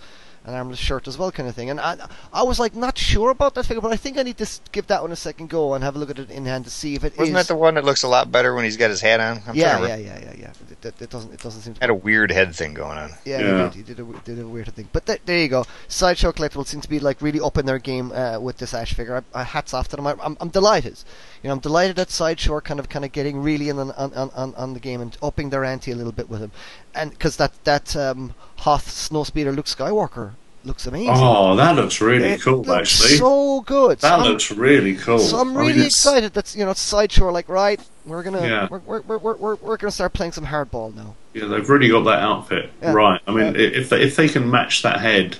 [0.48, 1.70] an armless shirt as well, kind of thing.
[1.70, 1.96] And I,
[2.32, 4.86] I was like not sure about that figure, but I think I need to give
[4.88, 6.94] that one a second go and have a look at it in hand to see
[6.94, 8.90] if it Wasn't is- that the one that looks a lot better when he's got
[8.90, 9.42] his hat on?
[9.46, 10.52] I'm yeah, trying to yeah, re- yeah, yeah, yeah.
[10.70, 11.80] It, it, it doesn't, it doesn't seem to.
[11.80, 13.10] Had a weird head thing going on.
[13.24, 13.70] Yeah, Yeah.
[13.70, 14.88] He, did, he did a w- did a weird thing.
[14.92, 15.64] But th- there you go.
[15.88, 18.94] Sideshow Collectibles seems to be like really up in their game uh, with this Ash
[18.94, 19.22] figure.
[19.34, 20.06] I, I, hats off to them.
[20.06, 20.98] I, I'm, I'm delighted.
[21.42, 23.90] You know, I'm delighted that Sideshow are kind of kind of getting really in on,
[23.92, 26.52] on, on, on the game and upping their ante a little bit with him.
[26.98, 30.32] And because that that um, Hoth Snowspeeder Luke Skywalker
[30.64, 31.14] looks amazing.
[31.14, 32.62] Oh, that looks really It cool.
[32.62, 34.00] looks Actually, so good.
[34.00, 35.18] So that I'm- looks really cool.
[35.20, 36.34] so I'm I mean, really excited.
[36.34, 37.80] That's you know, Sideshow like right.
[38.04, 38.68] We're gonna Yeah.
[38.70, 41.14] we're, we're, we're, we're, we're gonna start playing some hardball now.
[41.34, 42.92] Yeah, they've really got that outfit Yeah.
[42.92, 43.20] right.
[43.26, 43.60] I mean, Yeah.
[43.60, 45.38] if they, if they can match that head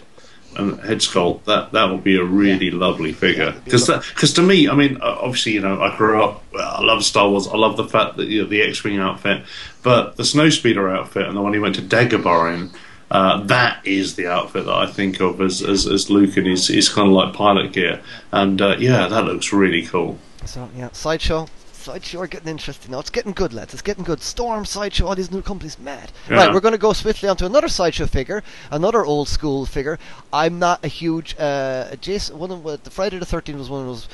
[0.56, 3.48] and head sculpt, that that will be a really lovely figure.
[3.48, 6.44] it'd be Because because to me, I mean, obviously, you know, I grew up.
[6.58, 7.46] I love Star Wars.
[7.46, 9.44] I love the fact that you know, the X-wing outfit,
[9.82, 12.70] but the Snowspeeder outfit and the one he went to Dagobah in.
[13.10, 16.68] Uh, that is the outfit that I think of as as, as Luke and his,
[16.68, 18.02] his kind of like pilot gear,
[18.32, 20.18] and uh, yeah, that looks really cool.
[20.44, 21.48] So yeah, sideshow.
[21.78, 22.98] Sideshow are getting interesting now.
[22.98, 23.72] It's getting good, lads.
[23.72, 24.20] It's getting good.
[24.20, 26.10] Storm, Sideshow, all these new companies, mad.
[26.28, 26.36] Yeah.
[26.36, 29.98] Right, we're going to go swiftly onto another Sideshow figure, another old school figure.
[30.32, 32.38] I'm not a huge uh, Jason.
[32.38, 34.08] One of uh, the Friday the Thirteenth was one of those.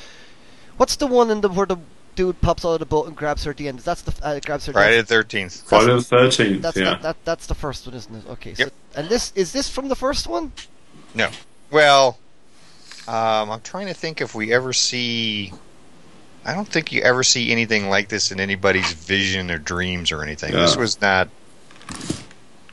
[0.77, 1.77] What's the one in the where the
[2.15, 3.79] dude pops out of the boat and grabs her at the end?
[3.79, 4.71] That's the uh, grabs her.
[4.71, 5.63] at the Friday the Thirteenth.
[5.67, 6.83] Friday the Thirteenth, That's yeah.
[6.83, 7.17] that, that.
[7.25, 8.29] That's the first one, isn't it?
[8.29, 8.53] Okay.
[8.57, 8.69] Yep.
[8.69, 10.51] So, and this is this from the first one?
[11.13, 11.29] No.
[11.71, 12.19] Well,
[13.07, 15.51] um, I'm trying to think if we ever see.
[16.45, 20.21] I don't think you ever see anything like this in anybody's vision or dreams or
[20.23, 20.51] anything.
[20.51, 21.27] This was not.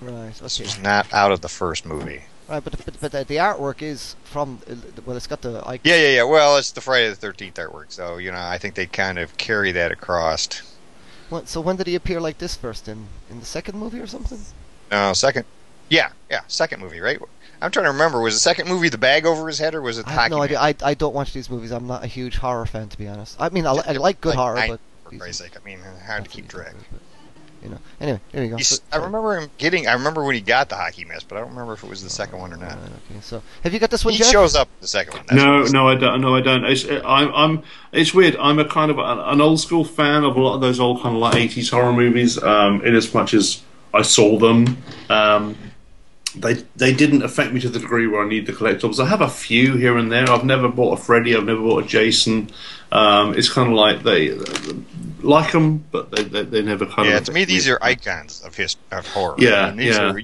[0.00, 0.34] Right.
[0.34, 0.64] This Okay.
[0.66, 2.22] was not out of the first movie.
[2.48, 4.58] Right, but but, but the, the artwork is from
[5.06, 5.80] well, it's got the icon.
[5.84, 6.22] Yeah, yeah, yeah.
[6.24, 9.36] Well, it's the Friday the Thirteenth artwork, so you know, I think they kind of
[9.38, 10.62] carry that across.
[11.30, 12.88] When- So when did he appear like this first?
[12.88, 14.40] In in the second movie or something?
[14.90, 15.46] No, second.
[15.88, 17.18] Yeah, yeah, second movie, right?
[17.62, 18.20] I'm trying to remember.
[18.20, 20.20] Was the second movie the bag over his head, or was it I the have
[20.22, 20.44] hockey no man?
[20.44, 20.60] idea.
[20.60, 21.70] I, I don't watch these movies.
[21.70, 23.36] I'm not a huge horror fan, to be honest.
[23.40, 25.64] I mean, I, I like good Like horror, nine, but For these- Christ's sake, I
[25.64, 26.74] mean, hard to keep track.
[27.62, 27.78] You know.
[28.00, 28.56] Anyway, there you go.
[28.56, 29.86] He's, So- I remember him getting.
[29.86, 32.02] I remember when he got the hockey mask, but I don't remember if it was
[32.02, 32.70] the second one or not.
[32.72, 32.78] Right,
[33.10, 33.20] okay.
[33.20, 34.18] So have you got this one, yet?
[34.18, 34.32] He Jeff?
[34.32, 35.22] shows up in the second one.
[35.28, 36.20] that's No, no, I don't.
[36.20, 36.64] No, I don't.
[36.64, 37.62] It's, I'm, I'm.
[37.92, 38.34] It's weird.
[38.38, 41.02] I'm a kind of an, an old school fan of a lot of those old
[41.02, 42.42] kind of like 80s horror movies.
[42.42, 43.62] Um, in as much as
[43.94, 44.78] I saw them,
[45.08, 45.56] um,
[46.36, 48.98] they they didn't affect me to the degree where I need the collectibles.
[49.02, 50.28] I have a few here and there.
[50.30, 51.36] I've never bought a Freddy.
[51.36, 52.50] I've never bought a Jason.
[52.90, 54.30] Um, it's kind of like they
[55.22, 57.24] like them, but they they, they never kind Yeah, of.
[57.24, 59.36] to me, these are icons of his of horror.
[59.38, 60.12] Yeah, I mean, these yeah.
[60.12, 60.20] Are,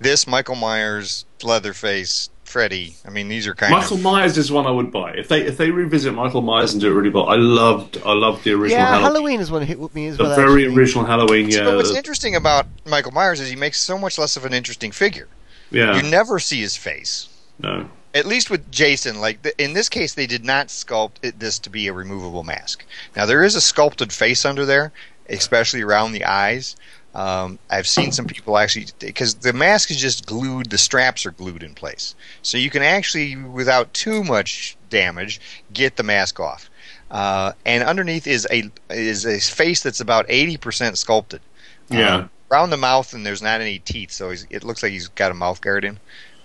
[0.00, 2.94] this Michael Myers, Leatherface, Freddy.
[3.06, 4.02] I mean, these are kind of Michael of.
[4.02, 6.90] Myers is one I would buy if they if they revisit Michael Myers and do
[6.90, 7.28] it really well.
[7.28, 9.02] I loved I loved the original yeah, Halloween.
[9.14, 10.36] Halloween is one hit with me as The well.
[10.36, 10.76] very actually.
[10.76, 11.64] original Halloween, yeah.
[11.64, 14.92] But what's interesting about Michael Myers is he makes so much less of an interesting
[14.92, 15.28] figure.
[15.70, 15.96] yeah.
[15.96, 17.28] You never see his face.
[17.58, 17.88] no.
[18.14, 21.58] At least with Jason, like th- in this case, they did not sculpt it, this
[21.60, 22.84] to be a removable mask.
[23.16, 24.92] Now there is a sculpted face under there,
[25.30, 26.76] especially around the eyes.
[27.14, 30.70] Um, I've seen some people actually because the mask is just glued.
[30.70, 35.40] The straps are glued in place, so you can actually, without too much damage,
[35.72, 36.70] get the mask off.
[37.10, 41.42] Uh, and underneath is a is a face that's about eighty percent sculpted.
[41.90, 42.16] Yeah.
[42.16, 45.08] Um, around the mouth, and there's not any teeth, so he's, it looks like he's
[45.08, 45.98] got a mouth guard in.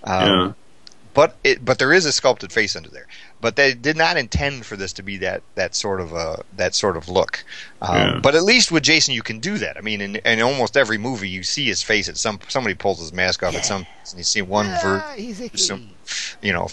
[0.04, 0.52] Um, yeah.
[1.14, 3.06] but it but there is a sculpted face under there.
[3.40, 6.74] But they did not intend for this to be that that sort of uh, that
[6.74, 7.44] sort of look.
[7.80, 8.20] Um, Yeah.
[8.20, 9.76] But at least with Jason, you can do that.
[9.76, 12.98] I mean, in, in almost every movie, you see his face at some somebody pulls
[12.98, 15.56] his mask off at some, and you see one ver- Ah, he's icky.
[15.58, 15.90] some
[16.42, 16.68] you know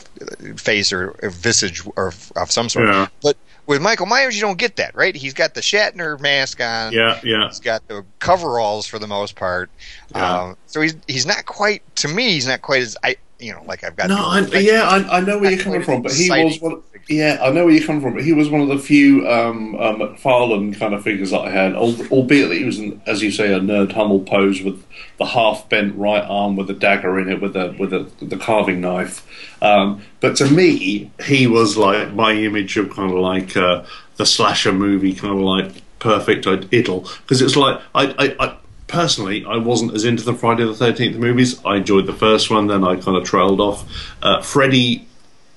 [0.57, 2.87] face or, or visage or of some sort.
[2.87, 3.07] Yeah.
[3.21, 3.37] But
[3.67, 5.15] with Michael Myers, you don't get that, right?
[5.15, 6.93] He's got the Shatner mask on.
[6.93, 7.47] Yeah, yeah.
[7.47, 9.69] He's got the coveralls for the most part.
[10.15, 10.41] Yeah.
[10.41, 12.31] Um, so he's he's not quite to me.
[12.31, 14.09] He's not quite as I you know like I've got.
[14.09, 16.81] No, I, yeah, I, I know where you're coming from, but he was one.
[17.07, 19.75] Yeah, I know where you're coming from, but he was one of the few um,
[19.75, 23.29] um, McFarlane kind of figures that I had, albeit that he was, in, as you
[23.29, 24.83] say, a nerd Hummel pose with
[25.17, 28.37] the half bent right arm with a dagger in it with the with the, the
[28.37, 29.27] carving knife.
[29.61, 33.85] Um, but to me, he was like my image of kind of like uh,
[34.15, 38.35] the slasher movie, kind of like perfect idol, because it's like I.
[38.39, 38.57] I, I
[38.87, 41.63] Personally, I wasn't as into the Friday the Thirteenth movies.
[41.65, 43.89] I enjoyed the first one, then I kind of trailed off.
[44.21, 45.07] Uh, Freddy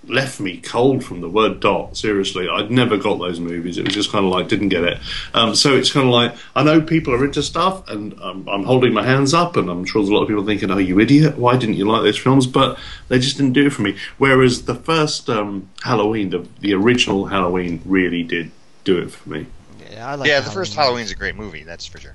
[0.09, 1.97] left me cold from the word dot.
[1.97, 3.79] Seriously, I'd never got those movies.
[3.79, 4.99] It was just kind of like didn't get it.
[5.35, 8.65] Um, so it's kind of like I know people are into stuff, and um, I'm
[8.65, 10.99] holding my hands up, and I'm sure there's a lot of people thinking, "Oh, you
[11.01, 11.39] idiot!
[11.39, 12.79] Why didn't you like those films?" But
[13.09, 13.97] they just didn't do it for me.
[14.17, 18.51] Whereas the first um, Halloween, the the original Halloween, really did
[18.85, 19.47] do it for me.
[19.91, 20.89] Yeah, I like yeah, the first Halloween.
[20.89, 22.15] Halloween's a great movie, that's for sure.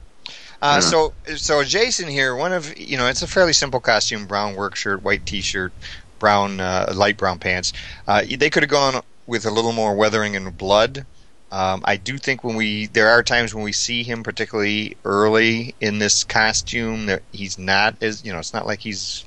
[0.64, 0.80] Uh, Yeah.
[0.80, 4.76] So, so Jason here, one of you know, it's a fairly simple costume: brown work
[4.76, 5.74] shirt, white T-shirt,
[6.20, 7.74] brown uh, light brown pants.
[8.08, 11.06] Uh, they could have gone with a little more weathering and blood.
[11.52, 15.76] Um, I do think when we there are times when we see him, particularly early
[15.82, 19.26] in this costume, that he's not as you know, it's not like he's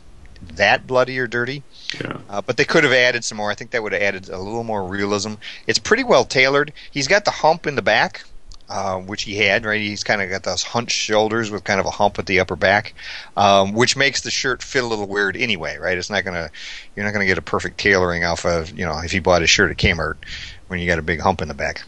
[0.55, 1.63] that bloody or dirty.
[2.01, 2.17] Yeah.
[2.29, 3.51] Uh, but they could have added some more.
[3.51, 5.35] I think that would have added a little more realism.
[5.67, 6.73] It's pretty well tailored.
[6.91, 8.25] He's got the hump in the back,
[8.69, 9.81] uh, which he had, right?
[9.81, 12.57] He's kind of got those hunched shoulders with kind of a hump at the upper
[12.57, 12.95] back,
[13.37, 15.97] um, which makes the shirt fit a little weird anyway, right?
[15.97, 16.51] It's not gonna,
[16.95, 19.47] you're not gonna get a perfect tailoring off of, you know, if you bought a
[19.47, 20.17] shirt at Kmart
[20.69, 21.83] when you got a big hump in the back.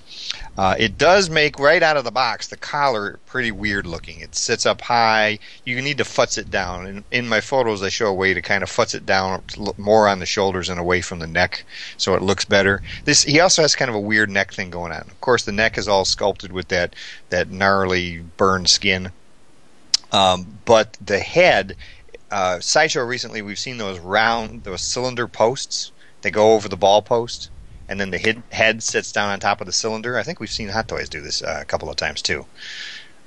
[0.59, 4.18] Uh, it does make right out of the box the collar pretty weird looking.
[4.18, 5.39] It sits up high.
[5.64, 6.85] You need to futz it down.
[6.89, 9.44] In, in my photos, I show a way to kind of futz it down
[9.76, 11.64] more on the shoulders and away from the neck,
[11.97, 12.82] so it looks better.
[13.05, 15.02] This he also has kind of a weird neck thing going on.
[15.02, 16.97] Of course, the neck is all sculpted with that
[17.30, 19.12] that gnarly burned skin,
[20.10, 21.76] um, but the head.
[22.32, 25.93] Uh, Sideshow recently, we've seen those round, those cylinder posts.
[26.22, 27.48] They go over the ball post
[27.89, 30.19] and then the head, head sits down on top of the cylinder.
[30.19, 32.44] I think we've seen Hot Toys do this uh, a couple of times too.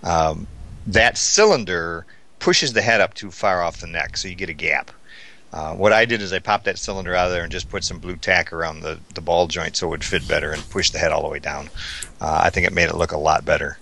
[0.04, 0.48] Um,
[0.88, 2.06] that cylinder
[2.40, 4.92] pushes the head up too far off the neck, so you get a gap.
[5.54, 7.84] Uh, what I did is I popped that cylinder out of there and just put
[7.84, 10.92] some Blu Tack around the, the ball joint so it would fit better and push
[10.92, 11.70] the head all the way down.
[12.22, 13.78] Uh, I think it made it look a lot better.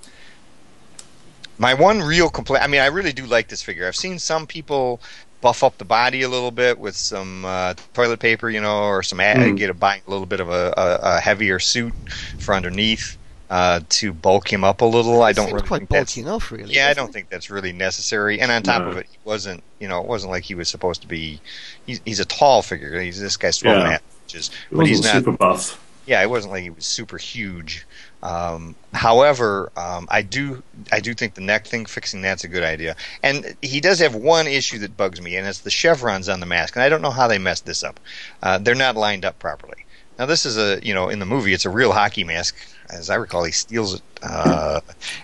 [1.60, 3.88] My one real complaint I mean, I really do like this figure.
[3.88, 5.00] I've seen some people
[5.42, 9.04] buff up the body a little bit with some uh, toilet paper, you know, or
[9.04, 9.58] some Mm.
[9.58, 11.94] get a buy a little bit of a, a, a heavier suit
[12.38, 13.18] for underneath
[13.50, 15.22] uh, to bulk him up a little.
[15.24, 16.74] I don't Seems really quite think that's bulky enough, really.
[16.74, 18.40] yeah, I don't think that's really necessary.
[18.40, 18.92] And on top No.
[18.92, 21.42] of it, he wasn't you know it wasn't like he was supposed to be.
[21.86, 23.00] He's he's a tall figure.
[23.02, 23.94] He's this guy's twelve and a Yeah.
[23.94, 25.80] half inches, but he's not super buff.
[26.06, 27.88] yeah, it wasn't like he was super huge.
[28.22, 32.64] Um, however, um, I do I do think the neck thing fixing that's a good
[32.64, 32.96] idea.
[33.24, 36.46] And he does have one issue that bugs me, and it's the chevrons on the
[36.46, 36.76] mask.
[36.76, 38.00] And I don't know how they messed this up.
[38.44, 39.86] Uh, they're not lined up properly.
[40.18, 42.56] Now this is a you know in the movie it's a real hockey mask.
[42.90, 44.82] As I recall, he steals it, uh,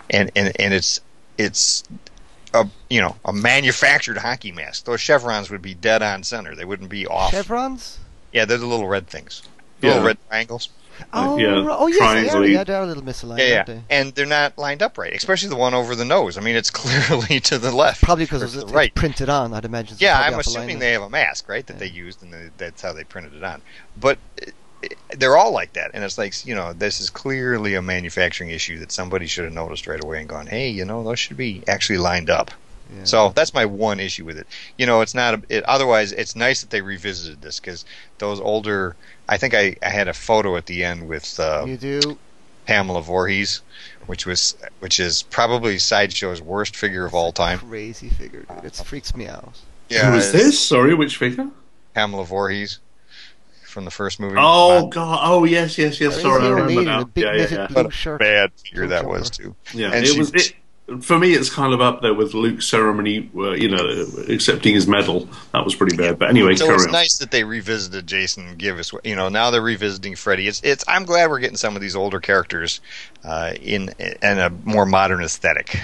[0.08, 1.00] and and and it's
[1.36, 1.84] it's
[2.54, 4.84] a you know a manufactured hockey mask.
[4.86, 6.54] Those chevrons would be dead on center.
[6.54, 7.32] They wouldn't be off.
[7.32, 7.98] Chevrons?
[8.32, 9.42] yeah, they're the little red things,
[9.80, 9.92] the Yeah.
[9.94, 10.70] little red triangles.
[11.12, 11.76] Oh, yeah, right.
[11.78, 11.98] oh yes,
[12.32, 13.82] they are, yeah, they're a little misaligned, Yeah, yeah, aren't they?
[13.90, 16.36] and they're not lined up right, especially the one over the nose.
[16.38, 18.02] I mean, it's clearly to the left.
[18.02, 18.94] Probably because it's, it's right.
[18.94, 19.96] printed on, I'd imagine.
[20.00, 21.78] Yeah, I'm assuming they have a mask, right, that Yeah.
[21.80, 23.62] they used, and they, that's how they printed it on.
[23.98, 27.74] But it, it, they're all like that, and it's like you know, this is clearly
[27.74, 31.02] a manufacturing issue that somebody should have noticed right away and gone, hey, you know,
[31.02, 32.50] those should be actually lined up.
[32.96, 33.02] Yeah.
[33.04, 34.46] So that's my one issue with it.
[34.78, 35.34] You know, it's not.
[35.34, 37.84] A, it, otherwise, it's nice that they revisited this because
[38.18, 38.94] those older.
[39.28, 42.18] I think I, I had a photo at the end with uh, you do.
[42.66, 43.62] Pamela Voorhees,
[44.06, 47.58] which was which is probably Sideshow's worst figure of all time.
[47.60, 48.64] Crazy figure, dude.
[48.64, 49.60] It freaks me out.
[49.90, 50.58] Who was this?
[50.58, 51.48] Sorry, which figure?
[51.94, 52.80] Pamela Voorhees
[53.64, 54.36] from the first movie.
[54.38, 55.18] Oh Not God!
[55.22, 56.20] Oh yes, yes, yes.
[56.20, 57.00] Sorry, I old remember lady now.
[57.02, 57.66] a big Yeah, yeah, knitted yeah.
[57.68, 59.54] blue But a bad figure that was too.
[59.74, 60.32] Yeah, And it she- was.
[60.34, 60.54] It,
[61.00, 63.28] for me, it's kind of up there with Luke's ceremony.
[63.36, 63.84] Uh, you know,
[64.28, 65.28] accepting his medal.
[65.52, 66.18] That was pretty bad.
[66.18, 66.92] But anyway, So it's on.
[66.92, 70.46] nice that they revisited Jason and give us, you know, now they're revisiting Freddy.
[70.48, 70.84] It's, it's.
[70.86, 72.80] I'm glad we're getting some of these older characters
[73.24, 75.76] uh, in in a more modern aesthetic.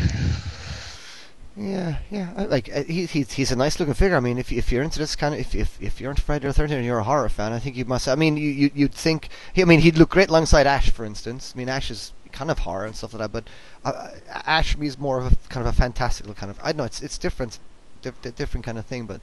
[1.57, 2.33] Yeah, yeah.
[2.37, 4.17] I- Like uh, he, he's he's a nice looking figure.
[4.17, 6.47] I mean, if if you're into this kind of if if, if you're into Friday
[6.47, 8.09] the Thirteenth and you're a horror fan, I think you must.
[8.09, 9.29] I mean, you, you you'd think.
[9.57, 11.53] I mean, he'd look great alongside Ash, for instance.
[11.55, 13.45] I mean, Ash is kind of horror and stuff like that, but
[13.85, 14.09] uh,
[14.47, 16.59] Ash is more of a kind of a fantastical kind of.
[16.63, 17.59] I don't know it's it's different,
[18.03, 19.21] di- di- different kind of thing, but.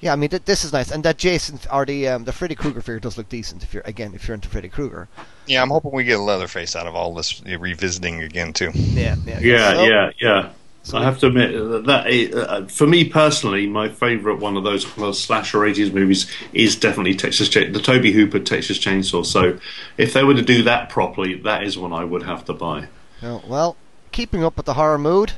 [0.00, 2.54] Yeah, I mean th- this is nice, and that Jason or the um, the Freddy
[2.54, 3.64] Krueger figure does look decent.
[3.64, 5.08] If you're again, if you're into Freddy Krueger,
[5.48, 8.70] Yeah, I'm hoping we get a Leatherface out of all this uh, revisiting again too.
[8.74, 10.50] yeah, yeah, Yeah, So- yeah, yeah.
[10.88, 14.64] So- I have to admit that, that uh, for me personally, my favourite one of
[14.64, 19.24] those kind of slasher '80s movies is definitely Texas Cha- the Tobe Hooper Texas Chainsaw.
[19.26, 19.58] So,
[19.98, 22.88] if they were to do that properly, that is one I would have to buy.
[23.20, 23.76] No, well,
[24.12, 25.32] keeping up with the horror mood,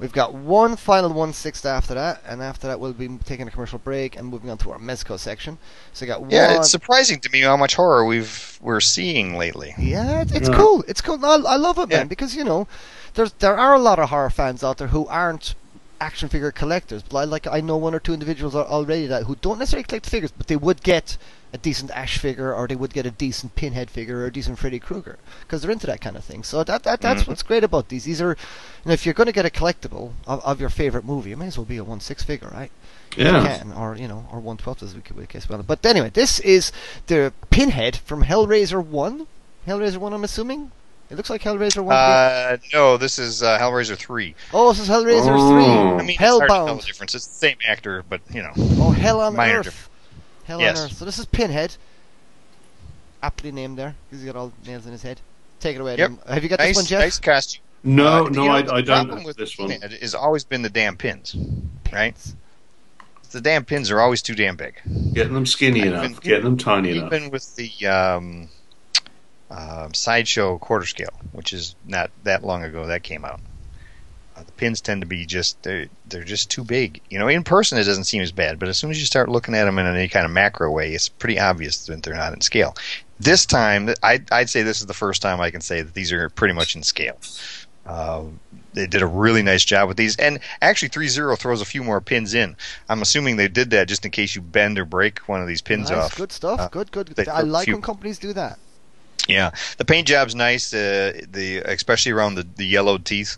[0.00, 3.50] we've got one final one sixth after that, and after that we'll be taking a
[3.52, 5.56] commercial break and moving on to our Mezco section.
[5.92, 6.30] So we got one.
[6.30, 9.72] Yeah, it's surprising to me how much horror we've we're seeing lately.
[9.78, 10.56] Yeah, it's, it's Yeah.
[10.56, 10.84] cool.
[10.88, 11.24] It's cool.
[11.24, 11.98] I, I love it, Yeah.
[11.98, 12.66] man, because you know,
[13.16, 15.54] there's there are a lot of horror fans out there who aren't
[16.00, 17.02] action figure collectors.
[17.02, 19.84] But I like I know one or two individuals al- already that who don't necessarily
[19.84, 21.16] collect figures, but they would get
[21.52, 24.58] a decent Ash figure, or they would get a decent Pinhead figure, or a decent
[24.58, 26.42] Freddy Krueger, because they're into that kind of thing.
[26.42, 27.28] So that, that that's Mhm.
[27.28, 28.04] what's great about these.
[28.04, 31.04] These are, you know, if you're going to get a collectible of, of your favorite
[31.04, 32.70] movie, it may as well be a one six figure, right?
[33.16, 33.58] You Yeah.
[33.58, 35.62] can, or you know, or one twelfth as we could case well.
[35.62, 36.72] But anyway, this is
[37.06, 39.26] the Pinhead from Hellraiser One.
[39.66, 40.72] Hellraiser One, I'm assuming.
[41.08, 41.94] It looks like Hellraiser One.
[41.94, 44.34] Uh, no, this is uh, Hellraiser three.
[44.52, 45.50] oh, this is Hellraiser Oh.
[45.52, 45.64] Three.
[45.64, 47.14] I mean, it's hard to tell the difference.
[47.14, 48.52] It's the same actor, but you know.
[48.56, 49.64] Oh, Hell on minor Earth.
[49.66, 49.90] difference.
[50.44, 50.78] Hell Yes.
[50.80, 50.92] on Earth.
[50.96, 51.76] So this is Pinhead.
[53.22, 55.20] Aptly named there because he's got all nails in his head.
[55.60, 55.96] Take it away.
[55.96, 56.26] Yep.
[56.28, 57.00] Have you got Nice, this one, Jeff?
[57.00, 57.62] nice costume.
[57.82, 59.68] No, Uh, no, you know, I, I don't problem with this one.
[59.70, 61.34] Pinhead has always been the damn pins.
[61.92, 62.14] Right?
[62.14, 62.36] Pins.
[63.30, 64.80] The damn pins are always too damn big.
[65.12, 67.12] Getting them skinny I've enough, been- getting them tiny enough.
[67.12, 68.48] Even with the um,
[69.50, 73.40] um sideshow quarter scale, which is not that long ago that came out.
[74.36, 77.00] Uh, the pins tend to be just they're they're just too big.
[77.08, 79.28] You know, in person it doesn't seem as bad, but as soon as you start
[79.28, 82.34] looking at them in any kind of macro way, it's pretty obvious that they're not
[82.34, 82.76] in scale.
[83.18, 86.12] This time, I'd, I'd say this is the first time I can say that these
[86.12, 87.18] are pretty much in scale.
[87.86, 88.24] Uh,
[88.74, 91.82] they did a really nice job with these, and actually, three zero throws a few
[91.82, 92.56] more pins in.
[92.90, 95.62] I'm assuming they did that just in case you bend or break one of these
[95.62, 96.16] pins nice, off.
[96.16, 96.60] good stuff.
[96.60, 97.06] Uh, good, good.
[97.08, 98.58] they I like few- when companies do that.
[99.28, 100.72] Yeah, the paint job's nice.
[100.72, 103.36] Uh, the especially around the, the yellowed teeth.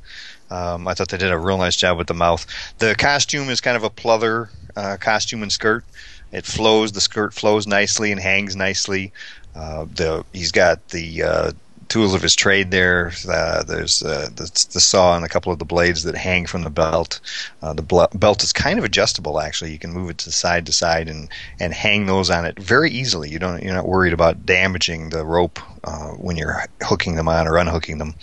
[0.51, 2.47] Um, I thought they did a real nice job with the mouth.
[2.79, 5.85] The costume is kind of a pleather uh, costume and skirt.
[6.33, 6.93] It flows.
[6.93, 9.13] The skirt flows nicely and hangs nicely.
[9.55, 11.53] Uh, the he's got the uh,
[11.89, 13.13] tools of his trade there.
[13.29, 16.63] Uh, there's uh, the, the saw and a couple of the blades that hang from
[16.63, 17.21] the belt.
[17.63, 19.41] Uh, the bl- belt is kind of adjustable.
[19.41, 21.29] Actually, you can move it to side to side and
[21.61, 23.31] and hang those on it very easily.
[23.31, 27.47] You don't you're not worried about damaging the rope uh, when you're hooking them on
[27.47, 28.15] or unhooking them.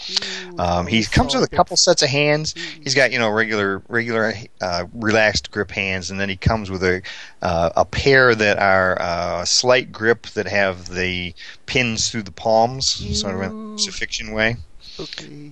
[0.59, 2.53] Um, he comes with a couple sets of hands.
[2.53, 6.83] He's got you know regular regular uh, relaxed grip hands, and then he comes with
[6.83, 7.01] a
[7.41, 11.33] uh, a pair that are uh, slight grip that have the
[11.65, 12.87] pins through the palms,
[13.19, 14.57] sort of in a crucifixion way.
[14.99, 15.51] Okay.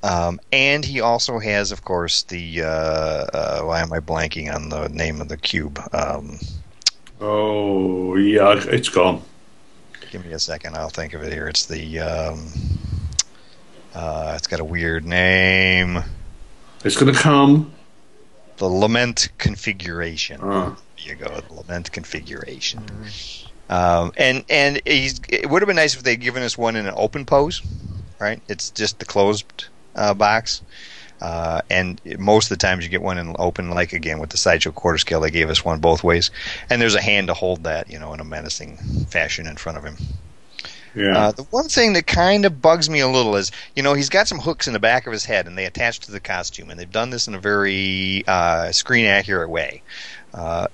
[0.00, 4.68] Um, and he also has, of course, the uh, uh, why am I blanking on
[4.68, 5.80] the name of the cube?
[5.92, 6.38] Um,
[7.20, 9.22] Oh, yeah, it's gone.
[10.10, 11.48] Give me a second, I'll think of it here.
[11.48, 12.48] It's the um,
[13.94, 16.02] uh, it's got a weird name.
[16.84, 17.72] It's going to come.
[18.58, 20.40] The lament configuration.
[20.42, 20.76] Ah.
[20.96, 22.84] There you go, the lament configuration.
[23.70, 26.86] Um, and and he's, it would have been nice if they'd given us one in
[26.86, 27.62] an open pose,
[28.18, 28.40] right?
[28.48, 30.62] It's just the closed uh, box.
[31.20, 34.36] Uh, and most of the times you get one in open, like again with the
[34.36, 36.30] sideshow quarter scale, they gave us one both ways,
[36.70, 38.76] and there's a hand to hold that, you know, in a menacing
[39.08, 39.96] fashion in front of him.
[40.94, 41.18] Yeah.
[41.18, 44.08] Uh, the one thing that kind of bugs me a little is, you know, he's
[44.08, 46.70] got some hooks in the back of his head, and they attach to the costume,
[46.70, 49.82] and they've done this in a very uh, screen accurate way.
[50.32, 50.68] Uh,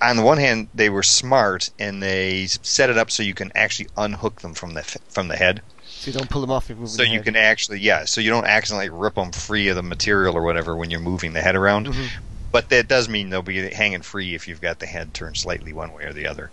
[0.00, 3.50] on the one hand, they were smart, and they set it up so you can
[3.54, 5.62] actually unhook them from the from the head,
[5.98, 7.24] So you don't pull them off if you're so the you head.
[7.24, 10.76] can actually, yeah, so you don't accidentally rip them free of the material or whatever
[10.76, 11.86] when you're moving the head around.
[11.86, 12.12] Mhm.
[12.52, 15.72] But that does mean they'll be hanging free if you've got the head turned slightly
[15.72, 16.50] one way or the other.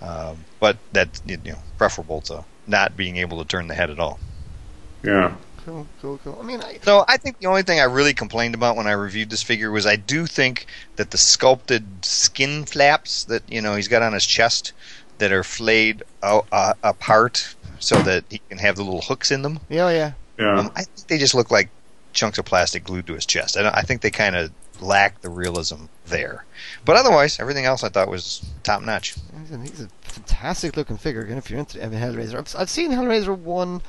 [0.00, 3.98] Um, but that's you know preferable to not being able to turn the head at
[4.00, 4.20] all.
[5.02, 5.36] yeah.
[5.64, 6.38] Cool, cool, cool.
[6.40, 8.92] I mean, I, So I think the only thing I really complained about when I
[8.92, 10.66] reviewed this figure was I do think
[10.96, 14.72] that the sculpted skin flaps that you know he's got on his chest
[15.18, 19.42] that are flayed out, uh, apart so that he can have the little hooks in
[19.42, 19.60] them.
[19.68, 20.12] yeah, yeah.
[20.38, 20.58] Yeah.
[20.58, 21.68] Um, I think they just look like
[22.12, 23.56] chunks of plastic glued to his chest.
[23.56, 26.44] I, don't, I think they kind of lack the realism there.
[26.84, 29.16] But otherwise, everything else I thought was top notch.
[29.40, 31.22] He's a, he's a fantastic looking figure.
[31.22, 33.82] Again, if you're into Evan Hellraiser, I've, I've seen Hellraiser one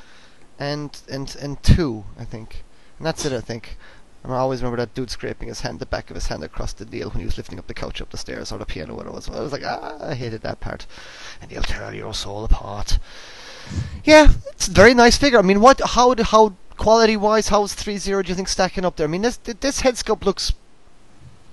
[0.57, 2.63] and and and two, I think,
[2.97, 3.33] and that's it.
[3.33, 3.77] I think.
[4.21, 6.73] And I always remember that dude scraping his hand, the back of his hand across
[6.73, 8.93] the Neil when he was lifting up the couch up the stairs or the piano,
[8.93, 9.29] whatever it was.
[9.29, 10.85] I was like, ah, I hated that part.
[11.41, 12.99] And he'll tear your soul apart.
[14.03, 15.39] Yeah, it's a very nice figure.
[15.39, 15.81] I mean, what?
[15.83, 16.15] How?
[16.23, 17.49] How quality wise?
[17.49, 18.21] How's three zero?
[18.23, 19.07] Do you think stacking up there?
[19.07, 20.53] I mean, this this head sculpt looks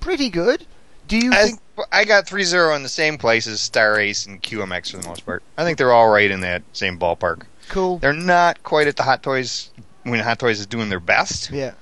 [0.01, 0.67] pretty good.
[1.09, 1.61] Do you I, think?
[1.93, 5.09] I got three zero in the same place as Star Ace and QMX for the
[5.09, 5.43] most part.
[5.57, 7.43] I think they're all right in that same ballpark.
[7.69, 7.99] Cool.
[7.99, 9.71] They're not quite at the Hot Toys
[10.05, 11.73] when Hot Toys is doing their best, Yeah.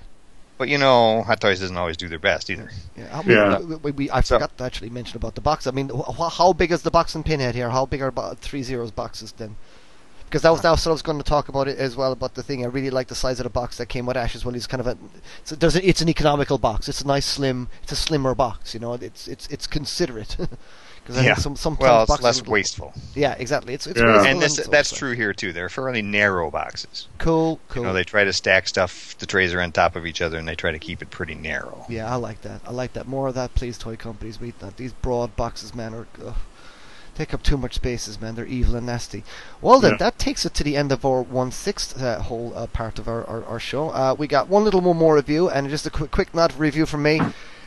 [0.58, 2.70] but you know, Hot Toys doesn't always do their best either.
[2.96, 3.58] Yeah, I, mean, Yeah.
[3.60, 5.66] we, we, we- I So- forgot to actually mention about the box.
[5.66, 7.68] I mean, wh- wh- how big is the box and pinhead here?
[7.70, 9.56] How big are bo- three zeros boxes then?
[10.34, 12.10] Because that was that was what I was going to talk about it as well
[12.10, 12.64] about the thing.
[12.64, 14.52] I really like the size of the box that came with Ash as well.
[14.56, 14.98] It's kind of a,
[15.44, 16.88] so there's a, it's an economical box.
[16.88, 18.74] It's a nice slim, it's a slimmer box.
[18.74, 20.36] You know, it's it's it's considerate.
[21.04, 21.34] Because I Yeah.
[21.34, 23.74] some some Well, it's boxes less would- wasteful, Yeah, exactly.
[23.74, 24.24] It's it's Yeah.
[24.24, 25.52] and this that's it's true here too.
[25.52, 27.06] They're fairly narrow boxes.
[27.18, 27.82] Cool, cool.
[27.82, 29.14] You know, they try to stack stuff.
[29.18, 31.34] The trays are on top of each other, and they try to keep it pretty
[31.34, 31.84] narrow.
[31.90, 32.62] Yeah, I like that.
[32.66, 33.06] I like that.
[33.06, 34.40] More of that, please, toy companies.
[34.40, 36.34] We that these broad boxes, man, are ugh,
[37.14, 38.34] take up too much spaces, man.
[38.34, 39.24] They're evil and nasty.
[39.60, 39.98] Well, then Yeah.
[39.98, 43.08] that takes it to the end of our one sixth uh, whole uh, part of
[43.08, 43.90] our our, our show.
[43.90, 46.86] Uh, we got one little more more review, and just a quick quick nod review
[46.86, 47.20] from me,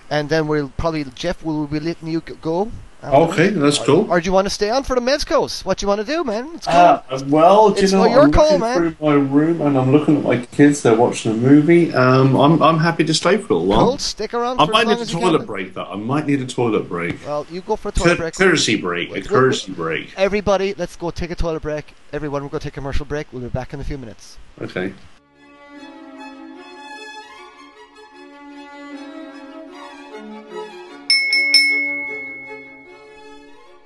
[0.09, 2.71] and then we'll probably Jeff will be letting you go.
[3.03, 4.09] Okay, that's cool.
[4.11, 5.63] Or do you want to stay on for the Mezcos?
[5.63, 6.49] What do you want to do, man?
[6.55, 6.75] It's cool.
[6.75, 8.13] Uh, well, do It's you know all what?
[8.15, 8.77] your I'm looking man.
[8.95, 10.81] through my room and I'm looking at my kids.
[10.81, 11.93] They're watching a movie.
[11.93, 13.79] Um, I'm I'm happy to stay for a while.
[13.89, 13.97] cool.
[13.99, 14.59] Stick around.
[14.59, 15.73] I might need a toilet break.
[15.75, 17.23] Though I might need a toilet break.
[17.25, 18.33] Well, you go for a toilet break.
[18.33, 19.15] courtesy break.
[19.15, 20.13] A courtesy break.
[20.17, 21.93] Everybody, let's go take a toilet break.
[22.13, 23.27] Everyone, we'll go take a commercial break.
[23.31, 24.37] We'll be back in a few minutes.
[24.61, 24.91] Okay.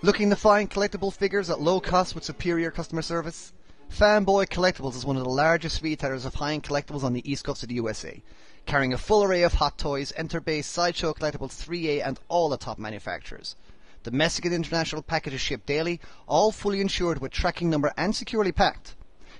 [0.03, 3.53] Looking to find collectible figures at low cost with superior customer service?
[3.91, 7.61] Fanboy Collectibles is one of the largest retailers of high-end collectibles on the east coast
[7.61, 8.23] of the USA,
[8.65, 12.79] carrying a full array of hot toys, Enterbay's Sideshow Collectibles 3A and all the top
[12.79, 13.55] manufacturers.
[14.01, 18.95] Domestic and international packages shipped daily, all fully insured with tracking number and securely packed.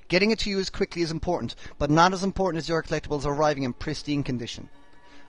[0.10, 3.26] Getting it to you as quickly is important, but not as important as your collectibles
[3.26, 4.70] arriving in pristine condition.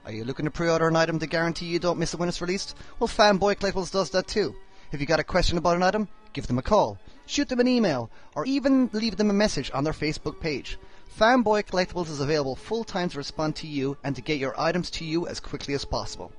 [0.04, 2.42] Are you looking to pre-order an item to guarantee you don't miss it when it's
[2.42, 2.76] released?
[2.98, 4.54] Well, Fanboy Collectibles does that too.
[4.92, 7.66] If you got a question about an item, give them a call, shoot them an
[7.66, 10.78] email, or even leave them a message on their Facebook page.
[11.18, 14.90] Fanboy Collectibles is available full time to respond to you and to get your items
[14.90, 16.30] to you as quickly as possible.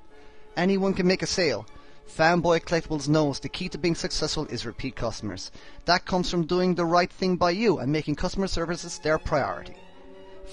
[0.55, 1.65] Anyone can make a sale.
[2.07, 5.49] Fanboy Collectibles knows the key to being successful is repeat customers.
[5.85, 9.73] That comes from doing the right thing by you and making customer services their priority.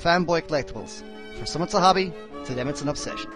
[0.01, 1.03] Fanboy Collectibles.
[1.39, 2.15] For some it's a hobby,
[2.47, 3.31] to them it's an obsession.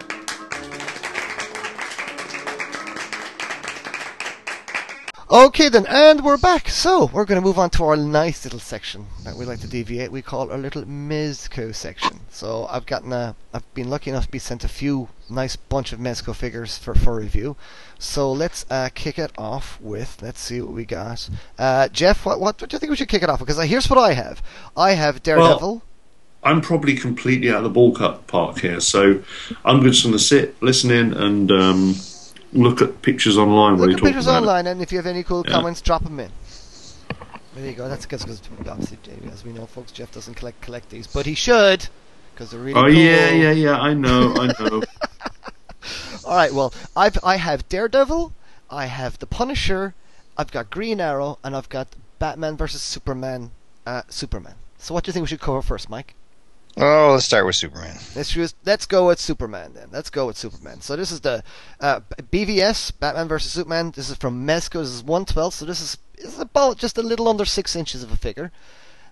[5.31, 6.69] Okay then, and we're back.
[6.69, 9.67] So, we're going to move on to our nice little section that we like to
[9.67, 10.11] deviate.
[10.11, 12.19] We call our little Mezco section.
[12.29, 15.91] So, I've gotten a, I've been lucky enough to be sent a few nice bunch
[15.91, 17.57] of Mezco figures for, for review.
[17.97, 21.27] So, let's uh, kick it off with, let's see what we got.
[21.57, 23.47] Uh, Jeff, what, what, what do you think we should kick it off with?
[23.47, 24.43] Because uh, here's what I have.
[24.77, 25.81] I have Daredevil.
[26.43, 29.23] I'm probably completely out of the ballpark here, so
[29.65, 31.95] I'm just going to sit, listen in, and um,
[32.55, 33.77] look at pictures online.
[33.77, 34.31] Look at pictures it.
[34.31, 35.53] online, and if you have any cool Yeah.
[35.53, 36.31] comments, drop them in.
[37.55, 37.87] There you go.
[37.87, 38.23] That's because,
[38.67, 38.97] obviously,
[39.31, 41.87] as we know, folks, Jeff doesn't collect collect these, but he should,
[42.33, 42.91] because they're really Oh cool.
[42.91, 43.79] yeah, yeah, yeah.
[43.79, 44.81] I know, I know.
[46.25, 46.53] All right.
[46.53, 48.33] Well, I've I have Daredevil,
[48.69, 49.93] I have the Punisher,
[50.37, 51.87] I've got Green Arrow, and I've got
[52.19, 53.51] Batman versus Superman.
[53.85, 54.55] Uh, Superman.
[54.79, 56.15] So, what do you think we should cover first, Mike?
[56.77, 57.95] Oh, let's start with Superman.
[58.15, 59.87] Let's just, let's go with Superman then.
[59.91, 60.81] Let's go with Superman.
[60.81, 61.41] So this is the
[61.79, 63.91] uh, BVS Batman versus Superman.
[63.95, 64.81] This is from Mezco.
[64.81, 65.55] This is one twelfth.
[65.57, 68.51] So this is this is about just a little under six inches of a figure.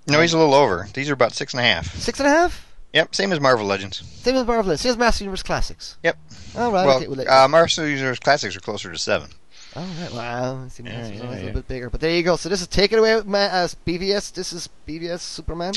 [0.10, 0.88] No, he's a little over.
[0.94, 1.94] These are about six and a half.
[1.95, 2.68] Six and a half.
[2.91, 4.03] Yep, same as Marvel Legends.
[4.22, 4.65] Same as Marvel.
[4.65, 4.81] Legends.
[4.81, 5.98] Same as Master Universe Classics.
[6.03, 6.18] Yep.
[6.57, 6.85] All right.
[6.85, 7.07] well, okay.
[7.07, 9.30] Well, uh, Marvel Universe Classics are closer to seven.
[9.76, 10.14] all right.
[10.14, 10.68] Wow.
[10.68, 11.30] See, Yeah, yeah, is a yeah.
[11.30, 11.90] little bit bigger.
[11.90, 12.35] But there you go.
[12.35, 14.34] So this is take it away with ma- uh, BVS.
[14.34, 15.73] This is BVS Superman.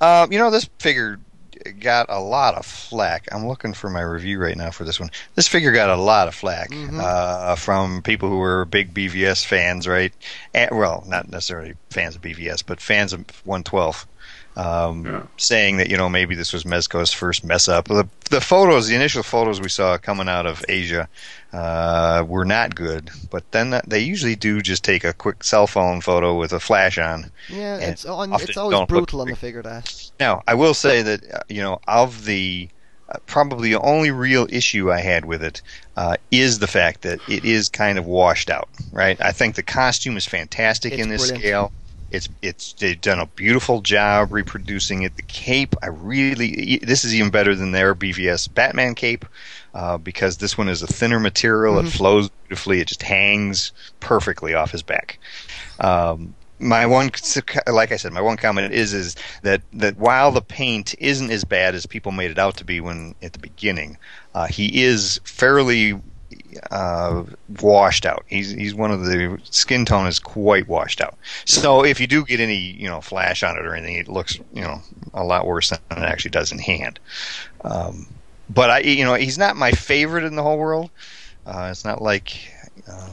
[0.00, 1.18] Um, you know, this figure
[1.80, 3.26] got a lot of flack.
[3.32, 5.10] I'm looking for my review right now for this one.
[5.34, 7.00] This figure got a lot of flack Mhm.
[7.02, 10.12] uh, from people who were big BVS fans, right?
[10.54, 14.06] And, well, not necessarily fans of BVS, but fans of 112.
[14.56, 15.22] Um, Yeah.
[15.36, 17.86] Saying that you know maybe this was Mezco's first mess up.
[17.86, 21.08] The the photos, the initial photos we saw coming out of Asia,
[21.52, 23.10] uh, were not good.
[23.30, 26.58] But then that- they usually do just take a quick cell phone photo with a
[26.60, 27.76] flash on, Yeah.
[27.76, 30.10] It's on, It's always brutal on the figure that.
[30.18, 32.68] now, I will say that uh, you know of the
[33.26, 35.62] probably the only real issue I had with it
[35.96, 38.68] uh, is the fact that it is kind of washed out.
[38.92, 39.20] Right?
[39.20, 41.40] I think the costume is fantastic It's in this brilliant.
[41.42, 41.72] scale.
[42.10, 45.16] It's it's they've done a beautiful job reproducing it.
[45.16, 49.26] The cape, I really this is even better than their BVS Batman cape
[49.74, 51.74] uh, because this one is a thinner material.
[51.74, 51.86] Mm-hmm.
[51.88, 52.80] It flows beautifully.
[52.80, 55.18] It just hangs perfectly off his back.
[55.80, 57.10] Um, my one,
[57.66, 61.44] like I said, my one comment is is that that while the paint isn't as
[61.44, 63.98] bad as people made it out to be when at the beginning,
[64.34, 66.00] uh, he is fairly
[66.70, 67.24] uh,
[67.60, 68.24] washed out.
[68.26, 71.16] He's he's one of the skin tone is quite washed out.
[71.44, 74.38] So if you do get any you know flash on it or anything, it looks
[74.52, 74.80] you know
[75.14, 76.98] a lot worse than it actually does in hand.
[77.62, 78.06] Um,
[78.50, 80.90] but I you know he's not my favorite in the whole world.
[81.46, 82.52] Uh, it's not like.
[82.90, 83.10] Uh,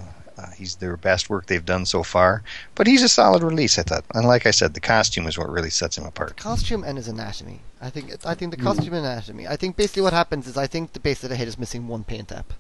[0.48, 2.44] uh, he's their best work they've done so far,
[2.76, 3.78] but he's a solid release.
[3.80, 6.38] I thought, and like I said, the costume is what really sets him apart.
[6.38, 7.62] Costume and his anatomy.
[7.82, 8.12] I think.
[8.26, 9.48] I think the costume and anatomy.
[9.48, 11.88] I think basically what happens is I think the base of the head is missing
[11.88, 12.54] one paint app.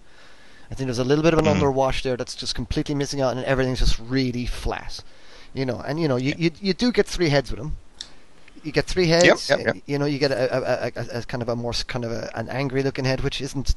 [0.71, 1.51] I think there's a little bit of an Mhm.
[1.55, 4.99] underwash there that's just completely missing out, and everything's just really flat.
[5.53, 7.77] You know, and you know, you you, you do get three heads with him.
[8.63, 9.47] You get three heads.
[9.49, 9.75] yep, yep.
[9.85, 12.11] You know, you get a, a, a, a, a kind of a more kind of
[12.11, 13.75] a, an angry looking head, which isn't.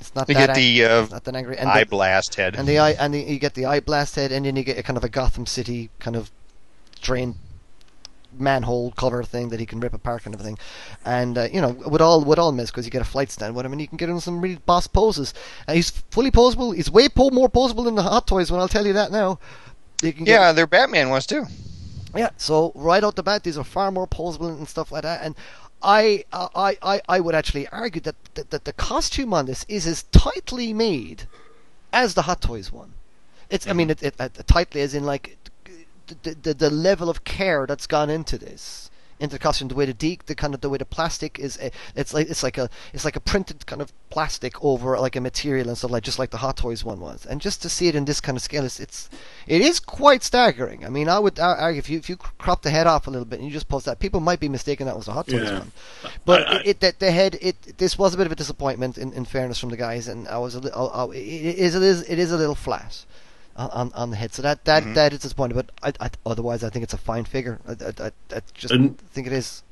[0.00, 1.56] It's not You that get ang- the uh, not that angry.
[1.58, 2.54] And eye the, blast head.
[2.56, 4.78] and the eye and the, you get the eye blast head, and then you get
[4.78, 6.30] a kind of a Gotham City kind of
[7.00, 7.36] drain
[8.38, 10.58] manhole cover thing that he can rip apart kind of thing,
[11.04, 13.54] and uh, you know with all with all miss because you get a flight stand
[13.54, 15.32] with him and you can get him some really boss poses.
[15.66, 16.74] And he's fully posable.
[16.74, 18.60] He's way po- more posable than the Hot Toys one.
[18.60, 19.38] I'll tell you that now.
[20.02, 21.46] You can get- yeah, their Batman was too.
[22.14, 22.28] yeah.
[22.36, 25.22] So right out the bat, these are far more posable and stuff like that.
[25.24, 25.34] And
[25.82, 29.86] I, I, I, I would actually argue that, that, that the costume on this is
[29.86, 31.24] as tightly made
[31.92, 32.94] as the Hot Toys one.
[33.50, 34.06] It's, I mean, mm-hmm.
[34.06, 35.36] it, it, it tightly as in like
[36.22, 39.86] the, the the level of care that's gone into this, into the costume, the way
[39.86, 41.58] the de- the kind of the way the plastic is,
[41.94, 45.20] it's like it's like a it's like a printed kind of plastic over like a
[45.20, 47.24] material and stuff like just like the Hot Toys one was.
[47.26, 49.08] And just to see it in this kind of scale, it's, it's
[49.46, 50.84] it is quite staggering.
[50.84, 53.24] I mean, I would argue if you if you crop the head off a little
[53.26, 55.42] bit and you just post that, people might be mistaken that was a Hot Toys
[55.44, 55.58] Yeah.
[55.60, 55.72] one.
[56.24, 58.36] But I- I- it, it that the head it this was a bit of a
[58.36, 61.58] disappointment in, in fairness from the guys, and I was a little oh, it, it
[61.58, 63.04] is it is it is a little flat
[63.56, 64.32] on, on, the head.
[64.34, 64.94] So that that, Mhm.
[64.94, 65.56] that is disappointing.
[65.56, 67.58] But I, I, otherwise, I think it's a fine figure.
[67.66, 69.62] I, I, I, I just And- think it is.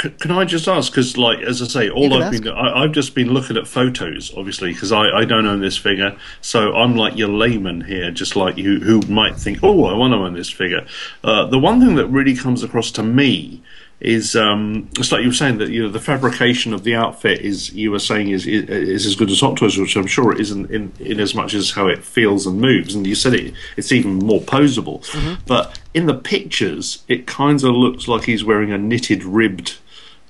[0.00, 0.92] C- Can I just ask?
[0.92, 2.42] Because, like, as I say, all I've ask.
[2.44, 5.76] been, I, I've just been looking at photos, obviously, because I, I don't own this
[5.76, 6.16] figure.
[6.40, 10.12] So I'm like your layman here, just like you, who might think, oh, I want
[10.12, 10.86] to own this figure.
[11.24, 13.60] Uh, the one thing that really comes across to me
[14.00, 17.40] is, um, it's like you were saying that you know the fabrication of the outfit
[17.40, 20.32] is, you were saying, is is, is as good as Hot Toys, which I'm sure
[20.32, 22.94] it isn't in, in as much as how it feels and moves.
[22.94, 25.04] And you said it, it's even more posable.
[25.46, 29.78] But in the pictures, it kind of looks like he's wearing a knitted, ribbed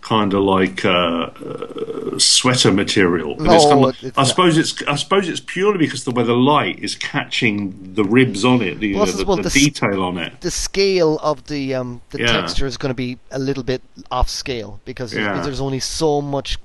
[0.09, 3.31] kind of like uh, uh, sweater material.
[3.39, 6.41] It's kind of- it's I suppose it's I suppose it's purely because the way the
[6.55, 7.59] light is catching
[7.95, 10.41] the ribs on it, the, uh, the, well, the the s- detail on it.
[10.41, 12.33] The scale of the um, the Yeah.
[12.41, 15.43] texture is going to be a little bit off scale because there's- Yeah.
[15.45, 16.59] there's only so much.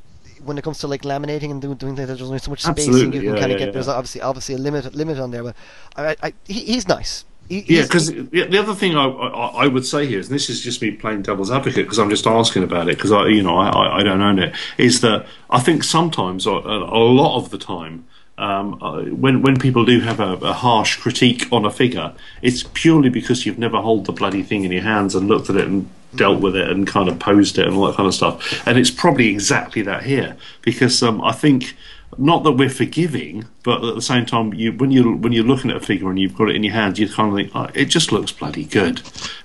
[0.47, 2.89] When it comes to like laminating and doing, doing things, there's only so much spacing
[2.93, 3.71] Absolutely, you can yeah, kind of get.
[3.73, 5.55] There's obviously obviously a limit limit on there, but
[5.95, 7.23] I, I, he, he's nice.
[7.49, 10.49] Yeah, because the the other thing I, I, I would say here is, and this
[10.49, 13.43] is just me playing devil's advocate because I'm just asking about it because I, you
[13.43, 14.55] know, I, I- don't own it.
[14.77, 18.05] Is that I think sometimes, or a, a lot of the time,
[18.37, 22.63] um, uh, when when people do have a, a harsh critique on a figure, it's
[22.73, 25.67] purely because you've never held the bloody thing in your hands and looked at it
[25.67, 28.65] and dealt with it and kind of posed it and all that kind of stuff.
[28.67, 31.75] And it's probably exactly that here because um, I think
[32.17, 35.71] not that we're forgiving, but at the same time, you when you when you're looking
[35.71, 37.69] at a figure and you've got it in your hands, you kind of think oh,
[37.73, 39.01] it just looks bloody good,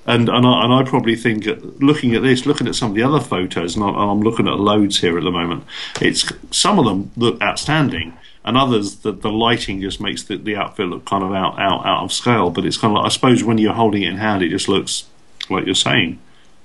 [0.07, 2.97] and and I, and I probably think uh, looking at this, looking at some of
[2.97, 5.65] the other photos, and I- I'm looking at loads here at the moment.
[6.01, 8.13] It's some of them look outstanding,
[8.45, 11.85] and others the the lighting just makes the, the outfit look kind of out out
[11.87, 12.51] out of scale.
[12.51, 14.69] But it's kind of like I suppose when you're holding it in hand, it just
[14.69, 15.05] looks
[15.51, 16.19] like you're saying,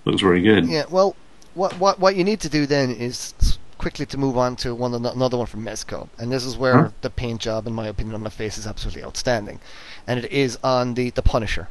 [0.06, 0.68] looks very good.
[0.68, 1.16] Yeah, well,
[1.54, 3.34] what what what you need to do then is
[3.84, 6.90] quickly to move on to one another one from Mezco, and this is where Huh?
[7.02, 9.60] the paint job, in my opinion, on the face is absolutely outstanding,
[10.08, 11.68] and it is on the the Punisher.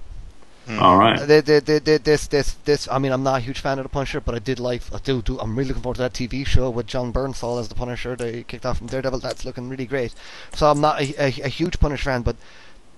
[0.78, 1.18] All right.
[1.18, 3.78] Uh, the, the, the, the, this this this I mean I'm not a huge fan
[3.78, 6.02] of the Punisher, but I did like I do do I'm really looking forward to
[6.02, 8.14] that TV show with Jon Bernthal as the Punisher.
[8.14, 9.20] They kicked off from Daredevil.
[9.20, 10.12] That's looking really great.
[10.54, 12.36] So I'm not a, a, a huge Punisher fan, but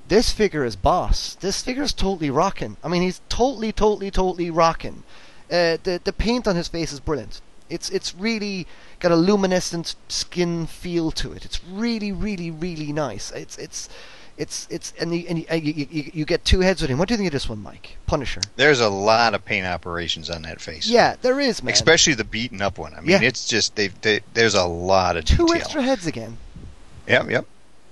[0.08, 1.36] this figure is boss.
[1.40, 2.76] This figure is totally rocking.
[2.84, 4.96] I mean he's totally totally totally rocking.
[5.50, 7.40] Uh, the the paint on his face is brilliant.
[7.68, 8.66] It's it's really
[9.00, 11.44] got a luminescent skin feel to it.
[11.44, 13.30] It's really really really nice.
[13.32, 13.88] It's it's
[14.36, 16.98] it's it's and you, and you, you, you, get two heads with him.
[16.98, 17.96] What do you think of this one, Mike?
[18.06, 18.40] Punisher.
[18.56, 20.88] There's a lot of paint operations on that face.
[20.88, 21.72] Yeah, there is, man.
[21.72, 22.94] Especially the beaten up one.
[22.94, 23.20] I mean, Yeah.
[23.22, 26.36] it's just they, they there's a lot of two extra heads again.
[27.06, 27.46] Yep, yep.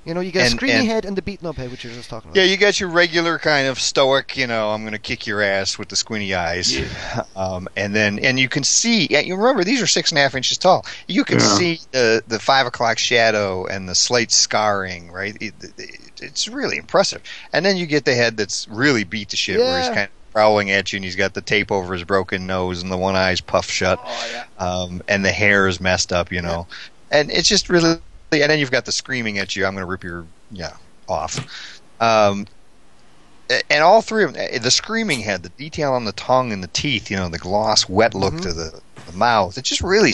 [0.05, 1.85] You know, you get a And- screaming and- head and the beaten up head, which
[1.85, 2.37] you're just talking about.
[2.41, 5.41] Yeah, you got your regular kind of stoic, you know, I'm going to kick your
[5.43, 6.77] ass with the squinty eyes.
[7.37, 10.23] Um, and then, and you can see, yeah, you remember, these are six and a
[10.23, 10.85] half inches tall.
[11.09, 11.47] You can Yeah.
[11.57, 15.37] see the, the five o'clock shadow and the slate scarring, right?
[15.41, 17.23] It, it, it's really impressive.
[17.53, 19.65] And then you get the head that's really beat to shit, yeah.
[19.67, 22.47] where he's kind of growling at you and he's got the tape over his broken
[22.47, 23.99] nose and the one eye's puffed shut.
[24.05, 24.45] Oh yeah.
[24.65, 26.67] um, and the hair is messed up, you know,
[27.11, 27.97] and it's just really,
[28.41, 30.77] and then you've got the screaming at you, I'm going to rip your, yeah,
[31.09, 31.81] off.
[32.01, 32.47] Um,
[33.69, 36.63] and all three of them, eh, the screaming head, the detail on the tongue and
[36.63, 38.43] the teeth, you know, the gloss, wet look Mhm.
[38.43, 40.13] to the, the mouth, It just really,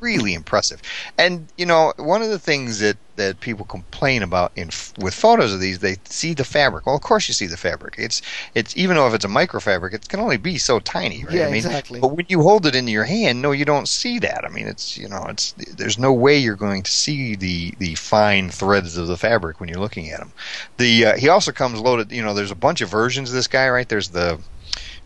[0.00, 0.80] really impressive.
[1.18, 5.52] And you know, one of the things that that people complain about in with photos
[5.52, 6.86] of these, they see the fabric.
[6.86, 7.94] Well, of course you see the fabric.
[7.98, 8.20] It's
[8.54, 11.34] it's even though if it's a microfabric, it can only be so tiny, right?
[11.34, 12.00] Yeah, I mean, exactly.
[12.00, 14.44] but when you hold it in your hand, no, you don't see that.
[14.44, 17.94] I mean, it's you know, it's there's no way you're going to see the the
[17.94, 20.32] fine threads of the fabric when you're looking at them.
[20.76, 22.12] The uh, he also comes loaded.
[22.12, 23.88] You know, there's a bunch of versions of this guy, right?
[23.88, 24.40] There's the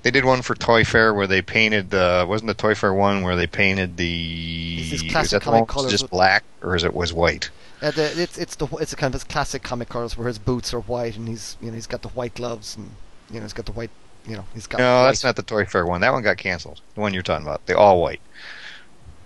[0.03, 3.23] they did one for Toy Fair where they painted the wasn't the Toy Fair one
[3.23, 6.95] where they painted the is that the comic one colours just black or is it
[6.95, 7.51] was white?
[7.83, 10.39] Uh, the, it's it's the it's a kind of his classic comic colors where his
[10.39, 12.91] boots are white and he's you know he's got the white gloves and
[13.31, 13.91] you know he's got the white
[14.27, 16.01] you know he's got No, that's not the Toy Fair one.
[16.01, 16.81] That one got canceled.
[16.95, 18.21] The one you're talking about, the all white.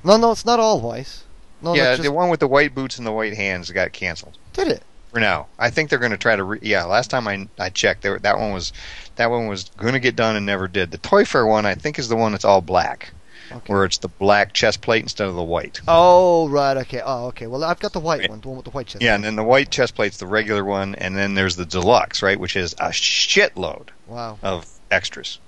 [0.02, 1.22] no no it's not all white
[1.62, 4.38] no yeah, just, the one with the white boots and the white hands got canceled.
[4.52, 4.82] did it
[5.14, 5.46] for now.
[5.58, 6.44] I think they're going to try to.
[6.44, 8.72] Re- yeah, last time I I checked, were, that one was
[9.16, 10.90] that one was going to get done and never did.
[10.90, 13.12] The Toy Fair one, I think, is the one that's all black,
[13.52, 13.72] okay.
[13.72, 15.80] where it's the black chest plate instead of the white.
[15.88, 18.30] oh right okay oh okay well I've got the white Yeah.
[18.30, 20.26] one the one with the white chest Yeah, and then the white chest plate's the
[20.26, 25.38] regular one, and then there's the deluxe, right, which is a shitload wow of extras,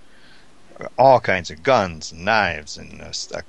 [0.97, 3.43] all kinds of guns, and knives, and a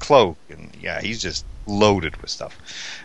[0.00, 2.58] cloak, and yeah, he's just loaded with stuff.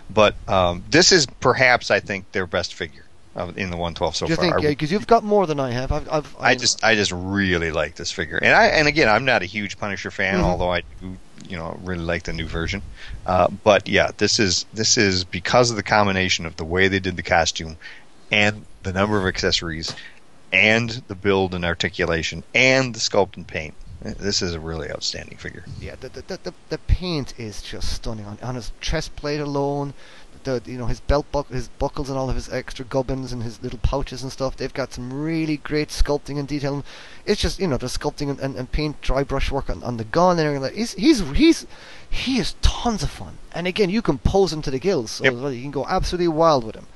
[0.09, 4.25] But um, this is perhaps, I think, their best figure of, in the 112 so
[4.27, 4.59] do you far.
[4.59, 7.71] think because you've got more than I have I've, I've I just I just really
[7.71, 10.43] like this figure, and I and again I'm not a huge Punisher fan, Mhm.
[10.43, 11.17] although I do
[11.47, 12.81] you know really like the new version.
[13.25, 16.99] Uh, but yeah, this is this is because of the combination of the way they
[16.99, 17.75] did the costume,
[18.31, 19.95] and the number of accessories,
[20.51, 23.73] and the build and articulation, and the sculpt and paint.
[24.03, 25.63] This is a really outstanding figure.
[25.79, 29.93] Yeah, the the, the, the, paint is just stunning on on his chest plate alone.
[30.43, 33.43] The you know his belt buck his buckles and all of his extra gubbins and
[33.43, 34.57] his little pouches and stuff.
[34.57, 36.83] They've got some really great sculpting and detailing.
[37.25, 39.95] It's just you know the sculpting and, and, and paint dry brush work on, on
[39.95, 40.63] the gun and everything.
[40.63, 41.65] Like he's he's he's
[42.09, 43.37] he is tons of fun.
[43.53, 45.11] And again, you can pose him to the gills.
[45.11, 45.33] So Yep.
[45.53, 46.87] you can go absolutely wild with him.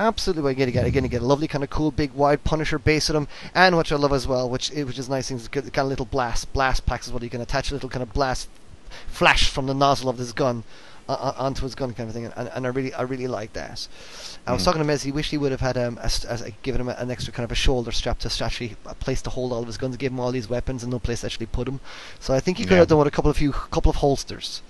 [0.00, 2.42] Absolutely, again, again, again, you get gonna get a lovely kind of cool, big, wide
[2.42, 5.46] Punisher base at him, and what I love as well, which which is nice things,
[5.48, 7.22] kind of little blast blast packs as well.
[7.22, 8.48] You can attach a little kind of blast
[9.08, 10.64] flash from the nozzle of this gun
[11.06, 13.52] uh, uh, onto his gun, kind of thing, and, and I really I really like
[13.52, 13.86] that.
[14.46, 14.64] I was Mm.
[14.64, 15.02] talking to Mez.
[15.02, 17.44] He wished he would have had um, a, a, given him a, an extra kind
[17.44, 20.12] of a shoulder strap to actually a place to hold all of his guns, give
[20.12, 21.78] him all these weapons, and no place to actually put them.
[22.18, 22.78] So I think he could Yeah.
[22.78, 24.62] have done with a couple of few couple of holsters.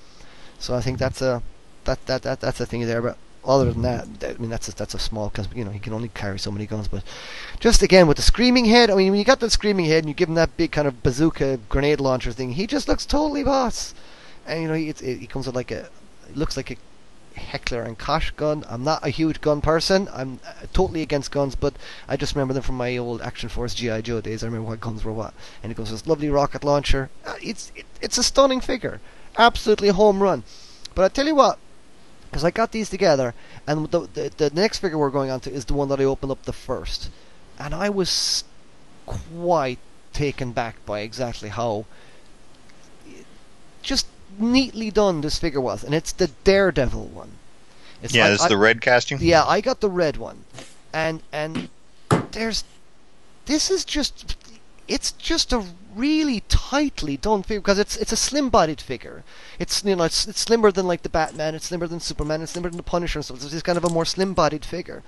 [0.58, 1.40] So I think that's a
[1.84, 3.16] that that, that that's a thing there, but.
[3.42, 5.94] Other than that, I mean that's a, that's a small because you know he can
[5.94, 6.88] only carry so many guns.
[6.88, 7.02] But
[7.58, 10.08] just again with the screaming head, I mean when you got the screaming head and
[10.08, 13.42] you give him that big kind of bazooka grenade launcher thing, he just looks totally
[13.42, 13.94] boss.
[14.46, 15.88] And you know he, it, he comes with like a,
[16.34, 16.76] looks like a
[17.36, 18.64] Heckler and Koch gun.
[18.68, 20.08] I'm not a huge gun person.
[20.12, 21.74] I'm uh, totally against guns, but
[22.08, 24.42] I just remember them from my old Action Force GI Joe days.
[24.42, 25.32] I remember what guns were what.
[25.62, 27.08] And it goes this lovely rocket launcher.
[27.24, 29.00] Uh, it's it, it's a stunning figure,
[29.38, 30.44] absolutely home run.
[30.94, 31.58] But I tell you what,
[32.30, 33.34] because I got these together,
[33.66, 36.04] and the, the the next figure we're going on to is the one that I
[36.04, 37.10] opened up the first,
[37.58, 38.44] and I was
[39.06, 39.78] quite
[40.12, 41.86] taken back by exactly how
[43.82, 44.06] just
[44.38, 47.32] neatly done this figure was, and it's the Daredevil one.
[48.02, 49.18] It's yeah, like this I- is the red costume.
[49.20, 50.44] yeah, I got the red one,
[50.92, 51.68] and and
[52.32, 52.64] there's
[53.46, 54.36] this is just
[54.86, 55.64] it's just a
[56.00, 59.22] really tightly done figure because it's it's a slim-bodied figure.
[59.58, 62.52] It's you know it's, it's slimmer than like the Batman, it's slimmer than Superman, it's
[62.52, 63.42] slimmer than the Punisher and stuff.
[63.42, 65.02] It's just kind of a more slim-bodied figure.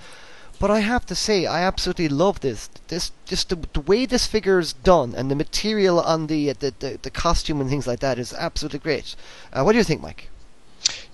[0.60, 2.68] But I have to say, I absolutely love this.
[2.88, 6.74] This just the, the way this figure is done and the material on the, the
[6.78, 9.16] the the costume and things like that is absolutely great.
[9.52, 10.28] Uh, what do you think, Mike?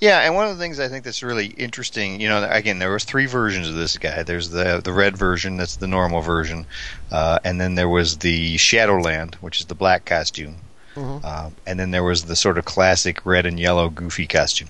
[0.00, 2.92] Yeah, and one of the things I think that's really interesting, you know, again, there
[2.92, 4.22] was three versions of this guy.
[4.22, 6.66] There's the the red version, that's the normal version,
[7.10, 10.56] uh, and then there was the Shadowland, which is the black costume,
[10.94, 11.24] Mhm.
[11.24, 14.68] um, and then there was the sort of classic red and yellow goofy costume.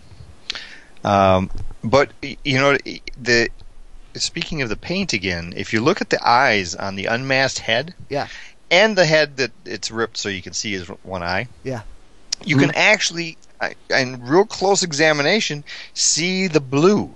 [1.05, 1.51] Um,
[1.85, 2.77] but you know,
[3.20, 3.49] the
[4.16, 7.95] speaking of the paint again, if you look at the eyes on the unmasked head,
[8.09, 8.27] Yeah.
[8.70, 11.83] and the head that it's ripped so you can see his one eye, Yeah.
[12.44, 12.77] You can hmm.
[12.77, 17.15] actually, uh, in real close examination, see the blue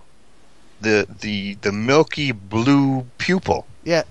[0.82, 3.66] the the the milky blue pupil.
[3.84, 4.02] Yeah.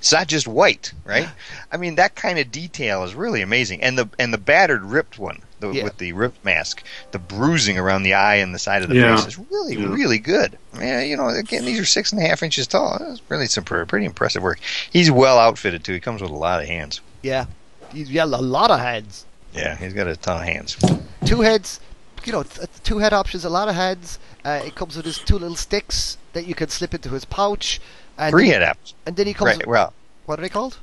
[0.00, 1.28] It's not just white, right?
[1.72, 3.82] I mean, that kind of detail is really amazing.
[3.82, 5.84] And the and the battered, ripped one the, Yeah.
[5.84, 6.82] with the ripped mask,
[7.12, 9.16] the bruising around the eye and the side of the Yeah.
[9.16, 9.86] face is really, Yeah.
[9.86, 10.58] really good.
[10.78, 12.98] Yeah, you know, again, these are six and a half inches tall.
[12.98, 14.58] That's really some pretty, pretty impressive work.
[14.90, 15.94] He's well outfitted too.
[15.94, 17.00] He comes with a lot of hands.
[17.22, 17.46] Yeah.
[17.92, 19.24] He's yeah, a lot of heads.
[19.54, 20.76] Yeah, he's got a ton of hands.
[21.24, 21.80] Two heads,
[22.24, 24.18] you know, th- two head options, a lot of heads.
[24.44, 27.80] Uh, it comes with his two little sticks that you can slip into his pouch.
[28.18, 28.94] And Three then, head apps.
[29.06, 29.66] And then he comes Right.
[29.66, 29.92] Well,
[30.26, 30.78] what are they called?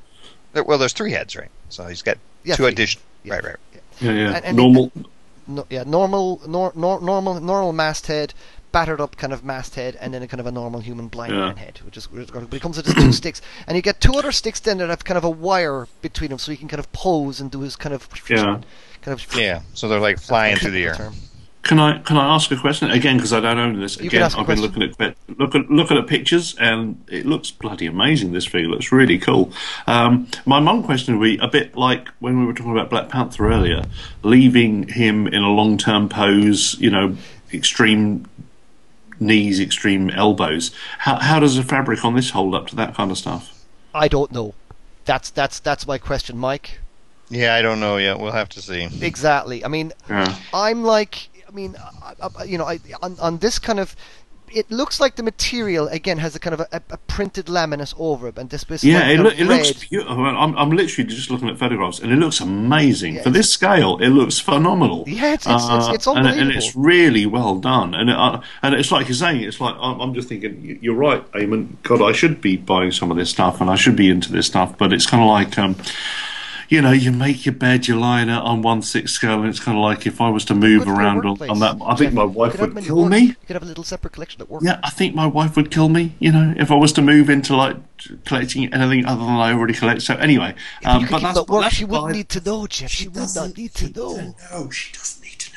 [0.54, 1.50] there- well, there's three heads, right?
[1.70, 3.04] So he's got Yeah, two additional.
[3.24, 3.36] Yeah.
[3.36, 3.56] Right, right.
[4.00, 4.36] Yeah, yeah.
[4.36, 4.92] And- and- Normal.
[5.48, 8.34] No, yeah, normal, nor, nor, normal, normal masthead,
[8.72, 11.40] battered up kind of masthead, and then a kind of a normal human blind Yeah.
[11.48, 14.14] man head, which is but it comes with his two sticks, and you get two
[14.14, 16.80] other sticks then that have kind of a wire between them, so he can kind
[16.80, 18.60] of pose and do his kind of Yeah.
[19.02, 19.62] kind of Yeah.
[19.74, 20.96] So they're like flying through the air.
[20.96, 21.14] term.
[21.64, 23.18] Can I can I ask a question again?
[23.18, 23.94] Because I don't own this.
[23.98, 27.04] You can Again, ask a I've been looking at look at looking at pictures, and
[27.08, 28.32] it looks bloody amazing.
[28.32, 29.54] This figure looks really cool.
[29.86, 33.10] Um, my one question would be a bit like when we were talking about Black
[33.10, 33.84] Panther earlier,
[34.24, 36.76] leaving him in a long term pose.
[36.80, 37.16] You know,
[37.54, 38.26] extreme
[39.22, 40.72] knees, extreme elbows.
[41.00, 43.66] How how does the fabric on this hold up to that kind of stuff?
[43.94, 44.54] I don't know.
[45.06, 46.80] That's that's that's my question, Mike.
[47.30, 48.20] Yeah, I don't know yet.
[48.20, 48.90] We'll have to see.
[49.02, 49.64] Exactly.
[49.64, 50.36] I mean, Yeah.
[50.54, 53.96] I'm like, I mean, I, I, you know, I, on on this kind of.
[54.54, 58.28] It looks like the material again has a kind of a, a, printed laminate over
[58.28, 60.26] it, and this this Yeah, like it, look, it looks beautiful.
[60.26, 63.98] I'm, I'm literally just looking at photographs, and it looks amazing Yeah, for this scale.
[64.00, 65.04] It looks phenomenal.
[65.08, 67.94] Yeah, it's- it's- it's- it's Uh, and, and it's really well done.
[67.94, 70.96] And it, uh, and it's like you're saying, it's like I'm, I'm just thinking, you're
[70.96, 71.76] right, Eamon.
[71.84, 74.48] God, I should be buying some of this stuff, and I should be into this
[74.48, 74.78] stuff.
[74.78, 75.58] But it's kind of like.
[75.58, 75.76] Um,
[76.72, 79.50] you know, you make your bed, you lie in it on one six scale, and
[79.50, 81.60] it's kind of like if I was to move Good for a around on, on
[81.60, 83.20] that, I think my wife would kill me.
[83.20, 84.64] You could have a little separate collection at work.
[84.64, 86.16] Yeah, I think my wife would kill me.
[86.20, 87.76] You know, if I was to move into like
[88.24, 90.02] collecting anything other than I already collect.
[90.02, 92.14] So anyway, um, but that's, work, that's she wouldn't fine.
[92.14, 92.90] need to know, Jeff.
[92.90, 94.36] She, would not need to know.
[94.50, 95.52] No, she doesn't need to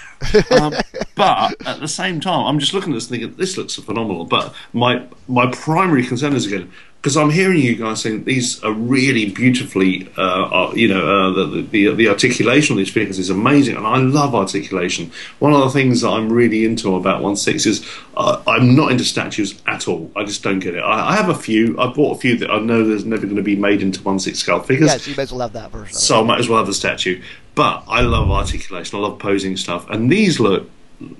[0.50, 0.58] know.
[0.66, 0.74] um,
[1.14, 4.24] but at the same time, I'm just looking at this thinking this looks phenomenal.
[4.24, 6.72] But my my primary concern is again
[7.04, 11.32] because I'm hearing you guys saying these are really beautifully, uh, uh, you know, uh,
[11.34, 15.12] the, the the articulation of these figures is amazing, and I love articulation.
[15.38, 17.86] One of the things that I'm really into about One Six is
[18.16, 20.10] uh, I'm not into statues at all.
[20.16, 20.80] I just don't get it.
[20.80, 21.78] I, I have a few.
[21.78, 24.18] I bought a few that I know there's never going to be made into One
[24.18, 24.88] Six scale figures.
[24.88, 25.94] Yeah, so you might as well have that version.
[25.94, 27.22] So I might as well have the statue.
[27.54, 28.98] But I love articulation.
[28.98, 29.90] I love posing stuff.
[29.90, 30.70] And these look,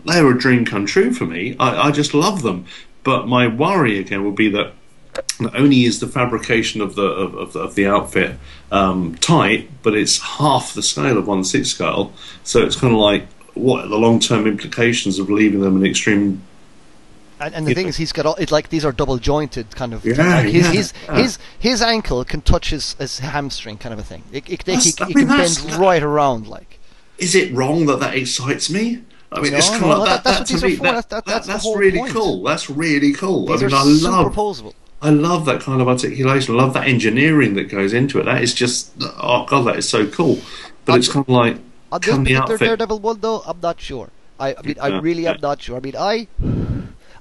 [0.07, 1.57] they're a dream come true for me.
[1.61, 2.65] I, I just love them.
[3.03, 4.73] But my worry again would be that
[5.41, 8.37] not only is the fabrication of the of, of, the, of the outfit
[8.73, 12.13] um, tight, but it's half the scale of one six scale.
[12.43, 15.87] So it's kind of like what are the long term implications of leaving them in
[15.89, 16.43] extreme
[17.41, 19.93] And, and the thing is, he's got all, it's like these are double jointed kind
[19.95, 20.05] of.
[20.05, 21.17] Yeah, like his, yeah, his yeah.
[21.23, 24.23] his his ankle can touch his, his hamstring, kind of a thing.
[24.33, 26.79] It, it, they- he, I mean, can bend right around, like.
[27.19, 29.03] is it wrong that that excites me?
[29.33, 30.39] I mean, No, it's kind no, of like that- that.
[30.39, 32.13] that's that what to me, that- That- that- that- that's that's really point.
[32.13, 32.43] cool.
[32.45, 33.47] That's really cool.
[33.47, 34.75] These I mean, I love superposable.
[35.05, 36.55] I love that kind of articulation.
[36.55, 38.25] I love that engineering that goes into it.
[38.25, 40.39] That is just oh god, that is so cool.
[40.85, 41.57] But On it's kind of like
[41.93, 42.61] On this can the particular outfit.
[42.61, 44.09] Daredevil one, though, I'm not sure.
[44.39, 45.77] I, I mean, I really am not sure.
[45.77, 46.27] I mean, I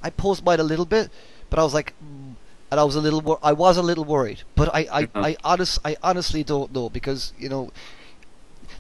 [0.02, 1.10] I posed mine a little bit,
[1.50, 2.36] but I was like, mm,
[2.72, 4.42] and I was a little, wor- I was a little worried.
[4.56, 5.08] But I, I, Yeah.
[5.16, 7.72] I, honest, I honestly don't know because you know,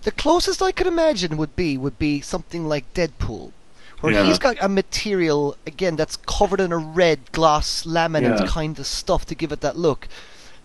[0.03, 3.51] the closest I could imagine would be would be something like Deadpool,
[4.03, 4.25] where Yeah.
[4.25, 8.47] he's got a material again that's covered in a red glass laminate Yeah.
[8.47, 10.09] kind of stuff to give it that look,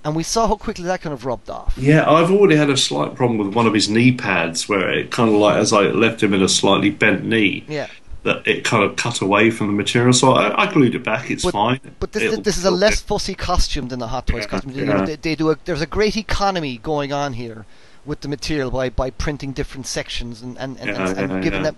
[0.04, 1.74] and we saw how quickly that kind of rubbed off.
[1.76, 5.12] Yeah, I've already had a slight problem with one of his knee pads where it
[5.12, 7.86] kind of like as I left him in a slightly bent knee, Yeah.
[8.24, 10.12] that it kind of cut away from the material.
[10.12, 11.30] So I, I glued it back.
[11.30, 11.80] It's But- fine.
[12.00, 14.72] But this, It'll- this is a less fussy costume than the Hot Toys Yeah, costume.
[14.72, 17.66] You know, they, they do a, there's a great economy going on here
[18.04, 21.60] with the material by, by printing different sections and, and, and, Yeah, and, and giving
[21.62, 21.70] yeah.
[21.70, 21.74] that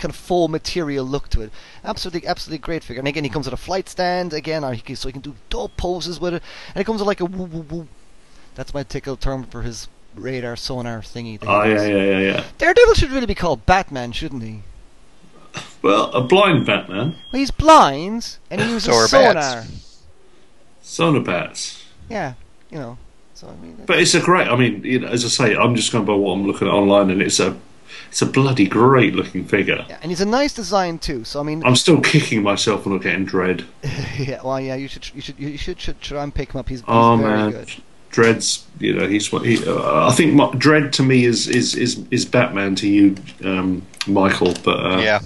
[0.00, 1.52] kind of full material look to it.
[1.84, 3.00] Absolutely, absolutely great figure.
[3.00, 5.34] And again, he comes with a flight stand again, uh, can, so he can do
[5.48, 6.42] dope poses with it.
[6.74, 7.88] And it comes with like a woo woo woo.
[8.54, 11.38] That's my tickle term for his radar sonar thingy.
[11.38, 12.44] that Oh yeah, yeah, yeah, yeah.
[12.58, 14.62] Daredevil should really be called Batman, shouldn't he?
[15.82, 19.64] Well, a blind Batman, Well, he's blind and he uses So are sonar.
[21.24, 21.84] bats.
[22.08, 22.34] Yeah,
[22.70, 22.98] you know.
[23.34, 24.48] So I mean, But it's a great.
[24.48, 26.74] I mean, you know, as I say, I'm just going by what I'm looking at
[26.74, 27.56] online, and it's a,
[28.08, 29.84] it's a bloody great looking figure.
[29.88, 31.24] Yeah, and he's a nice design too.
[31.24, 33.64] So I mean, I'm still kicking myself for not getting Dredd.
[34.18, 36.68] yeah, well, yeah, you should, you should, you should, should try and pick him up.
[36.68, 37.70] He's, he's Oh very man, good.
[38.10, 38.66] Dredd's.
[38.78, 39.64] You know, he's what he.
[39.66, 43.86] Uh, I think my, Dredd to me is is is is Batman to you, um,
[44.06, 44.54] Michael.
[44.64, 45.20] But uh, yeah.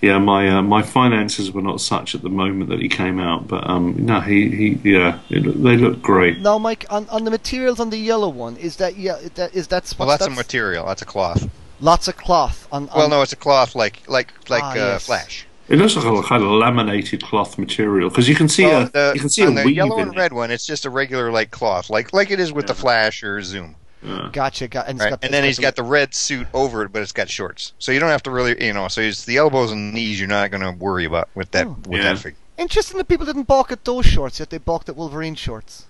[0.00, 3.48] yeah, my uh, my finances were not such at the moment that he came out,
[3.48, 6.40] but um, no, he, he yeah, it, they look great.
[6.40, 9.68] Now, Mike, on, on the materials on the yellow one, is that yeah, that is
[9.68, 10.86] that's Well, what's that's a material.
[10.86, 11.48] That's a cloth.
[11.80, 12.88] Lots of cloth on.
[12.90, 15.06] on Well, no, it's a cloth like like like Ah, uh, yes.
[15.06, 15.46] Flash.
[15.68, 18.88] It looks like a kind of laminated cloth material because you can see Well, a
[18.88, 20.18] the, you can see a the weave yellow in and it.
[20.18, 23.22] red one, it's just a regular like cloth, like like it is with the Flash
[23.22, 23.76] or Zoom.
[24.02, 24.28] Yeah.
[24.32, 25.10] Gotcha, got, and, Right?
[25.10, 27.28] got, and it's then he's the- got the red suit over it, but it's got
[27.28, 28.86] shorts, so you don't have to really, you know.
[28.88, 31.76] So it's the elbows and knees you're not going to worry about with that Oh.
[31.86, 32.12] with Yeah.
[32.14, 32.38] that figure.
[32.56, 35.84] Interesting that people didn't balk at those shorts, yet they balked at Wolverine shorts.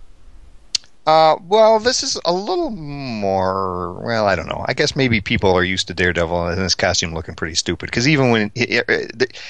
[1.09, 3.95] Uh, well, this is a little more.
[4.05, 4.63] Well, I don't know.
[4.69, 7.87] I guess maybe people are used to Daredevil and his costume looking pretty stupid.
[7.87, 8.83] Because even when he,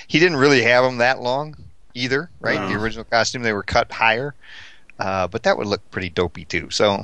[0.07, 1.57] he didn't really have them that long
[1.95, 2.61] either, right?
[2.61, 2.69] No.
[2.69, 4.37] The original costume they were cut higher,
[5.01, 6.71] uh, but that would look pretty dopey too.
[6.71, 7.03] So,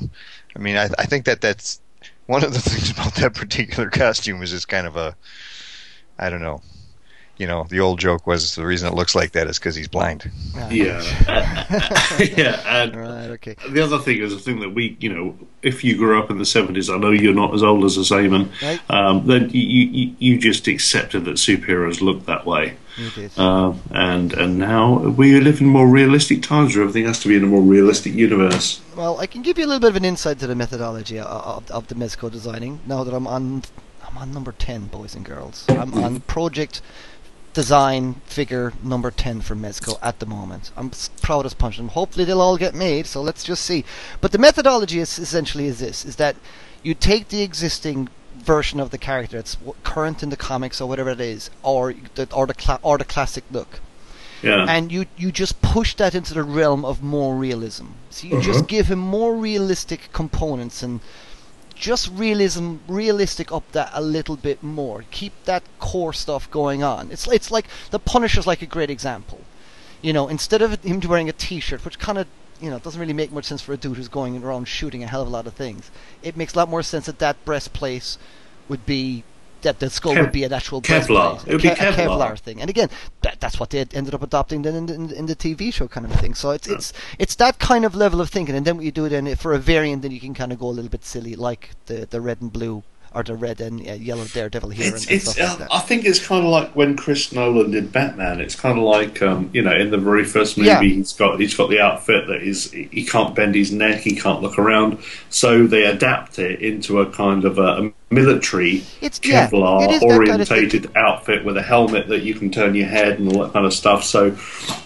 [0.55, 1.81] I mean, I, I think that that's
[2.27, 5.17] one of the things about that particular costume is just kind of a,
[6.17, 6.63] I don't know.
[7.37, 9.89] You know, the old joke was the reason it looks like that is because he's
[9.89, 10.31] blind.
[10.57, 11.03] Ah, Yeah,
[12.37, 13.31] yeah, and Right.
[13.31, 13.57] Okay.
[13.71, 16.39] the other thing is the thing that we, you know, if you grew up in
[16.39, 18.81] the seventies, I know you're not as old as us, Eamon, Right.
[18.91, 24.33] um, then you, you you just accepted that superheroes look that way, You um, and
[24.33, 27.47] and now we live in more realistic times where everything has to be in a
[27.49, 28.81] more realistic universe.
[28.97, 31.27] Well, I can give you a little bit of an insight to the methodology of,
[31.27, 32.79] of, of the Mezco designing.
[32.87, 33.63] Now that I'm on,
[34.07, 35.65] I'm on number ten, boys and girls.
[35.69, 36.81] I'm on project
[37.55, 40.71] design figure number ten for Mezco at the moment.
[40.77, 40.91] I'm
[41.23, 41.79] proud as punch.
[41.79, 43.07] And hopefully they'll all get made.
[43.07, 43.85] So let's just see.
[44.21, 46.37] But the methodology is essentially is this: is that
[46.83, 51.11] you take the existing version of the character that's current in the comics or whatever
[51.11, 53.81] it is, or the or the cla- or the classic look
[54.43, 57.87] Yeah, and you you just push that into the realm of more realism.
[58.11, 58.53] So you Uh-huh.
[58.53, 61.01] just give him more realistic components and
[61.75, 65.05] just realism, realistic up that a little bit more.
[65.11, 67.11] Keep that core stuff going on.
[67.11, 69.41] It's it's like the Punisher's like a great example.
[70.03, 72.27] You know, instead of him wearing a T-shirt, which kind of
[72.61, 75.07] you know doesn't really make much sense for a dude who's going around shooting a
[75.07, 75.91] hell of a lot of things,
[76.23, 78.17] it makes a lot more sense that that breastplate
[78.69, 79.25] would be
[79.65, 81.45] that the skull Kev- would be an actual Kevlar.
[81.47, 81.93] It would be Kevlar.
[81.97, 82.61] Kevlar thing.
[82.61, 82.89] And again,
[83.23, 85.89] that, that's what they ended up adopting then in, the- in, in the TV show
[85.89, 86.35] kind of thing.
[86.35, 88.55] So it's it's it's that kind of level of thinking.
[88.55, 90.69] And then what you do then for a variant, then you can kind of go
[90.69, 92.83] a little bit silly, like the the red and blue
[93.15, 95.73] or the red and uh, yellow Daredevil here It's, it's, stuff like uh, that.
[95.73, 98.41] I think it's kind of like when Chris Nolan did Batman.
[98.41, 100.81] It's kind of like um, you know, in the very first movie, Yeah.
[100.83, 104.43] he's got he's got the outfit that is he can't bend his neck, he can't
[104.43, 104.99] look around,
[105.31, 110.01] so they adapt it into a kind of a, a military It's- yeah, Kevlar is
[110.01, 110.19] that kind of
[110.51, 113.67] orientated outfit with a helmet that you can turn your head and all that kind
[113.67, 114.05] of stuff.
[114.05, 114.37] So,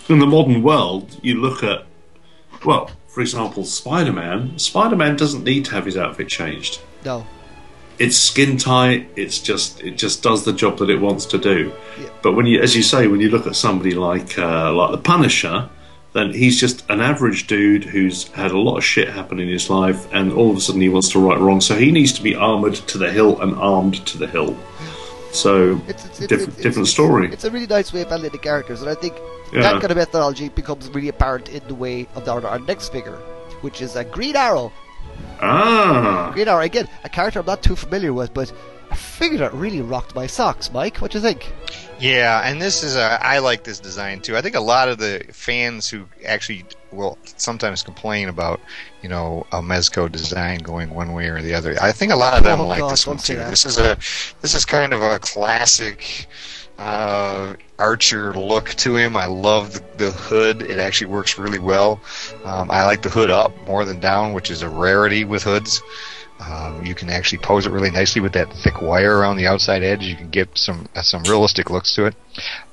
[0.08, 1.84] in the modern world, you look at
[2.64, 4.58] well, for example, Spider Man.
[4.58, 7.24] Spider Man doesn't need to have his outfit changed no,
[7.98, 9.08] it's skin tight.
[9.16, 11.72] It's just it just does the job that it wants to do.
[12.00, 12.08] Yeah.
[12.22, 14.98] But when you, as you say, when you look at somebody like uh, like the
[14.98, 15.68] Punisher,
[16.12, 19.68] then he's just an average dude who's had a lot of shit happen in his
[19.70, 21.60] life, and all of a sudden he wants to right wrong.
[21.60, 24.56] So he needs to be armored to the hilt and armed to the hilt.
[25.32, 27.30] So it's, it's, it's, diff- it's- different story.
[27.32, 29.14] It's a really nice way of handling the characters, and I think
[29.52, 29.60] Yeah.
[29.62, 33.16] that kind of methodology becomes really apparent in the way of our, our next figure,
[33.60, 34.72] which is a Green Arrow.
[35.40, 38.52] Ah, Green Arrow again, a character I'm not too familiar with, but
[38.90, 40.72] I figured that really rocked my socks.
[40.72, 41.52] Mike, what do you think?
[42.00, 44.36] Yeah, and this is a, I like this design too.
[44.36, 48.60] I think a lot of the fans who actually will sometimes complain about,
[49.02, 51.76] you know, a Mezco design going one way or the other.
[51.82, 53.34] I think a lot of them Oh, like God, this one too.
[53.36, 53.50] that.
[53.50, 53.96] This is a
[54.40, 56.26] this is kind of a classic
[56.78, 59.16] uh, Archer look to him.
[59.16, 60.62] I love the, hood.
[60.62, 62.00] It actually works really well.
[62.44, 65.82] Um, I like the hood up more than down, which is a rarity with hoods.
[66.40, 69.82] Um, you can actually pose it really nicely with that thick wire around the outside
[69.82, 70.04] edge.
[70.04, 72.14] You can get some uh, some realistic looks to it.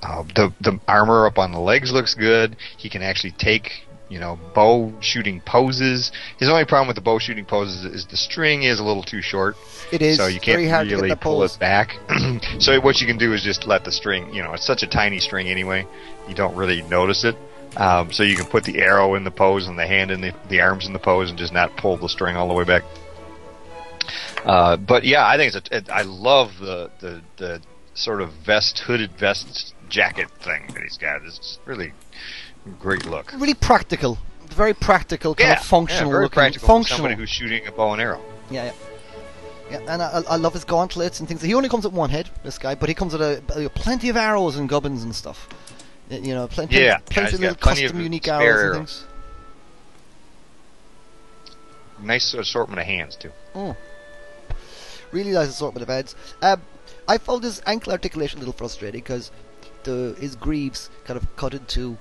[0.03, 2.57] Uh, the the armor up on the legs looks good.
[2.77, 6.11] He can actually take you know bow shooting poses.
[6.37, 9.21] His only problem with the bow shooting poses is the string is a little too
[9.21, 9.55] short,
[9.91, 11.97] It is so you can't very hard to really pull it back.
[12.59, 14.33] so what you can do is just let the string.
[14.33, 15.85] You know, it's such a tiny string anyway.
[16.27, 17.35] You don't really notice it.
[17.77, 20.33] Um, so you can put the arrow in the pose and the hand in the
[20.49, 22.83] the arms in the pose and just not pull the string all the way back.
[24.45, 27.61] Uh, but yeah, I think it's a, it, I love the, the the
[27.95, 31.23] sort of vest, hooded vest jacket thing that he's got.
[31.23, 31.93] It's really
[32.79, 33.31] great look.
[33.33, 34.17] Really practical,
[34.49, 36.33] very practical, kind yeah, of functional yeah, very looking.
[36.35, 36.97] practical functional.
[36.97, 38.21] somebody who's shooting a bow and arrow.
[38.49, 38.71] Yeah, yeah.
[39.71, 41.41] Yeah, and I, I love his gauntlets and things.
[41.41, 44.09] He only comes with one head, this guy, but he comes with a, a- plenty
[44.09, 45.49] of arrows and gubbins and stuff.
[46.07, 48.63] You know, plenty, Yeah, yeah, plenty he's of little plenty custom of unique spare arrows
[48.77, 49.05] and things.
[51.99, 53.31] Nice assortment of hands too.
[55.11, 56.13] Really nice assortment of heads.
[56.43, 56.61] Um,
[57.07, 59.31] I found his ankle articulation a little frustrating because
[59.83, 61.97] the his greaves kind of cut into.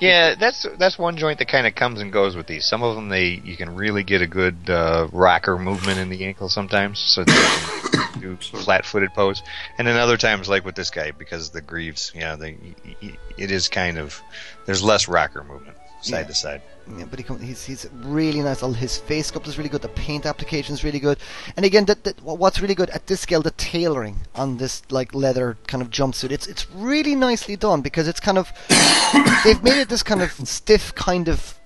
[0.00, 2.66] Yeah, that's that's one joint that kind of comes and goes with these.
[2.66, 6.24] Some of them they you can really get a good uh, rocker movement in the
[6.24, 9.42] ankle sometimes, so they can do flat-footed pose.
[9.78, 12.56] And then other times, like with this guy, because the greaves, yeah, they,
[13.38, 14.20] it is kind of
[14.66, 16.28] there's less rocker movement side Yeah.
[16.28, 16.62] to side.
[16.98, 18.62] Yeah, but he he's he's really nice.
[18.62, 19.82] All his face sculpt is really good.
[19.82, 21.18] The paint application is really good.
[21.56, 25.14] And again, that, that what's really good at this scale, the tailoring on this like
[25.14, 26.30] leather kind of jumpsuit.
[26.30, 28.52] It's it's really nicely done because it's kind of
[29.44, 31.58] they've made it this kind of stiff kind of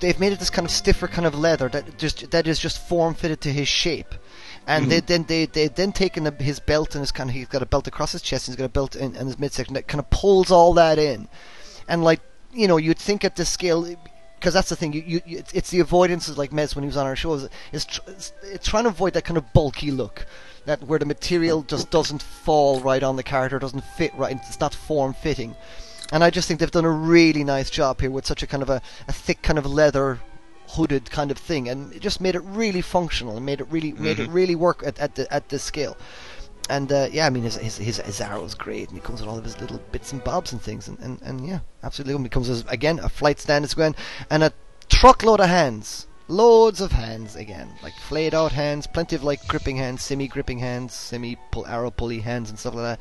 [0.00, 2.86] they've made it this kind of stiffer kind of leather that just that is just
[2.86, 4.14] form fitted to his shape.
[4.66, 5.06] And they mm-hmm.
[5.06, 7.66] then they they then taken the, his belt and his kind of he's got a
[7.66, 10.00] belt across his chest and he's got a belt in, in his midsection that kind
[10.00, 11.28] of pulls all that in,
[11.88, 12.20] and like
[12.52, 13.82] you know you'd think at this scale
[14.38, 16.96] because that's the thing you, you, it's, it's the avoidances like Mez when he was
[16.96, 18.32] on our shows is tr- it's,
[18.62, 20.26] trying to avoid that kind of bulky look
[20.66, 24.60] that where the material just doesn't fall right on the character doesn't fit right it's
[24.60, 25.54] not form fitting
[26.12, 28.62] and I just think they've done a really nice job here with such a kind
[28.62, 30.18] of a, a thick kind of leather
[30.70, 33.92] hooded kind of thing, and it just made it really functional and made it really
[33.92, 34.32] made it mm-hmm.
[34.32, 35.96] really work at, at the at this scale.
[36.70, 39.20] And uh, yeah, I mean his, his his his arrow is great, and he comes
[39.20, 42.14] with all of his little bits and bobs and things, and, and, and yeah, absolutely.
[42.14, 43.92] And he comes with again a flight stand as well,
[44.30, 44.52] and a
[44.88, 49.76] truckload of hands, loads of hands again, like flayed out hands, plenty of like gripping
[49.76, 53.00] hands, semi gripping hands, semi pull arrow pulley hands, and stuff like that.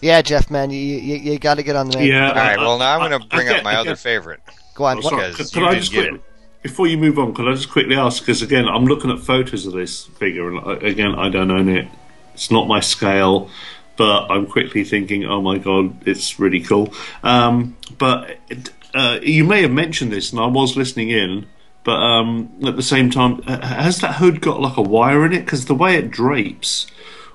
[0.00, 2.04] Yeah, Jeff, man, you you, you got to get on there.
[2.04, 2.28] Yeah.
[2.28, 4.40] All right, well now I'm going to bring up my other favorite.
[4.74, 4.98] Go on.
[4.98, 5.30] Oh, sorry.
[5.30, 6.22] Because Could, you I didn't just get quick,
[6.62, 8.22] before you move on, could I just quickly ask?
[8.22, 11.68] Because again, I'm looking at photos of this figure, and uh, again, I don't own
[11.68, 11.88] it.
[12.34, 13.50] It's not my scale,
[13.96, 16.92] but I'm quickly thinking, oh my god, it's really cool.
[17.22, 21.46] Um, but it, uh, you may have mentioned this, and I was listening in.
[21.84, 25.32] But um, at the same time, uh, has that hood got like a wire in
[25.32, 25.40] it?
[25.44, 26.86] Because the way it drapes,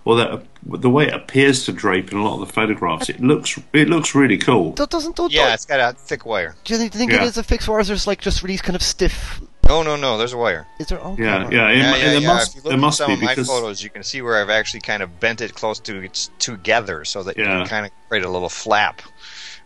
[0.05, 3.19] or that the way it appears to drape in a lot of the photographs, it
[3.19, 4.71] looks it looks really cool.
[4.71, 6.55] Do- doesn't don't, Yeah, it's got a thick wire.
[6.63, 7.23] do you think, do you think Yeah.
[7.25, 7.77] it is a fixed wire?
[7.79, 9.41] Or is there like just really kind of stiff?
[9.69, 10.65] Oh no, no, there's a wire.
[10.79, 10.99] Is there?
[10.99, 12.27] Okay, Yeah, yeah, it, yeah, yeah, there yeah.
[12.27, 14.03] must if you look there at must some be of my because photos, you can
[14.03, 17.43] see where I've actually kind of bent it close to it's together, so that you
[17.43, 19.01] can kind of create a little flap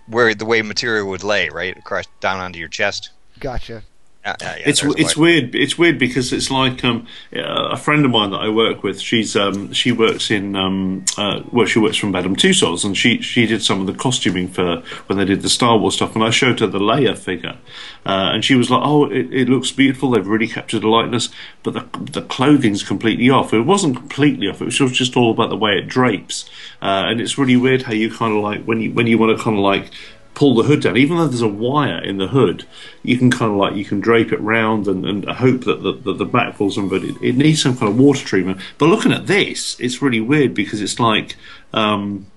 [0.07, 3.11] where the way material would lay right across down onto your chest.
[3.39, 3.83] Gotcha.
[4.23, 5.55] Yeah, yeah, yeah, it's it's weird.
[5.55, 9.01] It's weird because it's like um, a friend of mine that I work with.
[9.01, 13.19] She's um, she works in um, uh, well, she works from Madame Tussauds, and she
[13.23, 16.13] she did some of the costuming for when they did the Star Wars stuff.
[16.13, 17.57] And I showed her the Leia figure,
[18.05, 20.11] uh, and she was like, "Oh, it, it looks beautiful.
[20.11, 21.29] They've really captured the likeness,
[21.63, 23.55] but the the clothing's completely off.
[23.55, 24.61] It wasn't completely off.
[24.61, 26.47] It was just- just all about the way it drapes,
[26.83, 29.35] uh, and it's really weird how you kind of like when you when you want
[29.35, 29.89] to kind of like."
[30.33, 32.65] Pull the hood down, even though there's a wire in the hood,
[33.03, 35.93] you can kind of like you can drape it round and, and hope that the,
[35.93, 38.59] that the back falls on, but it, it needs some kind of water treatment.
[38.77, 41.35] But looking at this, it's really weird because it's like
[41.73, 42.27] um,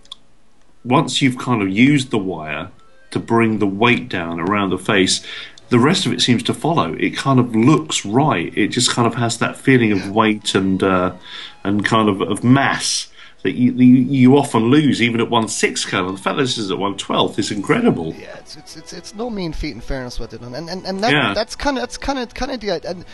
[0.84, 2.70] once you've kind of used the wire
[3.10, 5.24] to bring the weight down around the face.
[5.70, 6.92] The rest of it seems to follow.
[6.94, 8.52] It kind of looks right.
[8.56, 11.14] It just kind of has that feeling of weight and uh,
[11.62, 13.08] and kind of of mass
[13.44, 16.08] that you, you you often lose even at one six scale.
[16.08, 18.12] And the fact that this is at one twelfth is incredible.
[18.18, 20.84] Yeah, it's it's it's, it's no mean feat in fairness what they've done, and and,
[20.84, 21.32] and that, Yeah.
[21.34, 23.04] that's kind of that's kind of kind of the and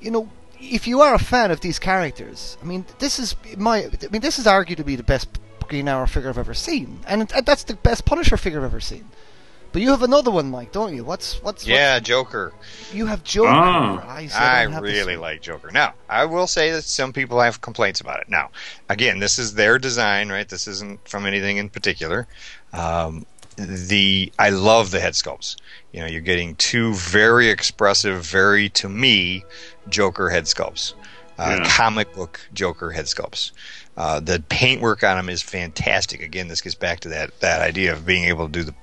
[0.00, 0.28] you know
[0.60, 4.22] if you are a fan of these characters, I mean this is my I mean
[4.22, 5.28] this is arguably the best
[5.68, 8.80] Green Arrow figure I've ever seen, and it- that's the best Punisher figure I've ever
[8.80, 9.04] seen.
[9.72, 11.02] But you have another one, Mike, don't you?
[11.02, 12.52] What's what's Yeah, Joker.
[12.92, 13.48] You have Joker.
[13.50, 14.04] Ah.
[14.06, 15.70] I, see, I have really like Joker.
[15.70, 18.28] Now, I will say that some people have complaints about it.
[18.28, 18.50] Now,
[18.90, 20.46] again, this is their design, right?
[20.48, 22.26] This isn't from anything in particular.
[22.74, 23.24] Um,
[23.56, 25.56] the I love the head sculpts.
[25.92, 29.44] You know, you're getting two very expressive, very to me,
[29.88, 30.92] Joker head sculpts,
[31.38, 31.68] uh, Yeah.
[31.76, 33.52] comic book Joker head sculpts.
[33.96, 36.22] Uh, the paintwork on them is fantastic.
[36.22, 38.74] Again, this gets back to that that idea of being able to do the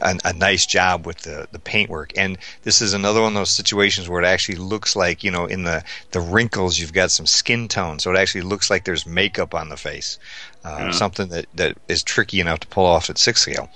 [0.00, 2.12] a, a nice job with the the paintwork.
[2.16, 5.46] And this is another one of those situations where it actually looks like you know
[5.46, 5.82] in the
[6.12, 9.68] the wrinkles you've got some skin tone, so it actually looks like there's makeup on
[9.68, 10.18] the face.
[10.64, 10.90] Uh, Yeah.
[10.92, 13.68] Something that that is tricky enough to pull off at six scale.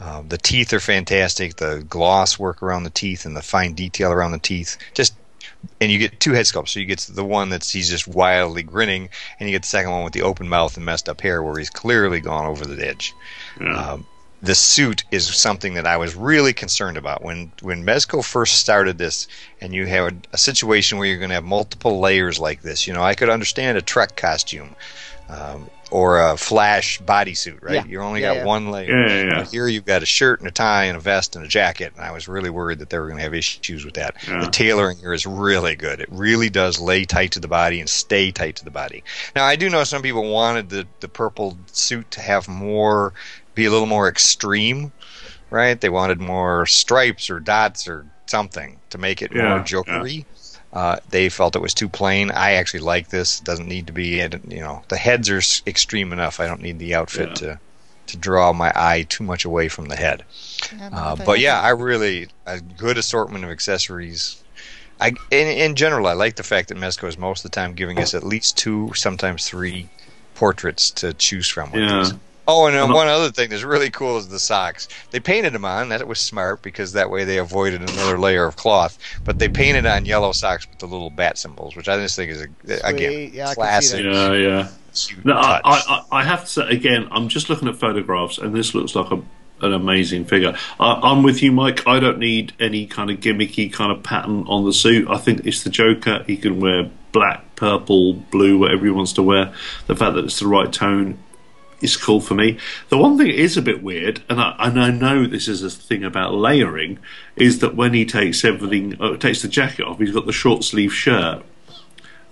[0.00, 1.56] Um, the teeth are fantastic.
[1.56, 4.76] The gloss work around the teeth and the fine detail around the teeth.
[4.94, 5.14] Just
[5.80, 6.70] and you get two head sculpts.
[6.70, 9.08] So you get the one that's he's just wildly grinning,
[9.38, 11.58] and you get the second one with the open mouth and messed up hair, where
[11.58, 13.12] he's clearly gone over the edge.
[13.60, 13.92] Yeah.
[13.92, 14.06] Um,
[14.42, 18.98] the suit is something that I was really concerned about when when Mezco first started
[18.98, 19.26] this,
[19.60, 22.86] and you have a situation where you're going to have multiple layers like this.
[22.86, 24.76] You know, I could understand a Trek costume.
[25.28, 27.74] Um, or a Flash bodysuit, right?
[27.74, 27.84] Yeah.
[27.86, 28.44] You only Yeah, got yeah.
[28.46, 28.90] one layer.
[28.90, 29.44] Yeah, yeah, yeah.
[29.44, 32.04] Here you've got a shirt and a tie and a vest and a jacket, and
[32.04, 34.16] I was really worried that they were going to have issues with that.
[34.26, 34.40] Yeah.
[34.44, 36.00] The tailoring here is really good.
[36.00, 39.04] It really does lay tight to the body and stay tight to the body.
[39.36, 43.12] Now, I do know some people wanted the, the purple suit to have more
[43.54, 44.90] be a little more extreme,
[45.50, 45.80] right?
[45.80, 50.24] They wanted more stripes or dots or something to make it Yeah, more jokery.
[50.74, 52.30] Uh, they felt it was too plain.
[52.32, 53.38] I actually like this.
[53.38, 54.16] It doesn't need to be,
[54.48, 56.40] you know, the heads are extreme enough.
[56.40, 57.34] I don't need the outfit Yeah.
[57.34, 57.60] to
[58.06, 60.24] to draw my eye too much away from the head.
[60.76, 64.42] Yeah, Uh, but yeah, I really a good assortment of accessories.
[65.00, 67.72] I in, in general, I like the fact that Mezco is most of the time
[67.72, 69.88] giving us at least two, sometimes three
[70.34, 71.70] portraits to choose from.
[71.72, 71.98] With Yeah.
[72.02, 72.12] these.
[72.46, 74.88] Oh, and uh, one other thing that's really cool is the socks.
[75.10, 75.88] They painted them on.
[75.88, 78.98] That was smart because that way they avoided another layer of cloth.
[79.24, 82.30] But they painted on yellow socks with the little bat symbols, which I just think
[82.30, 84.04] is a, again Yeah, I can see classic.
[84.04, 84.68] Yeah, yeah.
[84.94, 85.60] cute No, I.
[85.64, 87.08] I, I I have to say again.
[87.10, 89.22] I'm just looking at photographs, and this looks like a,
[89.64, 90.54] an amazing figure.
[90.78, 91.86] I, I'm with you, Mike.
[91.86, 95.08] I don't need any kind of gimmicky kind of pattern on the suit.
[95.08, 96.22] I think it's the Joker.
[96.26, 99.54] He can wear black, purple, blue, whatever he wants to wear.
[99.86, 101.18] The fact that it's the right tone
[101.84, 102.58] is cool for me.
[102.88, 105.62] The one thing that is a bit weird, and I, and I know this is
[105.62, 106.98] a thing about layering,
[107.36, 110.64] is that when he takes everything, uh, takes the jacket off, he's got the short
[110.64, 111.42] sleeve shirt.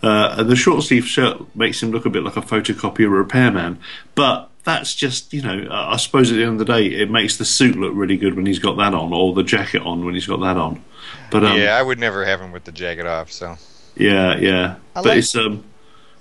[0.02, 3.12] Uh, and the short sleeve shirt makes him look a bit like a photocopy of
[3.12, 3.78] a repairman.
[4.16, 7.08] But that's just, you know, uh, I suppose at the end of the day, it
[7.10, 10.04] makes the suit look really good when he's got that on, or the jacket on
[10.04, 10.82] when he's got that on.
[11.30, 13.30] But um, yeah, I would never have him with the jacket off.
[13.30, 13.56] So
[13.94, 14.76] yeah, yeah.
[14.96, 15.64] I But like- it's um,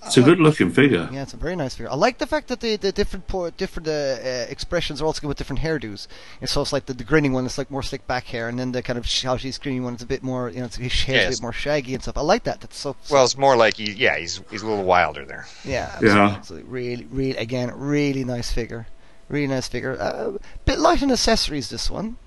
[0.06, 1.08] it's a good looking figure.
[1.12, 1.92] Yeah, it's a very nice figure.
[1.92, 5.22] I like the fact that the, the different po- different uh, uh, expressions are also
[5.22, 6.08] good with different hairdos.
[6.40, 8.58] And so it's like the, the grinning one is like more slick back hair, and
[8.60, 10.94] then the kind of shouty, screaming one is a bit more, you know, it's, his
[11.04, 12.18] hair's a bit more shaggy and stuff.
[12.18, 12.62] I like that.
[12.62, 12.96] That's so.
[13.04, 15.46] so well, it's more like he, yeah, he's he's a little wilder there.
[15.64, 16.10] yeah, Yeah.
[16.10, 16.70] absolutely, absolutely.
[16.72, 18.88] Really, really, again, really nice figure.
[19.30, 19.98] Really nice figure.
[20.02, 21.70] Uh, bit light on accessories.
[21.70, 22.18] This one.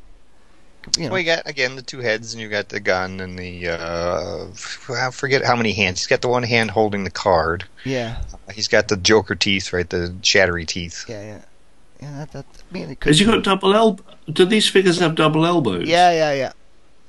[0.98, 3.38] You know, Well, you got again the two heads, and you got the gun and
[3.38, 4.46] the uh,
[4.90, 6.00] I forget how many hands.
[6.00, 7.64] He's got the one hand holding the card.
[7.84, 9.88] yeah, He's got the Joker teeth, right?
[9.88, 11.04] The shattery teeth.
[11.08, 11.40] yeah, yeah.
[12.02, 14.02] Yeah, that, that, I mean, it could Has he got double elbow?
[14.30, 15.88] Do these figures have double elbows?
[15.88, 16.52] Yeah, yeah, yeah.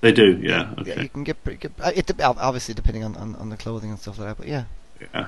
[0.02, 0.38] they do.
[0.42, 0.74] Yeah.
[0.86, 1.74] Yeah, you can get pretty good.
[1.82, 4.66] uh, It obviously depending on, on, on the clothing and stuff like that, but yeah,
[5.02, 5.28] Yeah.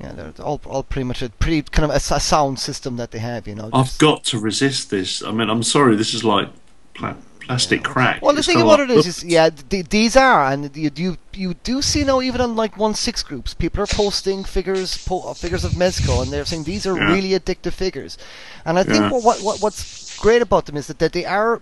[0.00, 2.58] yeah, they're they're all all pretty much a pretty kind of a, s- a sound
[2.58, 3.70] system that they have, you know.
[3.72, 5.22] I've got to resist this.
[5.22, 5.96] I mean, I'm sorry.
[5.96, 6.48] This is like
[6.94, 7.14] pla-
[7.46, 8.22] plastic crack.
[8.22, 11.16] Well, the thing about like- it is, is yeah, th- these are, and you you
[11.32, 15.22] you do see now even on like one six groups, people are posting figures po-
[15.30, 17.12] uh, figures of Mezco, and they're saying these are Yeah.
[17.14, 18.18] really addictive figures,
[18.64, 19.10] and I think Yeah.
[19.10, 21.60] what, what what what's great about them is that, that they are.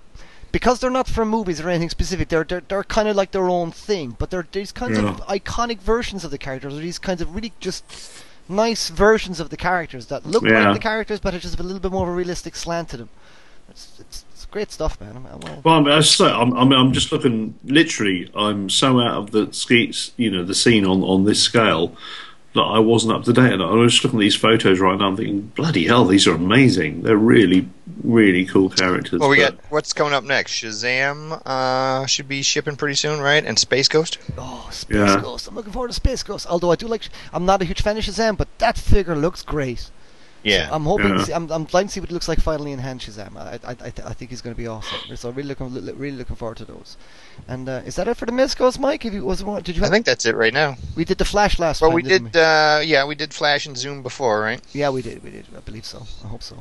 [0.53, 3.49] Because they're not for movies or anything specific, they're they're, they're kind of like their
[3.49, 4.15] own thing.
[4.17, 7.53] But they're these kinds of iconic versions of the characters, or these kinds of really
[7.59, 7.83] just
[8.49, 10.67] nice versions of the characters that look Yeah.
[10.67, 12.97] like the characters, but it's just a little bit more of a realistic slant to
[12.99, 13.09] them.
[13.69, 14.25] It's, it's
[14.55, 15.17] great stuff, man.
[15.17, 17.55] I'm, I'm, Well, I mean, I say, I'm, I mean, I'm just looking.
[17.65, 21.95] Literally, I'm so out of the skeets, you know, the scene on on this scale
[22.55, 23.53] that I wasn't up to date.
[23.55, 25.09] And I was just looking at these photos right now.
[25.09, 27.03] I'm thinking, bloody hell, these are amazing.
[27.03, 27.69] They're really,
[28.05, 29.19] really cool characters.
[29.19, 30.53] Well, we but- got what's coming up next.
[30.53, 33.45] Shazam uh, should be shipping pretty soon, right?
[33.45, 34.19] And Space Ghost.
[34.39, 35.21] Oh, Space Yeah.
[35.21, 35.49] Ghost!
[35.49, 36.47] I'm looking forward to Space Ghost.
[36.49, 37.03] Although I do like,
[37.33, 39.91] I'm not a huge fan of Shazam, but that figure looks great.
[40.45, 40.69] Yeah.
[40.71, 41.09] I'm hoping.
[41.09, 41.15] Yeah.
[41.19, 43.37] To see, I'm, I'm glad to see what it looks like finally in hand Shazam.
[43.37, 45.17] I, I, I, th- I think he's going to be awesome.
[45.17, 46.97] So really looking, really looking forward to those.
[47.49, 49.05] And uh, is that it for the Mezcos, Mike?
[49.05, 49.85] If you was one, did you?
[49.85, 50.77] I think that's it right now.
[50.97, 51.97] we did the Flash last Well, time.
[51.97, 52.41] we didn't did.
[52.41, 54.61] Uh, yeah, we did Flash and Zoom before, right?
[54.73, 55.23] Yeah, we did.
[55.25, 55.47] We did.
[55.57, 56.03] I believe so.
[56.25, 56.57] I hope so.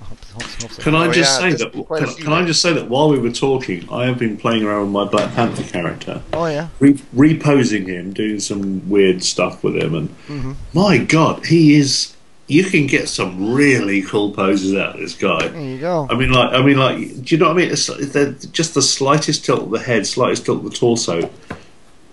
[0.00, 0.82] I hope, hope, hope so.
[0.82, 1.72] Can I Oh, just yeah, say that?
[1.72, 4.82] Can, can I just say that while we were talking, I have been playing around
[4.82, 6.68] with my Black Panther character, Oh yeah.
[6.80, 10.56] re- reposing him, doing some weird stuff with him, and Mhm.
[10.74, 12.14] my God, he is.
[12.48, 15.48] You can get some really cool poses out of this guy.
[15.48, 16.08] There you go.
[16.10, 17.70] I mean, like, I mean, like, do you know what I mean?
[17.70, 21.30] It's, they're just the slightest tilt of the head, slightest tilt of the torso.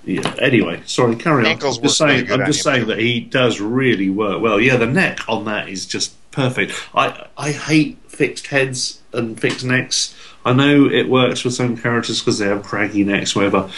[0.03, 0.35] Yeah.
[0.39, 1.51] Anyway, sorry, carry on.
[1.51, 2.25] Ankles I'm just saying.
[2.25, 2.87] good I'm just saying too.
[2.87, 4.59] that he does really work well.
[4.59, 6.73] Yeah, the neck on that is just perfect.
[6.93, 10.15] I I hate fixed heads and fixed necks.
[10.45, 13.69] I know it works for some characters because they have craggy necks, whatever.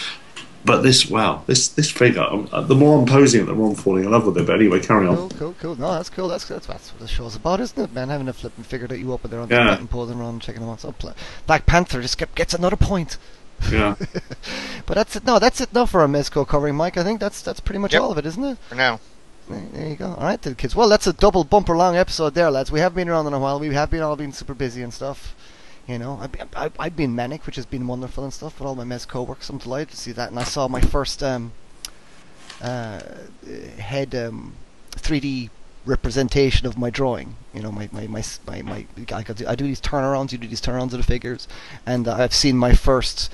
[0.67, 2.21] But this, wow, this this figure.
[2.21, 4.45] um, uh, The more I'm posing it, the more I'm falling in love with it.
[4.45, 5.15] But anyway, carry on.
[5.15, 5.75] Cool, cool, cool.
[5.79, 6.27] No, that's cool.
[6.27, 8.09] That's that's, that's what the show's about, isn't it, man?
[8.09, 9.69] Having a flipping figure that you open there on the Yeah.
[9.71, 10.81] button, posing around, and checking them out.
[10.81, 10.93] So
[11.47, 13.17] Black Panther just kept, gets another point.
[13.71, 13.95] Yeah.
[14.85, 15.25] But that's it.
[15.25, 15.73] No, that's it.
[15.73, 16.95] No, for a Mezco covering, Mike.
[16.97, 18.01] I think that's that's pretty much Yep.
[18.01, 18.57] all of it, isn't it?
[18.69, 18.99] For now.
[19.49, 20.07] There, there you go.
[20.17, 20.75] All right, then, kids.
[20.75, 22.71] Well, that's a double bumper long episode there, lads.
[22.71, 23.59] We have been around in a while.
[23.59, 25.33] We have been all been super busy and stuff.
[25.87, 28.59] You know, been- I, I've been manic, which has been wonderful and stuff.
[28.59, 30.29] With all my Mezco co-workers, I'm delighted to see that.
[30.29, 31.53] And I saw my first um,
[32.61, 32.99] uh,
[33.79, 34.55] head um,
[34.91, 35.49] 3D
[35.85, 37.37] representation of my drawing.
[37.53, 40.33] You know, my my my my, my I, do, I do these turnarounds.
[40.33, 41.47] You do these turnarounds of the figures,
[41.85, 43.31] and I've seen my first,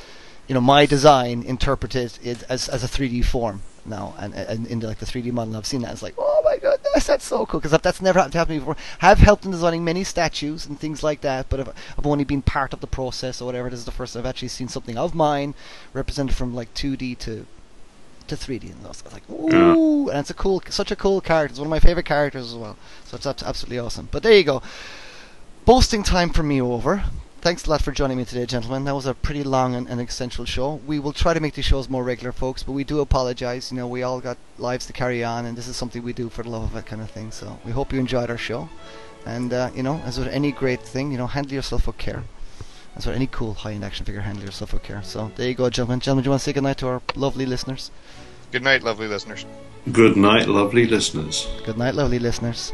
[0.48, 2.20] you know, my design interpreted
[2.50, 5.58] as as a 3D form now, and and into like the 3D model.
[5.58, 5.92] I've seen that.
[5.92, 8.78] It's like, oh goodness, that's so cool because that's never happened to me before.
[9.02, 12.24] I have helped in designing many statues and things like that, but I've, I've only
[12.24, 13.70] been part of the process or whatever.
[13.70, 15.54] This is the first time I've actually seen something of mine
[15.92, 17.46] represented from like 2D to
[18.28, 21.52] to 3D, and I was like, ooh, and it's a cool, such a cool character.
[21.52, 22.78] It's one of my favorite characters as well.
[23.06, 24.08] So it's absolutely awesome.
[24.12, 24.62] But there you go.
[25.66, 27.04] Boasting time for me over.
[27.44, 28.86] Thanks a lot for joining me today, gentlemen.
[28.86, 30.76] That was a pretty long and, and essential show.
[30.88, 33.70] We will try to make these shows more regular, folks, but we do apologize.
[33.70, 36.30] You know, we all got lives to carry on, and this is something we do
[36.30, 37.32] for the love of it, kind of thing.
[37.32, 38.70] So we hope you enjoyed our show.
[39.26, 42.24] And, uh, you know, as with any great thing, you know, handle yourself with care.
[42.96, 45.04] As with any cool high-end action figure, handle yourself with care.
[45.04, 46.00] So there you go, gentlemen.
[46.00, 47.92] Gentlemen, do you want to say goodnight to our lovely listeners?
[48.54, 49.46] Good night, lovely listeners.
[49.92, 51.46] Good night, lovely listeners.
[51.66, 52.72] Good night, lovely listeners.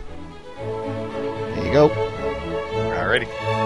[0.58, 1.90] There you go.
[1.90, 3.59] Alrighty.